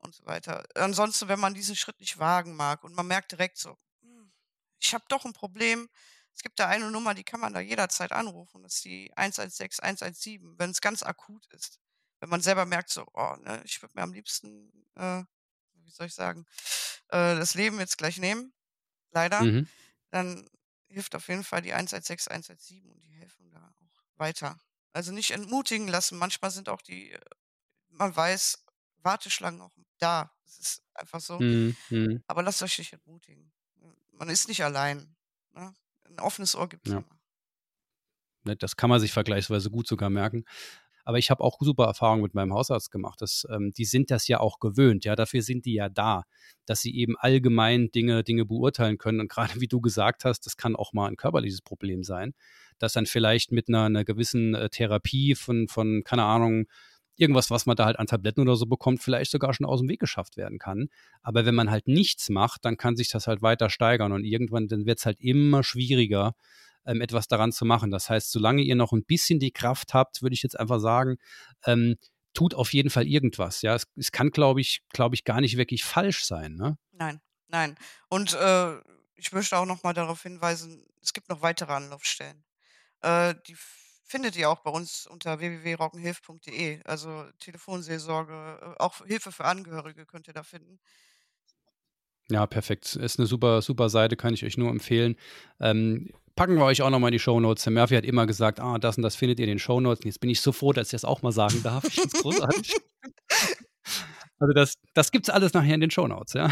und 0.02 0.16
so 0.16 0.26
weiter. 0.26 0.64
Ansonsten, 0.76 1.28
wenn 1.30 1.40
man 1.40 1.54
diesen 1.54 1.76
Schritt 1.76 2.00
nicht 2.00 2.20
wagen 2.20 2.56
mag 2.56 2.84
und 2.84 2.94
man 2.96 3.08
merkt 3.08 3.32
direkt 3.32 3.58
so: 3.58 3.78
„Hm, 4.02 4.32
ich 4.80 4.94
habe 4.94 5.06
doch 5.10 5.26
ein 5.26 5.34
Problem.“ 5.34 5.90
Es 6.36 6.42
gibt 6.44 6.60
da 6.60 6.68
eine 6.68 6.92
Nummer, 6.92 7.14
die 7.14 7.24
kann 7.26 7.40
man 7.42 7.54
da 7.54 7.60
jederzeit 7.60 8.12
anrufen. 8.14 8.64
Das 8.64 8.76
ist 8.76 8.86
die 8.86 9.12
116 9.16 9.84
117, 9.86 10.58
wenn 10.60 10.72
es 10.72 10.82
ganz 10.82 11.04
akut 11.04 11.46
ist. 11.54 11.80
Wenn 12.20 12.30
man 12.30 12.42
selber 12.42 12.66
merkt 12.66 12.90
so: 12.92 13.06
„Oh, 13.14 13.36
ne, 13.40 13.62
ich 13.66 13.82
würde 13.82 13.94
mir 13.96 14.04
am 14.04 14.14
liebsten, 14.14 14.86
äh, 14.96 15.24
wie 15.74 15.92
soll 15.92 16.08
ich 16.08 16.14
sagen, 16.16 16.46
äh, 17.10 17.36
das 17.36 17.54
Leben 17.56 17.80
jetzt 17.80 17.98
gleich 17.98 18.18
nehmen, 18.18 18.54
leider“, 19.12 19.50
Mhm. 19.50 19.72
dann 20.12 20.50
hilft 20.90 21.16
auf 21.16 21.28
jeden 21.30 21.44
Fall 21.46 21.62
die 21.64 21.74
116 21.74 22.34
117 22.34 22.90
und 22.92 23.02
die 23.06 23.14
helfen 23.14 23.52
da 23.52 23.74
auch 23.80 24.04
weiter. 24.16 24.60
Also, 24.94 25.12
nicht 25.14 25.32
entmutigen 25.32 25.88
lassen. 25.90 26.18
Manchmal 26.20 26.52
sind 26.52 26.70
auch 26.70 26.82
die, 26.84 27.12
äh 27.14 27.20
man 27.90 28.16
weiß, 28.16 28.66
Warteschlangen 28.98 29.62
auch 29.62 29.76
da. 30.02 30.32
Es 30.46 30.60
ist 30.60 30.84
einfach 30.94 31.20
so. 31.22 31.40
Mhm. 31.40 31.76
Mhm. 31.90 32.24
Aber 32.28 32.44
lasst 32.44 32.62
euch 32.64 32.78
nicht 32.80 32.94
entmutigen. 32.94 33.52
Hm, 33.80 33.96
man 34.14 34.30
ist 34.30 34.48
nicht 34.48 34.64
allein, 34.64 35.16
ne? 35.54 35.74
'N 36.06 36.20
offenes 36.20 36.56
Ohr 36.56 36.68
gibt's 36.70 36.92
Ja. 36.92 36.98
immer. 37.00 37.08
Ne, 38.44 38.56
das 38.56 38.76
kann 38.76 38.90
man 38.90 39.00
sich 39.00 39.12
vergleichsweise 39.12 39.70
gut 39.70 39.88
sogar 39.88 40.10
merken. 40.10 40.46
Aber 41.06 41.18
ich 41.18 41.32
habe 41.32 41.44
auch 41.44 41.58
super 41.60 41.86
Erfahrungen 41.86 42.22
mit 42.24 42.36
meinem 42.36 42.54
Hausarzt 42.54 42.92
gemacht. 42.92 43.22
Das, 43.22 43.46
ähm, 43.52 43.72
die 43.76 43.86
sind 43.86 44.12
das 44.12 44.28
ja 44.28 44.40
auch 44.40 44.60
gewöhnt, 44.60 45.04
ja, 45.06 45.16
dafür 45.16 45.42
sind 45.42 45.66
die 45.66 45.74
ja 45.74 45.90
da, 45.90 46.24
dass 46.66 46.82
sie 46.82 46.96
eben 46.96 47.18
allgemein 47.18 47.92
Dinge, 47.92 48.24
Dinge 48.24 48.46
beurteilen 48.46 48.98
können. 49.00 49.20
Und 49.20 49.30
gerade 49.30 49.60
wie 49.62 49.68
du 49.68 49.82
gesagt 49.82 50.26
hast, 50.26 50.46
das 50.46 50.58
kann 50.58 50.76
auch 50.76 50.94
mal 50.94 51.08
ein 51.08 51.18
körperliches 51.18 51.62
Problem 51.62 52.04
sein, 52.04 52.34
dass 52.80 52.94
dann 52.94 53.08
vielleicht 53.08 53.52
mit 53.52 53.68
einer, 53.70 53.86
einer 53.86 54.06
gewissen 54.06 54.54
äh, 54.56 54.70
Therapie 54.70 55.36
von, 55.36 55.68
von, 55.68 56.04
keine 56.04 56.24
Ahnung, 56.24 56.66
irgendwas, 57.22 57.52
was 57.52 57.66
man 57.66 57.76
da 57.76 57.86
halt 57.86 58.00
an 58.00 58.08
Tabletten 58.08 58.42
oder 58.42 58.56
so 58.56 58.66
bekommt, 58.66 59.02
vielleicht 59.02 59.32
sogar 59.32 59.54
schon 59.54 59.66
aus 59.66 59.80
dem 59.80 59.90
Weg 59.90 60.00
geschafft 60.00 60.38
werden 60.38 60.60
kann. 60.60 60.90
Aber 61.22 61.46
wenn 61.46 61.56
man 61.56 61.70
halt 61.70 61.88
nichts 61.88 62.30
macht, 62.30 62.66
dann 62.66 62.78
kann 62.78 62.96
sich 62.96 63.10
das 63.10 63.28
halt 63.28 63.42
weiter 63.42 63.70
steigern 63.70 64.12
und 64.12 64.26
irgendwann 64.26 64.68
dann 64.68 64.86
wird 64.86 65.00
es 65.00 65.06
halt 65.06 65.20
immer 65.22 65.64
schwieriger, 65.64 66.34
ähm, 66.86 67.00
etwas 67.00 67.28
daran 67.28 67.52
zu 67.52 67.64
machen. 67.64 67.92
Das 67.92 68.10
heißt, 68.10 68.32
solange 68.32 68.64
ihr 68.64 68.76
noch 68.76 68.92
ein 68.92 69.06
bisschen 69.06 69.40
die 69.40 69.52
Kraft 69.52 69.94
habt, 69.94 70.22
würde 70.22 70.34
ich 70.34 70.44
jetzt 70.44 70.60
einfach 70.60 70.80
sagen, 70.80 71.18
ähm, 71.66 71.96
tut 72.34 72.56
auf 72.56 72.74
jeden 72.74 72.90
Fall 72.90 73.08
irgendwas. 73.08 73.62
Ja, 73.62 73.76
es, 73.76 73.88
es 73.96 74.12
kann, 74.12 74.32
glaube 74.32 74.62
ich, 74.62 74.82
glaube 74.90 75.16
ich, 75.16 75.24
gar 75.24 75.42
nicht 75.42 75.58
wirklich 75.58 75.84
falsch 75.84 76.26
sein. 76.26 76.56
Ne? 76.56 76.78
Nein, 76.92 77.22
nein. 77.48 77.76
Und, 78.10 78.34
äh, 78.34 78.78
ich 79.16 79.32
möchte 79.32 79.58
auch 79.58 79.66
noch 79.66 79.84
mal 79.84 79.94
darauf 79.94 80.24
hinweisen, 80.24 80.84
es 81.02 81.14
gibt 81.14 81.30
noch 81.30 81.44
weitere 81.44 81.74
Anlaufstellen. 81.74 82.44
Äh, 83.02 83.36
die 83.48 83.56
findet 84.12 84.36
ihr 84.36 84.50
auch 84.50 84.60
bei 84.60 84.72
uns 84.72 85.08
unter 85.08 85.40
www.rockenhilf.de. 85.40 86.84
Also, 86.84 87.26
Telefonseelsorge, 87.40 88.60
äh, 88.62 88.80
auch 88.80 89.06
Hilfe 89.06 89.32
für 89.32 89.46
Angehörige 89.46 90.06
könnt 90.06 90.28
ihr 90.28 90.34
da 90.34 90.44
finden. 90.44 90.80
Ja, 92.30 92.46
perfekt. 92.46 92.96
Ist 92.96 93.20
eine 93.20 93.26
super, 93.26 93.62
super 93.62 93.90
Seite, 93.90 94.16
kann 94.16 94.34
ich 94.34 94.46
euch 94.46 94.58
nur 94.58 94.70
empfehlen. 94.70 95.16
Ähm, 95.60 96.10
packen 96.36 96.56
wir 96.56 96.66
euch 96.66 96.82
auch 96.82 96.90
nochmal 96.90 97.10
in 97.10 97.14
die 97.14 97.20
Shownotes. 97.20 97.66
Herr 97.66 97.74
Murphy 97.74 97.96
hat 97.96 98.06
immer 98.06 98.26
gesagt, 98.26 98.60
ah, 98.60 98.78
das 98.78 98.98
und 98.98 99.04
das 99.04 99.16
findet 99.16 99.40
ihr 99.40 99.46
in 99.46 99.50
den 99.50 99.60
Shownotes. 99.60 100.02
Und 100.02 100.06
jetzt 100.06 100.20
bin 100.20 100.30
ich 100.30 100.42
so 100.42 100.52
froh, 100.52 100.74
dass 100.74 100.88
ich 100.88 100.92
das 100.92 101.06
auch 101.06 101.22
mal 101.22 101.32
sagen 101.32 101.64
darf. 101.64 101.84
Ich 101.86 101.96
finde 101.96 102.10
es 102.14 102.22
großartig. 102.22 102.76
Also 104.42 104.54
das, 104.54 104.74
das 104.96 105.12
gibt 105.12 105.28
es 105.28 105.34
alles 105.34 105.54
nachher 105.54 105.76
in 105.76 105.82
den 105.82 105.92
Shownotes, 105.92 106.34
ja. 106.34 106.50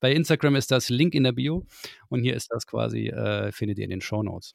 Bei 0.00 0.12
Instagram 0.12 0.56
ist 0.56 0.72
das 0.72 0.88
Link 0.88 1.14
in 1.14 1.22
der 1.22 1.30
Bio 1.30 1.64
und 2.08 2.24
hier 2.24 2.34
ist 2.34 2.48
das 2.50 2.66
quasi, 2.66 3.06
äh, 3.06 3.52
findet 3.52 3.78
ihr 3.78 3.84
in 3.84 3.90
den 3.90 4.00
Shownotes. 4.00 4.52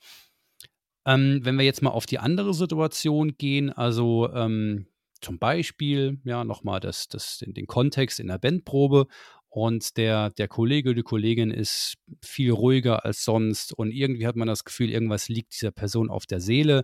Ähm, 1.06 1.42
wenn 1.44 1.58
wir 1.58 1.66
jetzt 1.66 1.82
mal 1.82 1.92
auf 1.92 2.06
die 2.06 2.20
andere 2.20 2.54
Situation 2.54 3.38
gehen, 3.38 3.72
also 3.72 4.32
ähm, 4.34 4.88
zum 5.22 5.40
Beispiel, 5.40 6.20
ja, 6.24 6.44
nochmal 6.44 6.80
das, 6.80 7.08
das, 7.08 7.40
den, 7.40 7.54
den 7.54 7.68
Kontext 7.68 8.20
in 8.20 8.28
der 8.28 8.38
Bandprobe. 8.38 9.08
Und 9.50 9.96
der, 9.96 10.32
der 10.32 10.50
Kollege, 10.50 10.94
die 10.94 11.02
Kollegin 11.02 11.50
ist 11.50 11.96
viel 12.22 12.52
ruhiger 12.52 13.06
als 13.06 13.24
sonst 13.24 13.72
und 13.72 13.92
irgendwie 13.92 14.28
hat 14.28 14.36
man 14.36 14.50
das 14.50 14.66
Gefühl, 14.66 14.90
irgendwas 14.90 15.30
liegt 15.30 15.54
dieser 15.54 15.72
Person 15.72 16.10
auf 16.10 16.26
der 16.26 16.42
Seele. 16.42 16.84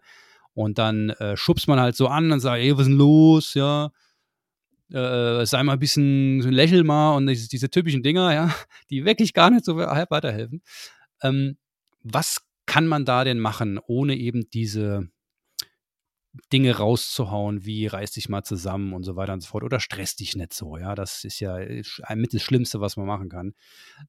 Und 0.53 0.77
dann 0.77 1.09
äh, 1.11 1.35
schubst 1.35 1.67
man 1.67 1.79
halt 1.79 1.95
so 1.95 2.07
an 2.07 2.31
und 2.31 2.39
sagt, 2.39 2.61
ey, 2.61 2.71
was 2.73 2.81
ist 2.81 2.87
denn 2.87 2.97
los, 2.97 3.53
ja, 3.55 3.91
äh, 4.91 5.45
sei 5.45 5.63
mal 5.63 5.73
ein 5.73 5.79
bisschen, 5.79 6.39
lächel 6.41 6.83
mal 6.83 7.15
und 7.15 7.27
diese, 7.27 7.49
diese 7.49 7.69
typischen 7.69 8.03
Dinger, 8.03 8.33
ja, 8.33 8.55
die 8.89 9.05
wirklich 9.05 9.33
gar 9.33 9.49
nicht 9.49 9.65
so 9.65 9.77
weiterhelfen. 9.77 10.61
Ähm, 11.21 11.57
was 12.03 12.37
kann 12.71 12.87
man 12.87 13.03
da 13.03 13.25
denn 13.25 13.39
machen, 13.39 13.79
ohne 13.85 14.15
eben 14.15 14.49
diese, 14.49 15.09
Dinge 16.53 16.77
rauszuhauen, 16.77 17.65
wie 17.65 17.87
reiß 17.87 18.11
dich 18.11 18.29
mal 18.29 18.43
zusammen 18.43 18.93
und 18.93 19.03
so 19.03 19.17
weiter 19.17 19.33
und 19.33 19.41
so 19.41 19.49
fort 19.49 19.63
oder 19.65 19.81
stress 19.81 20.15
dich 20.15 20.35
nicht 20.37 20.53
so, 20.53 20.77
ja, 20.77 20.95
das 20.95 21.25
ist 21.25 21.41
ja 21.41 21.57
äh, 21.59 21.83
mit 22.15 22.33
das 22.33 22.41
Schlimmste, 22.41 22.79
was 22.79 22.95
man 22.95 23.05
machen 23.05 23.27
kann. 23.27 23.53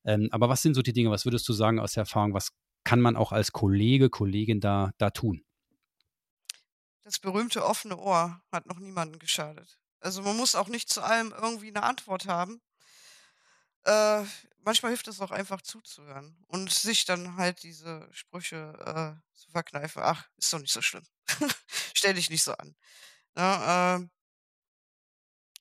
Ähm, 0.04 0.28
aber 0.30 0.48
was 0.48 0.62
sind 0.62 0.74
so 0.74 0.82
die 0.82 0.92
Dinge, 0.92 1.10
was 1.10 1.24
würdest 1.24 1.48
du 1.48 1.52
sagen 1.52 1.80
aus 1.80 1.94
der 1.94 2.02
Erfahrung, 2.02 2.34
was 2.34 2.50
kann 2.84 3.00
man 3.00 3.16
auch 3.16 3.32
als 3.32 3.50
Kollege, 3.50 4.08
Kollegin 4.08 4.60
da, 4.60 4.92
da 4.98 5.10
tun? 5.10 5.44
Das 7.02 7.18
berühmte 7.18 7.64
offene 7.64 7.96
Ohr 7.96 8.40
hat 8.52 8.66
noch 8.66 8.78
niemandem 8.78 9.18
geschadet. 9.18 9.80
Also 9.98 10.22
man 10.22 10.36
muss 10.36 10.54
auch 10.54 10.68
nicht 10.68 10.88
zu 10.88 11.02
allem 11.02 11.34
irgendwie 11.36 11.68
eine 11.68 11.82
Antwort 11.82 12.26
haben. 12.26 12.60
Äh, 13.82 14.22
manchmal 14.64 14.92
hilft 14.92 15.08
es 15.08 15.20
auch 15.20 15.30
einfach 15.30 15.62
zuzuhören 15.62 16.36
und 16.48 16.70
sich 16.72 17.04
dann 17.04 17.36
halt 17.36 17.62
diese 17.62 18.08
Sprüche 18.12 18.74
äh, 19.24 19.38
zu 19.38 19.50
verkneifen. 19.50 20.02
Ach, 20.04 20.28
ist 20.36 20.52
doch 20.52 20.60
nicht 20.60 20.72
so 20.72 20.82
schlimm. 20.82 21.04
Stell 21.94 22.14
dich 22.14 22.30
nicht 22.30 22.44
so 22.44 22.52
an. 22.52 22.74
Ne, 23.36 24.08
äh, 24.08 24.08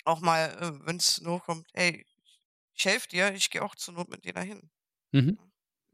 auch 0.05 0.19
mal, 0.21 0.49
äh, 0.59 0.85
wenn 0.85 0.97
es 0.97 1.21
nur 1.21 1.41
kommt, 1.41 1.67
hey, 1.73 2.05
ich 2.73 2.85
helfe 2.85 3.07
dir, 3.09 3.33
ich 3.33 3.49
gehe 3.49 3.61
auch 3.61 3.75
zur 3.75 3.93
Not 3.93 4.09
mit 4.09 4.25
dir 4.25 4.33
dahin. 4.33 4.69
Mhm. 5.11 5.37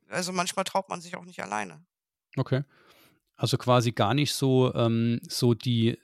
Also 0.10 0.32
manchmal 0.32 0.66
traut 0.66 0.89
man 0.89 1.01
sich 1.01 1.16
auch 1.16 1.26
nicht 1.26 1.41
alleine. 1.41 1.86
Okay. 2.38 2.64
Also 3.36 3.58
quasi 3.58 3.91
gar 3.91 4.14
nicht 4.14 4.34
so, 4.34 4.74
ähm, 4.74 5.20
so 5.28 5.53
die, 5.53 5.97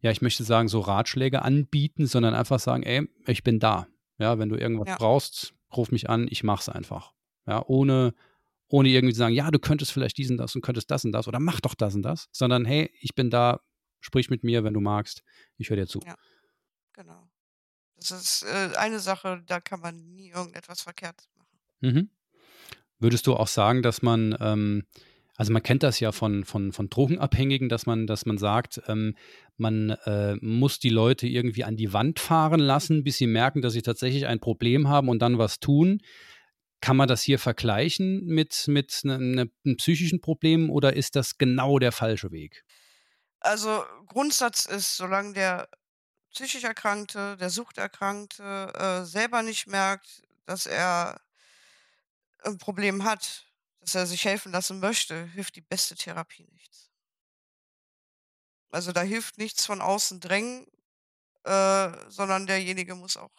ja, 0.00 0.10
ich 0.10 0.22
möchte 0.22 0.44
sagen, 0.44 0.68
so 0.68 0.80
Ratschläge 0.80 1.42
anbieten, 1.42 2.06
sondern 2.06 2.34
einfach 2.34 2.60
sagen, 2.60 2.82
ey, 2.82 3.08
ich 3.26 3.42
bin 3.42 3.58
da. 3.58 3.86
Ja, 4.18 4.38
wenn 4.38 4.48
du 4.48 4.56
irgendwas 4.56 4.88
Ja. 4.88 4.96
brauchst, 4.96 5.54
ruf 5.76 5.90
mich 5.90 6.08
an, 6.10 6.26
ich 6.30 6.42
mach's 6.42 6.68
einfach. 6.68 7.12
Ja, 7.46 7.64
ohne, 7.66 8.14
ohne 8.68 8.88
irgendwie 8.88 9.14
zu 9.14 9.18
sagen, 9.18 9.34
ja, 9.34 9.50
du 9.50 9.58
könntest 9.58 9.92
vielleicht 9.92 10.18
diesen 10.18 10.36
das 10.36 10.54
und 10.54 10.62
könntest 10.62 10.90
das 10.90 11.04
und 11.04 11.12
das 11.12 11.28
oder 11.28 11.40
mach 11.40 11.60
doch 11.60 11.74
das 11.74 11.94
und 11.94 12.02
das, 12.02 12.28
sondern 12.32 12.64
hey, 12.64 12.92
ich 13.00 13.14
bin 13.14 13.30
da, 13.30 13.60
sprich 14.00 14.30
mit 14.30 14.44
mir, 14.44 14.64
wenn 14.64 14.74
du 14.74 14.80
magst, 14.80 15.22
ich 15.56 15.70
höre 15.70 15.76
dir 15.76 15.86
zu. 15.86 16.00
Ja. 16.06 16.16
Genau. 16.92 17.30
Das 17.96 18.10
ist 18.10 18.42
äh, 18.44 18.76
eine 18.76 18.98
Sache, 18.98 19.42
da 19.46 19.60
kann 19.60 19.80
man 19.80 20.14
nie 20.14 20.30
irgendetwas 20.30 20.80
verkehrt 20.80 21.28
machen. 21.36 21.60
Mhm. 21.80 22.10
Würdest 22.98 23.26
du 23.26 23.34
auch 23.34 23.48
sagen, 23.48 23.82
dass 23.82 24.02
man, 24.02 24.36
ähm, 24.40 24.86
also 25.40 25.54
man 25.54 25.62
kennt 25.62 25.82
das 25.82 26.00
ja 26.00 26.12
von, 26.12 26.44
von, 26.44 26.70
von 26.70 26.90
Drogenabhängigen, 26.90 27.70
dass 27.70 27.86
man, 27.86 28.06
dass 28.06 28.26
man 28.26 28.36
sagt, 28.36 28.82
ähm, 28.88 29.16
man 29.56 29.88
äh, 30.04 30.36
muss 30.42 30.80
die 30.80 30.90
Leute 30.90 31.26
irgendwie 31.26 31.64
an 31.64 31.76
die 31.76 31.94
Wand 31.94 32.20
fahren 32.20 32.60
lassen, 32.60 33.04
bis 33.04 33.16
sie 33.16 33.26
merken, 33.26 33.62
dass 33.62 33.72
sie 33.72 33.80
tatsächlich 33.80 34.26
ein 34.26 34.38
Problem 34.38 34.90
haben 34.90 35.08
und 35.08 35.20
dann 35.20 35.38
was 35.38 35.58
tun. 35.58 36.02
Kann 36.82 36.98
man 36.98 37.08
das 37.08 37.22
hier 37.22 37.38
vergleichen 37.38 38.26
mit, 38.26 38.68
mit 38.68 39.00
ne, 39.04 39.18
ne, 39.18 39.50
einem 39.64 39.78
psychischen 39.78 40.20
Problem 40.20 40.68
oder 40.68 40.94
ist 40.94 41.16
das 41.16 41.38
genau 41.38 41.78
der 41.78 41.92
falsche 41.92 42.32
Weg? 42.32 42.62
Also 43.38 43.82
Grundsatz 44.08 44.66
ist, 44.66 44.98
solange 44.98 45.32
der 45.32 45.70
psychisch 46.34 46.64
Erkrankte, 46.64 47.38
der 47.38 47.48
Suchterkrankte 47.48 48.74
äh, 48.74 49.04
selber 49.06 49.42
nicht 49.42 49.68
merkt, 49.68 50.22
dass 50.44 50.66
er 50.66 51.18
ein 52.44 52.58
Problem 52.58 53.04
hat, 53.04 53.46
dass 53.94 54.02
er 54.02 54.06
sich 54.06 54.24
helfen 54.24 54.52
lassen 54.52 54.78
möchte, 54.78 55.26
hilft 55.26 55.56
die 55.56 55.60
beste 55.62 55.96
Therapie 55.96 56.46
nichts. 56.52 56.90
Also 58.70 58.92
da 58.92 59.02
hilft 59.02 59.36
nichts 59.36 59.66
von 59.66 59.80
außen 59.80 60.20
drängen, 60.20 60.66
äh, 61.44 61.90
sondern 62.08 62.46
derjenige 62.46 62.94
muss 62.94 63.16
auch 63.16 63.32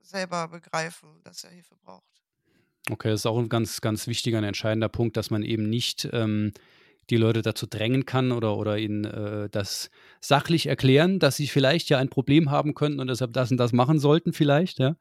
selber 0.00 0.46
begreifen, 0.48 1.20
dass 1.24 1.42
er 1.42 1.50
Hilfe 1.50 1.74
braucht. 1.82 2.04
Okay, 2.90 3.10
das 3.10 3.20
ist 3.20 3.26
auch 3.26 3.38
ein 3.38 3.48
ganz, 3.48 3.80
ganz 3.80 4.06
wichtiger 4.06 4.38
und 4.38 4.44
entscheidender 4.44 4.88
Punkt, 4.88 5.16
dass 5.16 5.30
man 5.30 5.42
eben 5.42 5.68
nicht 5.68 6.08
ähm, 6.12 6.52
die 7.10 7.16
Leute 7.16 7.42
dazu 7.42 7.66
drängen 7.66 8.06
kann 8.06 8.30
oder, 8.30 8.56
oder 8.56 8.78
ihnen 8.78 9.04
äh, 9.04 9.48
das 9.50 9.90
sachlich 10.20 10.66
erklären, 10.66 11.18
dass 11.18 11.36
sie 11.36 11.48
vielleicht 11.48 11.88
ja 11.88 11.98
ein 11.98 12.08
Problem 12.08 12.50
haben 12.50 12.74
könnten 12.74 13.00
und 13.00 13.08
deshalb 13.08 13.32
das 13.32 13.50
und 13.50 13.56
das 13.56 13.72
machen 13.72 13.98
sollten, 13.98 14.32
vielleicht, 14.32 14.78
ja. 14.78 14.96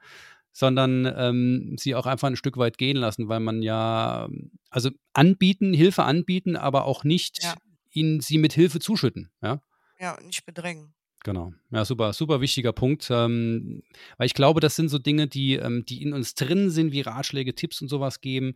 Sondern 0.53 1.05
ähm, 1.15 1.75
sie 1.79 1.95
auch 1.95 2.05
einfach 2.05 2.27
ein 2.27 2.35
Stück 2.35 2.57
weit 2.57 2.77
gehen 2.77 2.97
lassen, 2.97 3.29
weil 3.29 3.39
man 3.39 3.61
ja, 3.61 4.27
also 4.69 4.89
anbieten, 5.13 5.73
Hilfe 5.73 6.03
anbieten, 6.03 6.55
aber 6.57 6.85
auch 6.85 7.03
nicht 7.05 7.41
Ja. 7.41 7.55
ihnen 7.91 8.19
sie 8.19 8.37
mit 8.37 8.53
Hilfe 8.53 8.79
zuschütten, 8.79 9.31
ja. 9.41 9.61
Ja, 9.99 10.17
und 10.17 10.25
nicht 10.25 10.45
bedrängen. 10.45 10.93
Genau. 11.23 11.53
Ja, 11.69 11.85
super, 11.85 12.13
super 12.13 12.41
wichtiger 12.41 12.73
Punkt. 12.73 13.07
Ähm, 13.11 13.83
weil 14.17 14.25
ich 14.25 14.33
glaube, 14.33 14.59
das 14.59 14.75
sind 14.75 14.89
so 14.89 14.97
Dinge, 14.97 15.27
die, 15.27 15.53
ähm, 15.53 15.85
die 15.85 16.01
in 16.01 16.13
uns 16.13 16.33
drin 16.33 16.69
sind, 16.71 16.91
wie 16.91 17.01
Ratschläge, 17.01 17.53
Tipps 17.53 17.81
und 17.81 17.89
sowas 17.89 18.21
geben, 18.21 18.55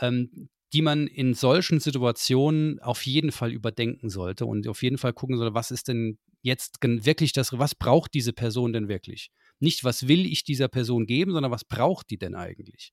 ähm, 0.00 0.48
die 0.74 0.82
man 0.82 1.06
in 1.06 1.34
solchen 1.34 1.80
Situationen 1.80 2.80
auf 2.80 3.04
jeden 3.06 3.32
Fall 3.32 3.50
überdenken 3.52 4.10
sollte 4.10 4.46
und 4.46 4.68
auf 4.68 4.82
jeden 4.82 4.98
Fall 4.98 5.12
gucken 5.12 5.36
sollte, 5.38 5.54
was 5.54 5.70
ist 5.70 5.88
denn 5.88 6.18
jetzt 6.42 6.78
wirklich 6.82 7.32
das, 7.32 7.58
was 7.58 7.74
braucht 7.74 8.14
diese 8.14 8.32
Person 8.32 8.72
denn 8.72 8.88
wirklich? 8.88 9.30
Nicht, 9.62 9.84
was 9.84 10.08
will 10.08 10.26
ich 10.26 10.42
dieser 10.44 10.68
Person 10.68 11.06
geben, 11.06 11.32
sondern 11.32 11.52
was 11.52 11.64
braucht 11.64 12.10
die 12.10 12.18
denn 12.18 12.34
eigentlich? 12.34 12.92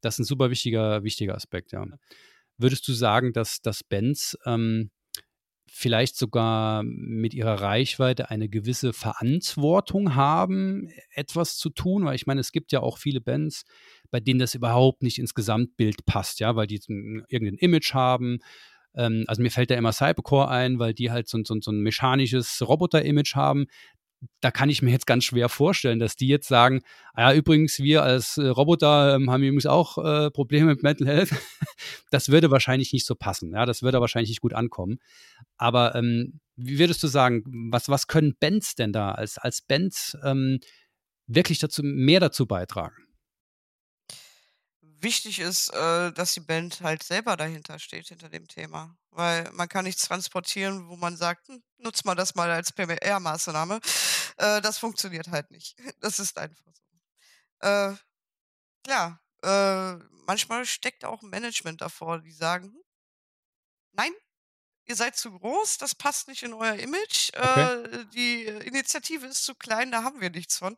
Das 0.00 0.16
ist 0.16 0.20
ein 0.20 0.24
super 0.24 0.50
wichtiger, 0.50 1.04
wichtiger 1.04 1.34
Aspekt, 1.34 1.72
ja. 1.72 1.86
Würdest 2.58 2.86
du 2.88 2.92
sagen, 2.92 3.32
dass, 3.32 3.62
dass 3.62 3.84
Bands 3.84 4.36
ähm, 4.44 4.90
vielleicht 5.70 6.16
sogar 6.16 6.82
mit 6.82 7.34
ihrer 7.34 7.60
Reichweite 7.62 8.30
eine 8.30 8.48
gewisse 8.48 8.92
Verantwortung 8.92 10.14
haben, 10.14 10.90
etwas 11.14 11.56
zu 11.56 11.70
tun, 11.70 12.04
weil 12.04 12.14
ich 12.14 12.26
meine, 12.26 12.40
es 12.40 12.52
gibt 12.52 12.72
ja 12.72 12.80
auch 12.80 12.98
viele 12.98 13.20
Bands, 13.20 13.64
bei 14.10 14.20
denen 14.20 14.38
das 14.38 14.54
überhaupt 14.54 15.02
nicht 15.02 15.18
ins 15.18 15.34
Gesamtbild 15.34 16.04
passt, 16.04 16.40
ja, 16.40 16.56
weil 16.56 16.66
die 16.66 16.80
ein, 16.88 17.24
irgendein 17.28 17.58
Image 17.58 17.94
haben. 17.94 18.40
Ähm, 18.94 19.24
also 19.28 19.40
mir 19.40 19.50
fällt 19.50 19.70
da 19.70 19.76
immer 19.76 19.92
Cybercore 19.92 20.48
ein, 20.48 20.78
weil 20.78 20.94
die 20.94 21.10
halt 21.10 21.28
so, 21.28 21.38
so, 21.42 21.56
so 21.60 21.70
ein 21.70 21.80
mechanisches 21.80 22.60
Roboter-Image 22.60 23.34
haben. 23.34 23.66
Da 24.40 24.50
kann 24.50 24.70
ich 24.70 24.82
mir 24.82 24.90
jetzt 24.90 25.06
ganz 25.06 25.24
schwer 25.24 25.48
vorstellen, 25.48 25.98
dass 25.98 26.16
die 26.16 26.28
jetzt 26.28 26.48
sagen, 26.48 26.82
ah 27.14 27.30
ja, 27.30 27.36
übrigens, 27.36 27.78
wir 27.78 28.02
als 28.02 28.38
äh, 28.38 28.46
Roboter 28.46 29.16
ähm, 29.16 29.30
haben 29.30 29.42
übrigens 29.42 29.66
auch 29.66 29.98
äh, 29.98 30.30
Probleme 30.30 30.66
mit 30.66 30.82
Mental 30.82 31.06
Health. 31.06 31.30
das 32.10 32.28
würde 32.28 32.50
wahrscheinlich 32.50 32.92
nicht 32.92 33.06
so 33.06 33.14
passen, 33.14 33.52
ja, 33.52 33.66
das 33.66 33.82
würde 33.82 34.00
wahrscheinlich 34.00 34.30
nicht 34.30 34.40
gut 34.40 34.54
ankommen. 34.54 34.98
Aber 35.56 35.94
ähm, 35.94 36.40
wie 36.56 36.78
würdest 36.78 37.02
du 37.02 37.08
sagen, 37.08 37.42
was, 37.70 37.88
was 37.88 38.06
können 38.06 38.36
Bands 38.38 38.74
denn 38.74 38.92
da 38.92 39.12
als, 39.12 39.38
als 39.38 39.62
Bands 39.62 40.16
ähm, 40.24 40.60
wirklich 41.26 41.58
dazu, 41.58 41.82
mehr 41.82 42.20
dazu 42.20 42.46
beitragen? 42.46 43.01
Wichtig 45.02 45.40
ist, 45.40 45.70
äh, 45.74 46.12
dass 46.12 46.34
die 46.34 46.40
Band 46.40 46.80
halt 46.80 47.02
selber 47.02 47.36
dahinter 47.36 47.78
steht, 47.80 48.08
hinter 48.08 48.28
dem 48.28 48.46
Thema. 48.48 48.96
Weil 49.10 49.50
man 49.52 49.68
kann 49.68 49.84
nichts 49.84 50.04
transportieren, 50.06 50.88
wo 50.88 50.96
man 50.96 51.16
sagt, 51.16 51.48
hm, 51.48 51.62
nutz 51.78 52.04
mal 52.04 52.14
das 52.14 52.34
mal 52.36 52.50
als 52.50 52.72
PR-Maßnahme. 52.72 53.80
Äh, 54.38 54.60
das 54.62 54.78
funktioniert 54.78 55.28
halt 55.28 55.50
nicht. 55.50 55.76
Das 56.00 56.18
ist 56.20 56.38
einfach 56.38 56.64
so. 56.74 57.68
Äh, 57.68 57.94
klar, 58.84 59.20
äh, 59.44 59.94
manchmal 60.26 60.66
steckt 60.66 61.04
auch 61.04 61.22
ein 61.22 61.30
Management 61.30 61.80
davor, 61.82 62.20
die 62.20 62.32
sagen, 62.32 62.68
hm, 62.72 62.82
nein, 63.92 64.12
ihr 64.86 64.96
seid 64.96 65.16
zu 65.16 65.32
groß, 65.32 65.78
das 65.78 65.94
passt 65.96 66.28
nicht 66.28 66.42
in 66.44 66.54
euer 66.54 66.74
Image, 66.76 67.32
Okay. 67.44 67.68
äh, 67.74 68.06
die 68.14 68.46
Initiative 68.82 69.26
ist 69.26 69.44
zu 69.44 69.54
klein, 69.54 69.90
da 69.92 70.02
haben 70.02 70.20
wir 70.20 70.30
nichts 70.30 70.58
von. 70.58 70.74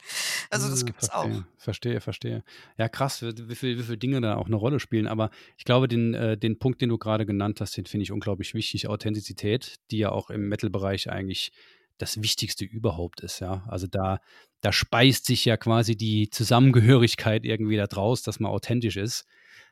Also 0.51 0.69
das 0.69 0.83
Ah, 0.83 0.87
gibt's 0.87 1.11
auch. 1.11 1.31
verstehe, 1.57 2.01
verstehe. 2.01 2.45
Ja, 2.77 2.89
krass, 2.89 3.23
wie, 3.23 3.49
wie 3.49 3.55
viel, 3.55 3.79
wie 3.79 3.83
viele 3.83 3.99
Dinge 3.99 4.21
da 4.21 4.37
auch 4.37 4.47
eine 4.47 4.57
Rolle 4.57 4.79
spielen. 4.79 5.07
Aber 5.07 5.31
ich 5.57 5.65
glaube, 5.65 5.89
den, 5.89 6.13
äh, 6.15 6.37
den 6.37 6.59
Punkt, 6.59 6.81
den 6.83 6.91
du 6.91 6.99
gerade 6.99 7.25
genannt 7.27 7.61
hast, 7.61 7.77
den 7.77 7.87
finde 7.87 8.03
ich 8.03 8.13
unglaublich 8.13 8.53
wichtig. 8.55 8.89
Authentizität, 8.89 9.77
die 9.91 9.99
ja 9.99 10.11
auch 10.11 10.29
im 10.31 10.49
Metal-Bereich 10.49 11.11
eigentlich 11.11 11.51
das 11.97 12.21
Wichtigste 12.23 12.65
überhaupt 12.65 13.21
ist, 13.21 13.41
ja. 13.41 13.65
Also 13.69 13.87
da, 13.87 14.19
da 14.61 14.73
speist 14.73 15.27
sich 15.27 15.45
ja 15.45 15.57
quasi 15.57 15.97
die 15.97 16.29
Zusammengehörigkeit 16.29 17.45
irgendwie 17.45 17.77
da 17.77 17.87
draus, 17.87 18.23
dass 18.23 18.41
man 18.41 18.51
authentisch 18.51 18.97
ist. 18.97 19.25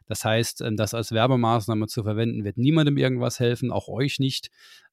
Das 0.06 0.24
heißt, 0.24 0.60
ähm, 0.62 0.76
das 0.76 0.94
als 0.94 1.12
Werbemaßnahme 1.12 1.86
zu 1.86 2.02
verwenden, 2.02 2.44
wird 2.44 2.58
niemandem 2.58 2.96
irgendwas 2.96 3.40
helfen, 3.40 3.72
auch 3.72 3.88
euch 3.88 4.18
nicht. 4.18 4.50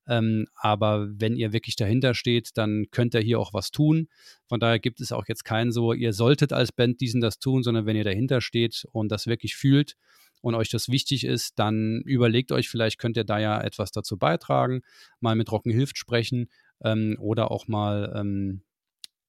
Ähm, 0.10 0.48
aber 0.56 1.08
wenn 1.12 1.36
ihr 1.36 1.54
wirklich 1.54 1.76
dahinter 1.76 2.16
steht, 2.16 2.50
dann 2.56 2.88
könnt 2.90 3.14
ihr 3.14 3.22
hier 3.22 3.40
auch 3.40 3.54
was 3.54 3.70
tun. 3.70 4.10
Von 4.48 4.60
daher 4.60 4.80
gibt 4.80 5.02
es 5.02 5.12
auch 5.12 5.28
jetzt 5.28 5.46
keinen 5.46 5.72
so, 5.72 5.94
ihr 5.94 6.14
solltet 6.14 6.52
als 6.52 6.72
Band 6.72 7.00
diesen 7.00 7.22
das 7.22 7.38
tun, 7.38 7.62
sondern 7.62 7.86
wenn 7.86 7.96
ihr 7.96 8.04
dahinter 8.04 8.42
steht 8.42 8.86
und 8.92 9.12
das 9.12 9.28
wirklich 9.28 9.56
fühlt 9.56 9.96
und 10.42 10.56
euch 10.56 10.70
das 10.70 10.90
wichtig 10.90 11.26
ist, 11.26 11.60
dann 11.60 12.02
überlegt 12.06 12.52
euch, 12.52 12.70
vielleicht 12.70 12.98
könnt 12.98 13.18
ihr 13.18 13.24
da 13.24 13.38
ja 13.38 13.62
etwas 13.62 13.92
dazu 13.92 14.18
beitragen, 14.18 14.82
mal 15.20 15.36
mit 15.36 15.52
Rocken 15.52 15.72
hilft 15.72 16.00
sprechen 16.00 16.50
ähm, 16.84 17.16
oder 17.20 17.52
auch 17.52 17.68
mal 17.68 18.12
ähm, 18.16 18.64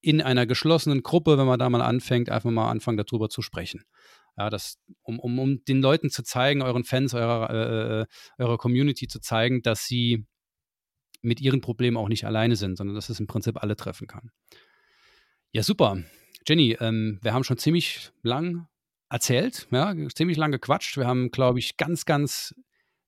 in 0.00 0.22
einer 0.22 0.46
geschlossenen 0.46 1.02
Gruppe, 1.02 1.36
wenn 1.36 1.46
man 1.46 1.58
da 1.58 1.68
mal 1.68 1.82
anfängt, 1.82 2.30
einfach 2.30 2.50
mal 2.50 2.70
anfangen, 2.70 2.96
darüber 2.96 3.28
zu 3.28 3.42
sprechen. 3.42 3.84
Ja, 4.38 4.48
das, 4.48 4.78
um, 5.02 5.18
um, 5.18 5.38
um 5.38 5.64
den 5.64 5.82
Leuten 5.82 6.08
zu 6.08 6.22
zeigen, 6.22 6.62
euren 6.62 6.84
Fans, 6.84 7.12
eurer, 7.12 7.50
äh, 7.50 8.06
eurer 8.42 8.56
Community 8.56 9.08
zu 9.08 9.20
zeigen, 9.20 9.60
dass 9.60 9.84
sie 9.84 10.24
mit 11.22 11.40
ihren 11.40 11.60
Problemen 11.60 11.96
auch 11.96 12.08
nicht 12.08 12.24
alleine 12.24 12.56
sind, 12.56 12.76
sondern 12.76 12.94
dass 12.94 13.08
es 13.08 13.20
im 13.20 13.26
Prinzip 13.26 13.62
alle 13.62 13.76
treffen 13.76 14.06
kann. 14.06 14.30
Ja, 15.52 15.62
super. 15.62 15.98
Jenny, 16.46 16.76
ähm, 16.80 17.18
wir 17.22 17.34
haben 17.34 17.44
schon 17.44 17.58
ziemlich 17.58 18.10
lang 18.22 18.66
erzählt, 19.08 19.66
ja, 19.70 19.94
ziemlich 20.14 20.36
lang 20.36 20.52
gequatscht. 20.52 20.96
Wir 20.96 21.06
haben, 21.06 21.30
glaube 21.30 21.58
ich, 21.58 21.76
ganz, 21.76 22.04
ganz 22.04 22.54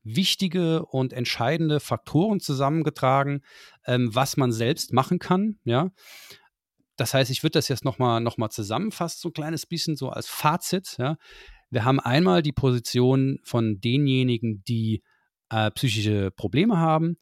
wichtige 0.02 0.84
und 0.86 1.12
entscheidende 1.12 1.80
Faktoren 1.80 2.40
zusammengetragen, 2.40 3.42
ähm, 3.86 4.14
was 4.14 4.36
man 4.36 4.52
selbst 4.52 4.92
machen 4.92 5.18
kann. 5.18 5.58
Ja. 5.64 5.90
Das 6.96 7.14
heißt, 7.14 7.30
ich 7.30 7.42
würde 7.42 7.52
das 7.52 7.68
jetzt 7.68 7.84
nochmal 7.84 8.20
noch 8.20 8.36
mal 8.36 8.50
zusammenfassen, 8.50 9.20
so 9.20 9.28
ein 9.28 9.32
kleines 9.32 9.66
bisschen 9.66 9.96
so 9.96 10.10
als 10.10 10.28
Fazit. 10.28 10.96
Ja. 10.98 11.16
Wir 11.70 11.84
haben 11.84 12.00
einmal 12.00 12.42
die 12.42 12.52
Position 12.52 13.38
von 13.44 13.80
denjenigen, 13.80 14.62
die 14.64 15.02
äh, 15.50 15.70
psychische 15.70 16.30
Probleme 16.30 16.78
haben. 16.78 17.16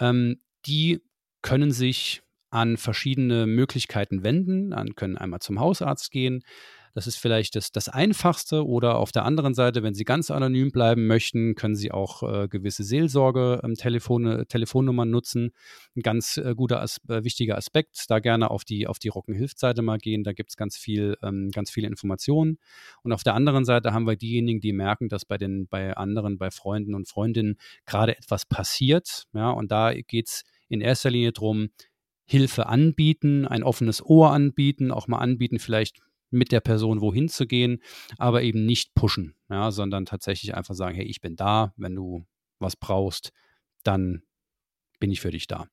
Ähm, 0.00 0.40
die 0.66 1.00
können 1.42 1.72
sich 1.72 2.22
an 2.50 2.76
verschiedene 2.76 3.46
Möglichkeiten 3.46 4.24
wenden, 4.24 4.72
an, 4.72 4.94
können 4.96 5.16
einmal 5.16 5.40
zum 5.40 5.60
Hausarzt 5.60 6.10
gehen, 6.10 6.42
das 6.94 7.06
ist 7.06 7.16
vielleicht 7.16 7.56
das, 7.56 7.72
das 7.72 7.88
Einfachste. 7.88 8.66
Oder 8.66 8.96
auf 8.96 9.12
der 9.12 9.24
anderen 9.24 9.54
Seite, 9.54 9.82
wenn 9.82 9.94
Sie 9.94 10.04
ganz 10.04 10.30
anonym 10.30 10.70
bleiben 10.70 11.06
möchten, 11.06 11.54
können 11.54 11.76
Sie 11.76 11.92
auch 11.92 12.22
äh, 12.22 12.48
gewisse 12.48 12.84
Seelsorge-Telefone, 12.84 14.38
ähm, 14.40 14.48
Telefonnummern 14.48 15.10
nutzen. 15.10 15.52
Ein 15.96 16.02
ganz 16.02 16.36
äh, 16.36 16.54
guter, 16.54 16.80
as 16.80 16.98
äh, 17.08 17.24
wichtiger 17.24 17.56
Aspekt. 17.56 18.04
Da 18.08 18.18
gerne 18.18 18.50
auf 18.50 18.64
die, 18.64 18.86
auf 18.86 18.98
die 18.98 19.08
Rockenhilft-Seite 19.08 19.82
mal 19.82 19.98
gehen. 19.98 20.24
Da 20.24 20.32
gibt 20.32 20.50
es 20.50 20.56
ganz 20.56 20.76
viel, 20.76 21.16
ähm, 21.22 21.50
ganz 21.52 21.70
viele 21.70 21.86
Informationen. 21.86 22.58
Und 23.02 23.12
auf 23.12 23.22
der 23.22 23.34
anderen 23.34 23.64
Seite 23.64 23.92
haben 23.92 24.06
wir 24.06 24.16
diejenigen, 24.16 24.60
die 24.60 24.72
merken, 24.72 25.08
dass 25.08 25.24
bei 25.24 25.38
den, 25.38 25.68
bei 25.68 25.96
anderen, 25.96 26.38
bei 26.38 26.50
Freunden 26.50 26.94
und 26.94 27.08
Freundinnen 27.08 27.56
gerade 27.86 28.16
etwas 28.16 28.46
passiert. 28.46 29.24
Ja, 29.32 29.50
und 29.50 29.70
da 29.70 29.92
geht 29.94 30.28
es 30.28 30.44
in 30.68 30.80
erster 30.80 31.10
Linie 31.10 31.32
darum, 31.32 31.70
Hilfe 32.30 32.66
anbieten, 32.66 33.44
ein 33.44 33.64
offenes 33.64 34.04
Ohr 34.06 34.30
anbieten, 34.30 34.92
auch 34.92 35.08
mal 35.08 35.18
anbieten, 35.18 35.58
vielleicht 35.58 36.00
mit 36.30 36.52
der 36.52 36.60
Person 36.60 37.00
wohin 37.00 37.28
zu 37.28 37.46
gehen, 37.46 37.82
aber 38.18 38.42
eben 38.42 38.64
nicht 38.64 38.94
pushen, 38.94 39.34
ja, 39.48 39.70
sondern 39.70 40.06
tatsächlich 40.06 40.54
einfach 40.54 40.74
sagen, 40.74 40.94
hey, 40.94 41.04
ich 41.04 41.20
bin 41.20 41.36
da, 41.36 41.72
wenn 41.76 41.94
du 41.94 42.26
was 42.58 42.76
brauchst, 42.76 43.32
dann 43.82 44.22
bin 44.98 45.10
ich 45.10 45.20
für 45.20 45.30
dich 45.30 45.46
da. 45.46 45.68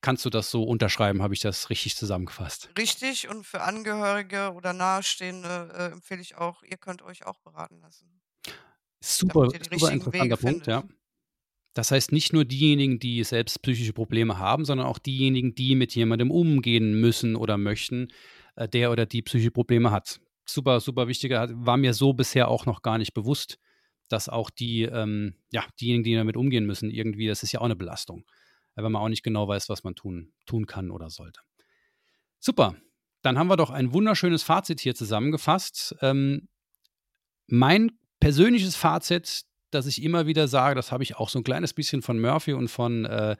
Kannst 0.00 0.24
du 0.24 0.30
das 0.30 0.50
so 0.50 0.62
unterschreiben? 0.62 1.22
Habe 1.22 1.34
ich 1.34 1.40
das 1.40 1.70
richtig 1.70 1.96
zusammengefasst? 1.96 2.70
Richtig 2.78 3.28
und 3.28 3.44
für 3.44 3.62
Angehörige 3.62 4.52
oder 4.52 4.72
Nahestehende 4.72 5.72
äh, 5.76 5.92
empfehle 5.92 6.20
ich 6.20 6.36
auch, 6.36 6.62
ihr 6.62 6.76
könnt 6.76 7.02
euch 7.02 7.26
auch 7.26 7.38
beraten 7.40 7.80
lassen. 7.80 8.20
Super, 9.00 9.48
super 9.50 9.92
interessanter 9.92 10.36
Punkt, 10.36 10.66
ja. 10.66 10.84
Das 11.74 11.90
heißt 11.90 12.10
nicht 12.10 12.32
nur 12.32 12.44
diejenigen, 12.44 12.98
die 12.98 13.22
selbst 13.22 13.62
psychische 13.62 13.92
Probleme 13.92 14.38
haben, 14.38 14.64
sondern 14.64 14.86
auch 14.86 14.98
diejenigen, 14.98 15.54
die 15.54 15.76
mit 15.76 15.94
jemandem 15.94 16.30
umgehen 16.30 17.00
müssen 17.00 17.36
oder 17.36 17.56
möchten, 17.56 18.08
äh, 18.58 18.68
der 18.68 18.90
oder 18.90 19.06
die 19.06 19.22
psychische 19.22 19.50
Probleme 19.50 19.90
hat. 19.90 20.20
Super, 20.44 20.80
super 20.80 21.08
wichtiger, 21.08 21.48
war 21.52 21.76
mir 21.76 21.94
so 21.94 22.12
bisher 22.12 22.48
auch 22.48 22.66
noch 22.66 22.82
gar 22.82 22.98
nicht 22.98 23.14
bewusst, 23.14 23.58
dass 24.08 24.28
auch 24.28 24.50
die, 24.50 24.82
ähm, 24.82 25.34
ja, 25.50 25.64
diejenigen, 25.80 26.04
die 26.04 26.14
damit 26.14 26.36
umgehen 26.36 26.66
müssen, 26.66 26.90
irgendwie, 26.90 27.28
das 27.28 27.42
ist 27.42 27.52
ja 27.52 27.60
auch 27.60 27.66
eine 27.66 27.76
Belastung, 27.76 28.24
wenn 28.74 28.90
man 28.90 29.02
auch 29.02 29.08
nicht 29.08 29.22
genau 29.22 29.46
weiß, 29.46 29.68
was 29.68 29.84
man 29.84 29.94
tun, 29.94 30.32
tun 30.46 30.66
kann 30.66 30.90
oder 30.90 31.10
sollte. 31.10 31.40
Super, 32.40 32.76
dann 33.22 33.38
haben 33.38 33.48
wir 33.48 33.56
doch 33.56 33.70
ein 33.70 33.92
wunderschönes 33.92 34.42
Fazit 34.42 34.80
hier 34.80 34.94
zusammengefasst. 34.94 35.96
Ähm, 36.00 36.48
mein 37.46 37.92
persönliches 38.20 38.74
Fazit, 38.74 39.42
das 39.70 39.86
ich 39.86 40.02
immer 40.02 40.26
wieder 40.26 40.48
sage, 40.48 40.74
das 40.74 40.90
habe 40.92 41.02
ich 41.02 41.16
auch 41.16 41.28
so 41.28 41.38
ein 41.38 41.44
kleines 41.44 41.74
bisschen 41.74 42.02
von 42.02 42.20
Murphy 42.20 42.54
und 42.54 42.68
von, 42.68 43.04
äh, 43.04 43.36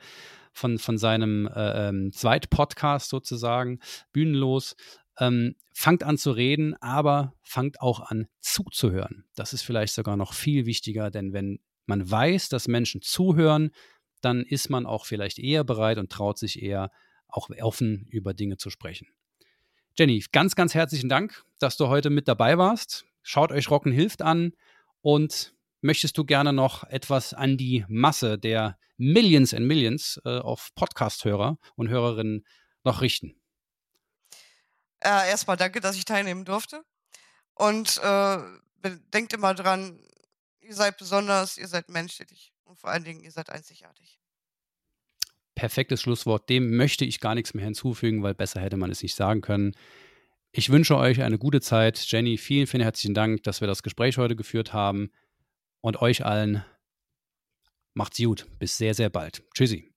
von, 0.52 0.78
von 0.78 0.98
seinem 0.98 1.46
äh, 1.46 1.88
ähm, 1.88 2.12
Zweitpodcast 2.12 3.08
sozusagen, 3.08 3.80
Bühnenlos. 4.12 4.76
Ähm, 5.20 5.56
fangt 5.74 6.02
an 6.02 6.18
zu 6.18 6.30
reden, 6.30 6.74
aber 6.80 7.34
fangt 7.42 7.80
auch 7.80 8.00
an 8.00 8.28
zuzuhören. 8.40 9.24
Das 9.34 9.52
ist 9.52 9.62
vielleicht 9.62 9.94
sogar 9.94 10.16
noch 10.16 10.32
viel 10.32 10.66
wichtiger, 10.66 11.10
denn 11.10 11.32
wenn 11.32 11.60
man 11.86 12.08
weiß, 12.08 12.48
dass 12.48 12.68
Menschen 12.68 13.02
zuhören, 13.02 13.70
dann 14.20 14.42
ist 14.42 14.70
man 14.70 14.86
auch 14.86 15.06
vielleicht 15.06 15.38
eher 15.38 15.64
bereit 15.64 15.98
und 15.98 16.10
traut 16.10 16.38
sich 16.38 16.62
eher 16.62 16.90
auch 17.28 17.50
offen 17.60 18.06
über 18.10 18.34
Dinge 18.34 18.56
zu 18.56 18.70
sprechen. 18.70 19.08
Jenny, 19.96 20.24
ganz, 20.32 20.54
ganz 20.54 20.74
herzlichen 20.74 21.08
Dank, 21.08 21.44
dass 21.58 21.76
du 21.76 21.88
heute 21.88 22.10
mit 22.10 22.28
dabei 22.28 22.58
warst. 22.58 23.04
Schaut 23.22 23.52
euch 23.52 23.70
Rocken 23.70 23.92
hilft 23.92 24.22
an 24.22 24.52
und 25.00 25.54
möchtest 25.80 26.16
du 26.18 26.24
gerne 26.24 26.52
noch 26.52 26.84
etwas 26.84 27.34
an 27.34 27.56
die 27.56 27.84
Masse 27.88 28.38
der 28.38 28.78
Millions 28.96 29.54
and 29.54 29.66
Millions 29.66 30.20
äh, 30.24 30.38
auf 30.38 30.70
Podcast-Hörer 30.74 31.58
und 31.76 31.88
Hörerinnen 31.88 32.44
noch 32.84 33.00
richten? 33.00 33.37
Äh, 35.00 35.30
erstmal 35.30 35.56
danke, 35.56 35.80
dass 35.80 35.96
ich 35.96 36.04
teilnehmen 36.04 36.44
durfte. 36.44 36.84
Und 37.54 37.98
äh, 38.02 38.38
denkt 39.12 39.32
immer 39.32 39.54
dran, 39.54 40.00
ihr 40.60 40.74
seid 40.74 40.96
besonders, 40.98 41.58
ihr 41.58 41.68
seid 41.68 41.88
menschlich 41.88 42.52
und 42.64 42.78
vor 42.78 42.90
allen 42.90 43.04
Dingen, 43.04 43.20
ihr 43.20 43.32
seid 43.32 43.50
einzigartig. 43.50 44.20
Perfektes 45.54 46.02
Schlusswort. 46.02 46.48
Dem 46.48 46.76
möchte 46.76 47.04
ich 47.04 47.18
gar 47.18 47.34
nichts 47.34 47.52
mehr 47.54 47.64
hinzufügen, 47.64 48.22
weil 48.22 48.34
besser 48.34 48.60
hätte 48.60 48.76
man 48.76 48.90
es 48.90 49.02
nicht 49.02 49.16
sagen 49.16 49.40
können. 49.40 49.74
Ich 50.52 50.70
wünsche 50.70 50.96
euch 50.96 51.22
eine 51.22 51.38
gute 51.38 51.60
Zeit. 51.60 51.98
Jenny, 51.98 52.38
vielen, 52.38 52.66
vielen 52.66 52.82
herzlichen 52.82 53.14
Dank, 53.14 53.42
dass 53.42 53.60
wir 53.60 53.66
das 53.66 53.82
Gespräch 53.82 54.18
heute 54.18 54.36
geführt 54.36 54.72
haben. 54.72 55.10
Und 55.80 56.00
euch 56.00 56.24
allen 56.24 56.64
macht's 57.94 58.18
gut. 58.18 58.46
Bis 58.58 58.76
sehr, 58.76 58.94
sehr 58.94 59.10
bald. 59.10 59.42
Tschüssi. 59.54 59.92